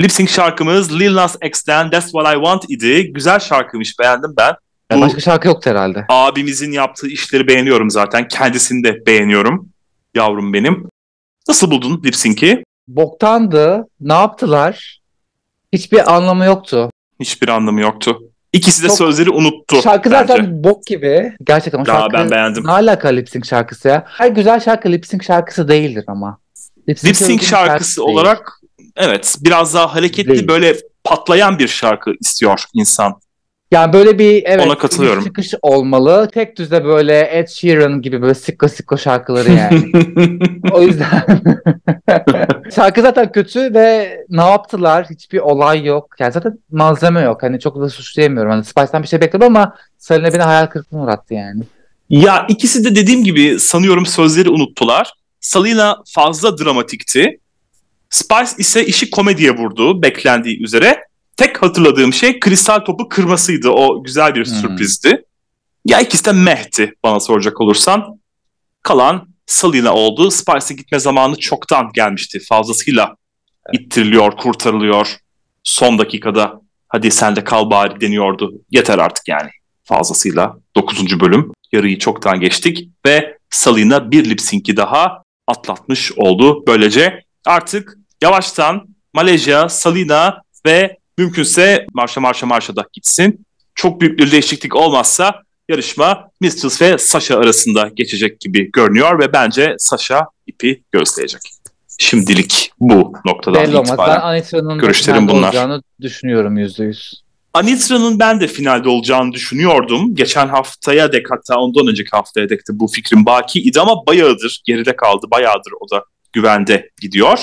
Lip 0.00 0.12
sync 0.12 0.30
şarkımız 0.30 0.98
Lil 1.00 1.14
Nas 1.14 1.36
X'ten 1.44 1.90
That's 1.90 2.04
What 2.10 2.32
I 2.34 2.34
Want 2.34 2.64
idi. 2.70 3.12
Güzel 3.12 3.38
şarkıymış 3.38 3.98
beğendim 3.98 4.34
ben. 4.38 4.54
Bu- 4.92 5.00
başka 5.00 5.20
şarkı 5.20 5.48
yoktu 5.48 5.70
herhalde. 5.70 6.04
Abimizin 6.08 6.72
yaptığı 6.72 7.08
işleri 7.08 7.46
beğeniyorum 7.46 7.90
zaten. 7.90 8.28
Kendisini 8.28 8.84
de 8.84 9.06
beğeniyorum. 9.06 9.68
Yavrum 10.14 10.52
benim. 10.52 10.88
Nasıl 11.48 11.70
buldun 11.70 12.02
lip 12.04 12.16
sync'i? 12.16 12.64
Boktandı. 12.88 13.84
Ne 14.00 14.12
yaptılar? 14.12 15.00
Hiçbir 15.72 16.14
anlamı 16.14 16.44
yoktu. 16.44 16.90
Hiçbir 17.20 17.48
anlamı 17.48 17.80
yoktu. 17.80 18.18
İkisi 18.52 18.82
de 18.82 18.86
Çok- 18.88 18.96
sözleri 18.98 19.30
unuttu. 19.30 19.82
Şarkı 19.82 20.10
bence. 20.10 20.32
zaten 20.32 20.64
bok 20.64 20.86
gibi. 20.86 21.32
Gerçekten 21.44 21.78
o 21.80 21.86
Daha 21.86 22.00
şarkı 22.00 22.12
ben 22.16 22.30
beğendim. 22.30 22.66
ne 22.66 22.70
alaka 22.72 23.08
lip 23.08 23.28
sync 23.30 23.46
şarkısı 23.46 23.88
ya? 23.88 24.04
Her 24.06 24.28
güzel 24.28 24.60
şarkı 24.60 24.92
lip 24.92 25.06
sync 25.06 25.24
şarkısı 25.24 25.68
değildir 25.68 26.04
ama. 26.06 26.38
Lip 26.88 26.98
sync 26.98 27.20
bir 27.20 27.26
şarkı 27.26 27.46
şarkısı 27.46 28.00
değil. 28.00 28.08
olarak 28.08 28.60
evet 28.96 29.36
biraz 29.40 29.74
daha 29.74 29.94
hareketli 29.94 30.30
Değil. 30.30 30.48
böyle 30.48 30.76
patlayan 31.04 31.58
bir 31.58 31.68
şarkı 31.68 32.12
istiyor 32.20 32.64
insan. 32.74 33.14
Yani 33.72 33.92
böyle 33.92 34.18
bir 34.18 34.42
evet 34.46 34.66
Ona 34.66 34.78
katılıyorum. 34.78 35.24
çıkış 35.24 35.54
olmalı. 35.62 36.28
Tek 36.34 36.58
düzde 36.58 36.84
böyle 36.84 37.38
Ed 37.38 37.48
Sheeran 37.48 38.02
gibi 38.02 38.22
böyle 38.22 38.34
sikko 38.34 38.68
sikko 38.68 38.98
şarkıları 38.98 39.52
yani. 39.52 39.92
o 40.72 40.82
yüzden 40.82 41.24
şarkı 42.74 43.02
zaten 43.02 43.32
kötü 43.32 43.74
ve 43.74 44.18
ne 44.28 44.42
yaptılar? 44.42 45.06
Hiçbir 45.10 45.38
olay 45.38 45.84
yok. 45.84 46.14
Yani 46.18 46.32
zaten 46.32 46.58
malzeme 46.70 47.20
yok. 47.20 47.42
Hani 47.42 47.60
çok 47.60 47.80
da 47.80 47.88
suçlayamıyorum. 47.88 48.50
Hani 48.52 48.64
Spice'den 48.64 49.02
bir 49.02 49.08
şey 49.08 49.20
bekledim 49.20 49.46
ama 49.46 49.76
Selena 49.98 50.32
beni 50.32 50.42
hayal 50.42 50.66
kırıklığına 50.66 51.02
uğrattı 51.02 51.34
yani. 51.34 51.62
ya 52.10 52.46
ikisi 52.48 52.84
de 52.84 52.96
dediğim 52.96 53.24
gibi 53.24 53.60
sanıyorum 53.60 54.06
sözleri 54.06 54.50
unuttular. 54.50 55.12
Salina 55.40 56.02
fazla 56.06 56.58
dramatikti. 56.58 57.38
Spice 58.10 58.50
ise 58.58 58.86
işi 58.86 59.10
komediye 59.10 59.50
vurdu 59.56 60.02
beklendiği 60.02 60.62
üzere. 60.62 61.11
Tek 61.36 61.62
hatırladığım 61.62 62.12
şey 62.12 62.40
kristal 62.40 62.78
topu 62.78 63.08
kırmasıydı. 63.08 63.70
O 63.70 64.02
güzel 64.04 64.34
bir 64.34 64.46
Hmm. 64.46 64.54
sürprizdi. 64.54 65.24
Ya 65.84 66.00
ikisi 66.00 66.24
de 66.24 66.32
mehti 66.32 66.94
bana 67.04 67.20
soracak 67.20 67.60
olursan. 67.60 68.20
Kalan 68.82 69.28
Salina 69.46 69.94
oldu. 69.94 70.30
Spice'e 70.30 70.74
gitme 70.76 70.98
zamanı 70.98 71.36
çoktan 71.38 71.90
gelmişti. 71.94 72.38
Fazlasıyla 72.48 73.16
ittiriliyor, 73.72 74.36
kurtarılıyor. 74.36 75.16
Son 75.64 75.98
dakikada 75.98 76.60
hadi 76.88 77.10
sen 77.10 77.36
de 77.36 77.44
kal 77.44 77.70
bari 77.70 78.00
deniyordu. 78.00 78.52
Yeter 78.70 78.98
artık 78.98 79.28
yani 79.28 79.50
fazlasıyla. 79.84 80.56
9. 80.76 81.20
bölüm. 81.20 81.52
Yarıyı 81.72 81.98
çoktan 81.98 82.40
geçtik 82.40 82.88
ve 83.06 83.38
Salina 83.50 84.10
bir 84.10 84.30
lip 84.30 84.40
sync'i 84.40 84.76
daha 84.76 85.22
atlatmış 85.48 86.12
oldu. 86.12 86.66
Böylece 86.66 87.24
artık 87.46 87.98
yavaştan 88.22 88.86
Malezya, 89.14 89.68
Salina 89.68 90.42
ve 90.66 90.96
mümkünse 91.18 91.86
Marşa 91.94 92.20
Marşa 92.20 92.46
Marşa 92.46 92.76
da 92.76 92.86
gitsin. 92.92 93.46
Çok 93.74 94.00
büyük 94.00 94.18
bir 94.18 94.32
değişiklik 94.32 94.76
olmazsa 94.76 95.42
yarışma 95.68 96.30
Mistress 96.40 96.82
ve 96.82 96.98
Sasha 96.98 97.38
arasında 97.38 97.90
geçecek 97.94 98.40
gibi 98.40 98.70
görünüyor 98.72 99.18
ve 99.18 99.32
bence 99.32 99.74
Sasha 99.78 100.26
ipi 100.46 100.82
gösterecek. 100.92 101.40
Şimdilik 101.98 102.72
bu 102.80 103.12
noktadan 103.24 103.62
Belli 103.62 103.76
olmaz. 103.76 103.88
Ben 103.88 103.92
itibaren. 103.92 104.20
Anitra'nın 104.20 104.78
görüşlerim 104.78 105.18
finalde 105.20 105.32
bunlar. 105.32 105.48
olacağını 105.48 105.82
düşünüyorum 106.00 106.58
yüzde 106.58 106.84
yüz. 106.84 107.22
Anitra'nın 107.54 108.18
ben 108.18 108.40
de 108.40 108.46
finalde 108.46 108.88
olacağını 108.88 109.32
düşünüyordum. 109.32 110.14
Geçen 110.14 110.48
haftaya 110.48 111.12
dek 111.12 111.30
hatta 111.30 111.58
ondan 111.58 111.86
önceki 111.86 112.10
haftaya 112.10 112.48
dek 112.48 112.58
de 112.58 112.72
bu 112.72 112.88
fikrim 112.88 113.26
baki 113.26 113.60
idi 113.60 113.80
ama 113.80 114.06
bayağıdır 114.06 114.62
geride 114.64 114.96
kaldı. 114.96 115.26
Bayağıdır 115.30 115.72
o 115.80 115.90
da 115.90 116.04
güvende 116.32 116.90
gidiyor. 117.00 117.38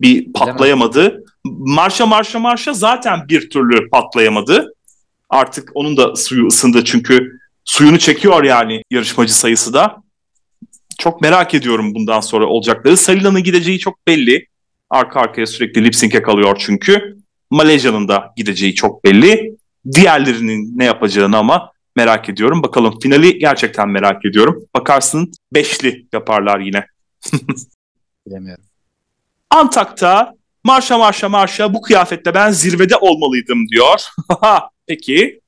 Bir 0.00 0.32
patlayamadı. 0.32 1.24
Marşa 1.44 2.06
marşa 2.06 2.38
marşa 2.38 2.72
zaten 2.72 3.28
bir 3.28 3.50
türlü 3.50 3.90
patlayamadı. 3.90 4.74
Artık 5.30 5.70
onun 5.74 5.96
da 5.96 6.16
suyu 6.16 6.46
ısındı 6.46 6.84
çünkü 6.84 7.40
suyunu 7.64 7.98
çekiyor 7.98 8.44
yani 8.44 8.82
yarışmacı 8.90 9.34
sayısı 9.34 9.72
da. 9.72 9.96
Çok 10.98 11.20
merak 11.20 11.54
ediyorum 11.54 11.94
bundan 11.94 12.20
sonra 12.20 12.46
olacakları. 12.46 12.96
Salina'nın 12.96 13.42
gideceği 13.42 13.78
çok 13.78 14.06
belli. 14.06 14.46
Arka 14.90 15.20
arkaya 15.20 15.46
sürekli 15.46 15.84
lip 15.84 15.94
sync'e 15.96 16.22
kalıyor 16.22 16.56
çünkü. 16.58 17.16
Malezya'nın 17.50 18.08
da 18.08 18.32
gideceği 18.36 18.74
çok 18.74 19.04
belli. 19.04 19.56
Diğerlerinin 19.92 20.78
ne 20.78 20.84
yapacağını 20.84 21.36
ama 21.36 21.72
merak 21.96 22.28
ediyorum. 22.28 22.62
Bakalım 22.62 22.98
finali 22.98 23.38
gerçekten 23.38 23.88
merak 23.88 24.24
ediyorum. 24.24 24.64
Bakarsın 24.74 25.32
beşli 25.54 26.06
yaparlar 26.12 26.60
yine. 26.60 26.86
Bilemiyorum. 28.26 28.64
Antak'ta 29.50 30.34
marşa 30.64 30.98
marşa 30.98 31.28
marşa 31.28 31.74
bu 31.74 31.82
kıyafette 31.82 32.34
ben 32.34 32.50
zirvede 32.50 32.96
olmalıydım 32.96 33.68
diyor. 33.68 34.00
Peki. 34.86 35.40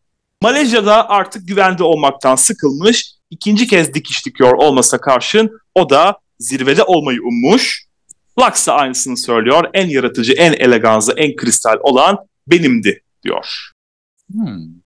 Malezya'da 0.43 1.09
artık 1.09 1.49
güvende 1.49 1.85
olmaktan 1.85 2.37
sıkılmış. 2.37 3.13
ikinci 3.31 3.67
kez 3.67 3.95
dikiş 3.95 4.27
dikiyor 4.27 4.53
olmasa 4.53 5.01
karşın 5.01 5.51
o 5.75 5.91
da 5.91 6.19
zirvede 6.39 6.83
olmayı 6.83 7.23
ummuş. 7.23 7.87
Lux 8.41 8.67
da 8.67 8.75
aynısını 8.75 9.17
söylüyor. 9.17 9.65
En 9.75 9.89
yaratıcı, 9.89 10.33
en 10.33 10.53
eleganzı, 10.53 11.13
en 11.13 11.37
kristal 11.37 11.77
olan 11.83 12.19
benimdi 12.47 13.03
diyor. 13.25 13.71
Hmm. 14.33 14.83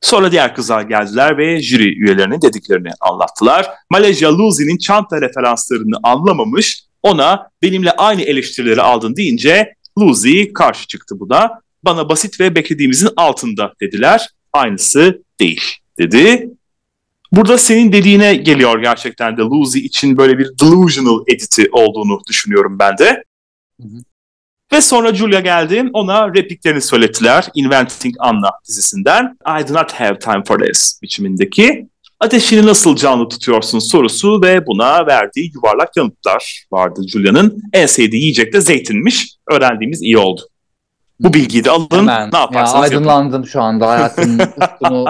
Sonra 0.00 0.32
diğer 0.32 0.54
kızlar 0.54 0.82
geldiler 0.82 1.38
ve 1.38 1.62
jüri 1.62 1.98
üyelerinin 1.98 2.42
dediklerini 2.42 2.90
anlattılar. 3.00 3.70
Malezya 3.90 4.38
Luzi'nin 4.38 4.78
çanta 4.78 5.20
referanslarını 5.20 5.96
anlamamış. 6.02 6.84
Ona 7.04 7.48
benimle 7.62 7.90
aynı 7.90 8.22
eleştirileri 8.22 8.82
aldın 8.82 9.16
deyince 9.16 9.74
Luzi 9.98 10.52
karşı 10.52 10.86
çıktı 10.86 11.20
buna. 11.20 11.60
Bana 11.82 12.08
basit 12.08 12.40
ve 12.40 12.54
beklediğimizin 12.54 13.08
altında 13.16 13.72
dediler. 13.80 14.28
Aynısı 14.52 15.22
değil 15.40 15.62
dedi. 15.98 16.50
Burada 17.32 17.58
senin 17.58 17.92
dediğine 17.92 18.34
geliyor 18.34 18.82
gerçekten 18.82 19.36
de 19.36 19.42
Luzi 19.42 19.84
için 19.84 20.16
böyle 20.16 20.38
bir 20.38 20.48
delusional 20.60 21.20
editi 21.26 21.68
olduğunu 21.72 22.20
düşünüyorum 22.28 22.78
ben 22.78 22.98
de. 22.98 23.24
Hı 23.80 23.88
hı. 23.88 24.02
Ve 24.72 24.80
sonra 24.80 25.14
Julia 25.14 25.40
geldi. 25.40 25.84
Ona 25.92 26.34
repliklerini 26.34 26.80
söylettiler. 26.80 27.46
Inventing 27.54 28.14
Anna 28.18 28.50
dizisinden. 28.68 29.38
I 29.60 29.68
do 29.68 29.74
not 29.74 29.92
have 29.92 30.18
time 30.18 30.44
for 30.44 30.58
this 30.58 30.98
biçimindeki. 31.02 31.88
Ateşini 32.20 32.66
nasıl 32.66 32.96
canlı 32.96 33.28
tutuyorsun 33.28 33.78
sorusu 33.78 34.42
ve 34.42 34.66
buna 34.66 35.06
verdiği 35.06 35.52
yuvarlak 35.54 35.96
yanıtlar 35.96 36.64
vardı 36.72 37.00
Julia'nın. 37.08 37.62
En 37.72 37.86
sevdiği 37.86 38.22
yiyecek 38.22 38.52
de 38.52 38.60
zeytinmiş. 38.60 39.36
Öğrendiğimiz 39.50 40.02
iyi 40.02 40.18
oldu. 40.18 40.40
Bu 41.20 41.34
bilgiyi 41.34 41.64
de 41.64 41.70
alın. 41.70 41.88
Hemen. 41.92 42.30
Ne 42.32 42.36
Ya 42.36 42.40
yaparsanız 42.42 42.74
yapın. 42.92 42.96
aydınlandım 42.96 43.46
şu 43.46 43.62
anda. 43.62 43.88
Hayatımın 43.88 44.38
ufkunu 44.62 45.06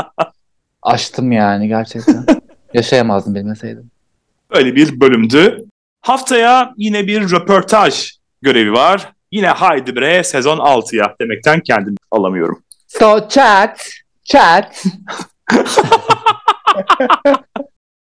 açtım 0.82 1.32
yani 1.32 1.68
gerçekten. 1.68 2.26
Yaşayamazdım 2.74 3.34
bilmeseydim. 3.34 3.90
Öyle 4.50 4.76
bir 4.76 5.00
bölümdü. 5.00 5.64
Haftaya 6.00 6.72
yine 6.76 7.06
bir 7.06 7.30
röportaj 7.30 8.10
görevi 8.42 8.72
var. 8.72 9.12
Yine 9.32 9.46
haydi 9.48 9.96
bre 9.96 10.24
sezon 10.24 10.58
6'ya 10.58 11.14
demekten 11.20 11.60
kendimi 11.60 11.96
alamıyorum. 12.10 12.62
So 12.88 13.28
chat, 13.28 13.88
chat. 14.24 14.84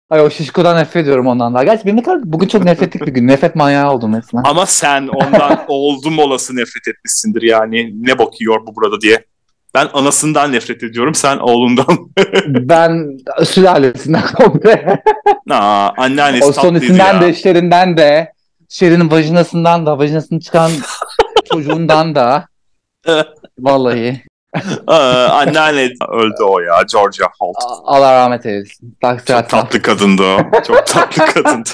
Ay 0.09 0.21
o 0.21 0.29
şişkodan 0.29 0.77
nefret 0.77 1.03
ediyorum 1.03 1.27
ondan 1.27 1.53
daha. 1.53 1.63
Gerçi 1.63 1.85
benim 1.85 1.97
ne 1.97 2.03
kadar 2.03 2.19
bugün 2.23 2.47
çok 2.47 2.63
nefretlik 2.63 3.07
bir 3.07 3.11
gün. 3.11 3.27
Nefret 3.27 3.55
manyağı 3.55 3.91
oldum 3.93 4.15
resmen. 4.17 4.43
Ama 4.45 4.65
sen 4.65 5.07
ondan 5.07 5.65
oldum 5.67 6.19
olası 6.19 6.55
nefret 6.55 6.87
etmişsindir 6.87 7.41
yani. 7.41 7.93
Ne 8.07 8.19
bakıyor 8.19 8.67
bu 8.67 8.75
burada 8.75 9.01
diye. 9.01 9.25
Ben 9.73 9.87
anasından 9.93 10.51
nefret 10.51 10.83
ediyorum. 10.83 11.15
Sen 11.15 11.37
oğlundan. 11.37 12.11
ben 12.47 13.17
sülalesinden 13.43 14.23
komple. 14.35 15.03
Aa, 15.49 15.89
anneannesi 15.97 16.45
o 16.45 16.51
son 16.51 16.75
ya. 16.75 17.21
de, 17.21 17.33
Şerin'den 17.33 17.97
de, 17.97 18.33
Şerin'in 18.69 19.11
vajinasından 19.11 19.85
da, 19.85 19.97
vajinasının 19.97 20.39
çıkan 20.39 20.71
çocuğundan 21.53 22.15
da. 22.15 22.45
Vallahi. 23.59 24.21
Anneanne 24.87 25.89
öldü 26.09 26.43
o 26.43 26.59
ya. 26.59 26.83
Georgia 26.93 27.27
Holt. 27.39 27.55
Allah 27.83 28.13
rahmet 28.13 28.45
eylesin. 28.45 28.97
Çok 29.27 29.49
tatlı 29.49 29.81
kadındı 29.81 30.23
o. 30.23 30.37
Çok 30.67 30.87
tatlı 30.87 31.25
kadındı. 31.25 31.69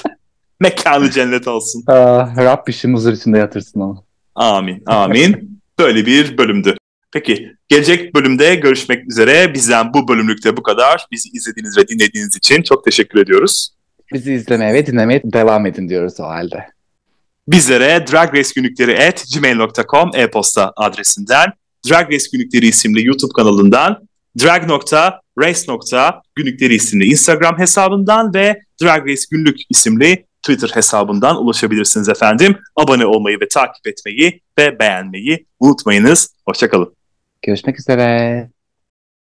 Mekanı 0.60 1.10
cennet 1.10 1.48
olsun. 1.48 1.84
Aa, 1.86 2.26
Rab 2.36 2.68
işim 2.68 2.94
huzur 2.94 3.12
içinde 3.12 3.38
yatırsın 3.38 3.80
ama. 3.80 4.02
Amin, 4.34 4.82
amin. 4.86 5.60
Böyle 5.78 6.06
bir 6.06 6.38
bölümdü. 6.38 6.76
Peki, 7.12 7.52
gelecek 7.68 8.14
bölümde 8.14 8.54
görüşmek 8.54 9.06
üzere. 9.10 9.54
Bizden 9.54 9.94
bu 9.94 10.08
bölümlükte 10.08 10.56
bu 10.56 10.62
kadar. 10.62 11.06
Bizi 11.12 11.28
izlediğiniz 11.28 11.78
ve 11.78 11.88
dinlediğiniz 11.88 12.36
için 12.36 12.62
çok 12.62 12.84
teşekkür 12.84 13.20
ediyoruz. 13.20 13.70
Bizi 14.12 14.32
izlemeye 14.32 14.74
ve 14.74 14.86
dinlemeye 14.86 15.20
devam 15.24 15.66
edin 15.66 15.88
diyoruz 15.88 16.20
o 16.20 16.24
halde. 16.24 16.66
Bizlere 17.48 18.06
Drag 18.12 18.34
Race 18.34 18.50
Günlükleri 18.56 19.06
at 19.08 19.24
gmail.com 19.34 20.10
e-posta 20.14 20.72
adresinden, 20.76 21.52
Drag 21.90 22.12
Race 22.12 22.24
Günlükleri 22.32 22.66
isimli 22.66 23.06
YouTube 23.06 23.32
kanalından, 23.36 24.08
drag.race.günlükleri 24.42 26.74
isimli 26.74 27.04
Instagram 27.04 27.58
hesabından 27.58 28.34
ve 28.34 28.62
Drag 28.82 29.08
Race 29.08 29.22
Günlük 29.30 29.56
isimli 29.70 30.26
Twitter 30.42 30.70
hesabından 30.74 31.44
ulaşabilirsiniz 31.44 32.08
efendim. 32.08 32.58
Abone 32.76 33.06
olmayı 33.06 33.40
ve 33.40 33.48
takip 33.48 33.86
etmeyi 33.86 34.40
ve 34.58 34.78
beğenmeyi 34.78 35.46
unutmayınız. 35.60 36.34
Hoşçakalın. 36.48 36.94
Görüşmek 37.42 37.80
üzere. 37.80 38.50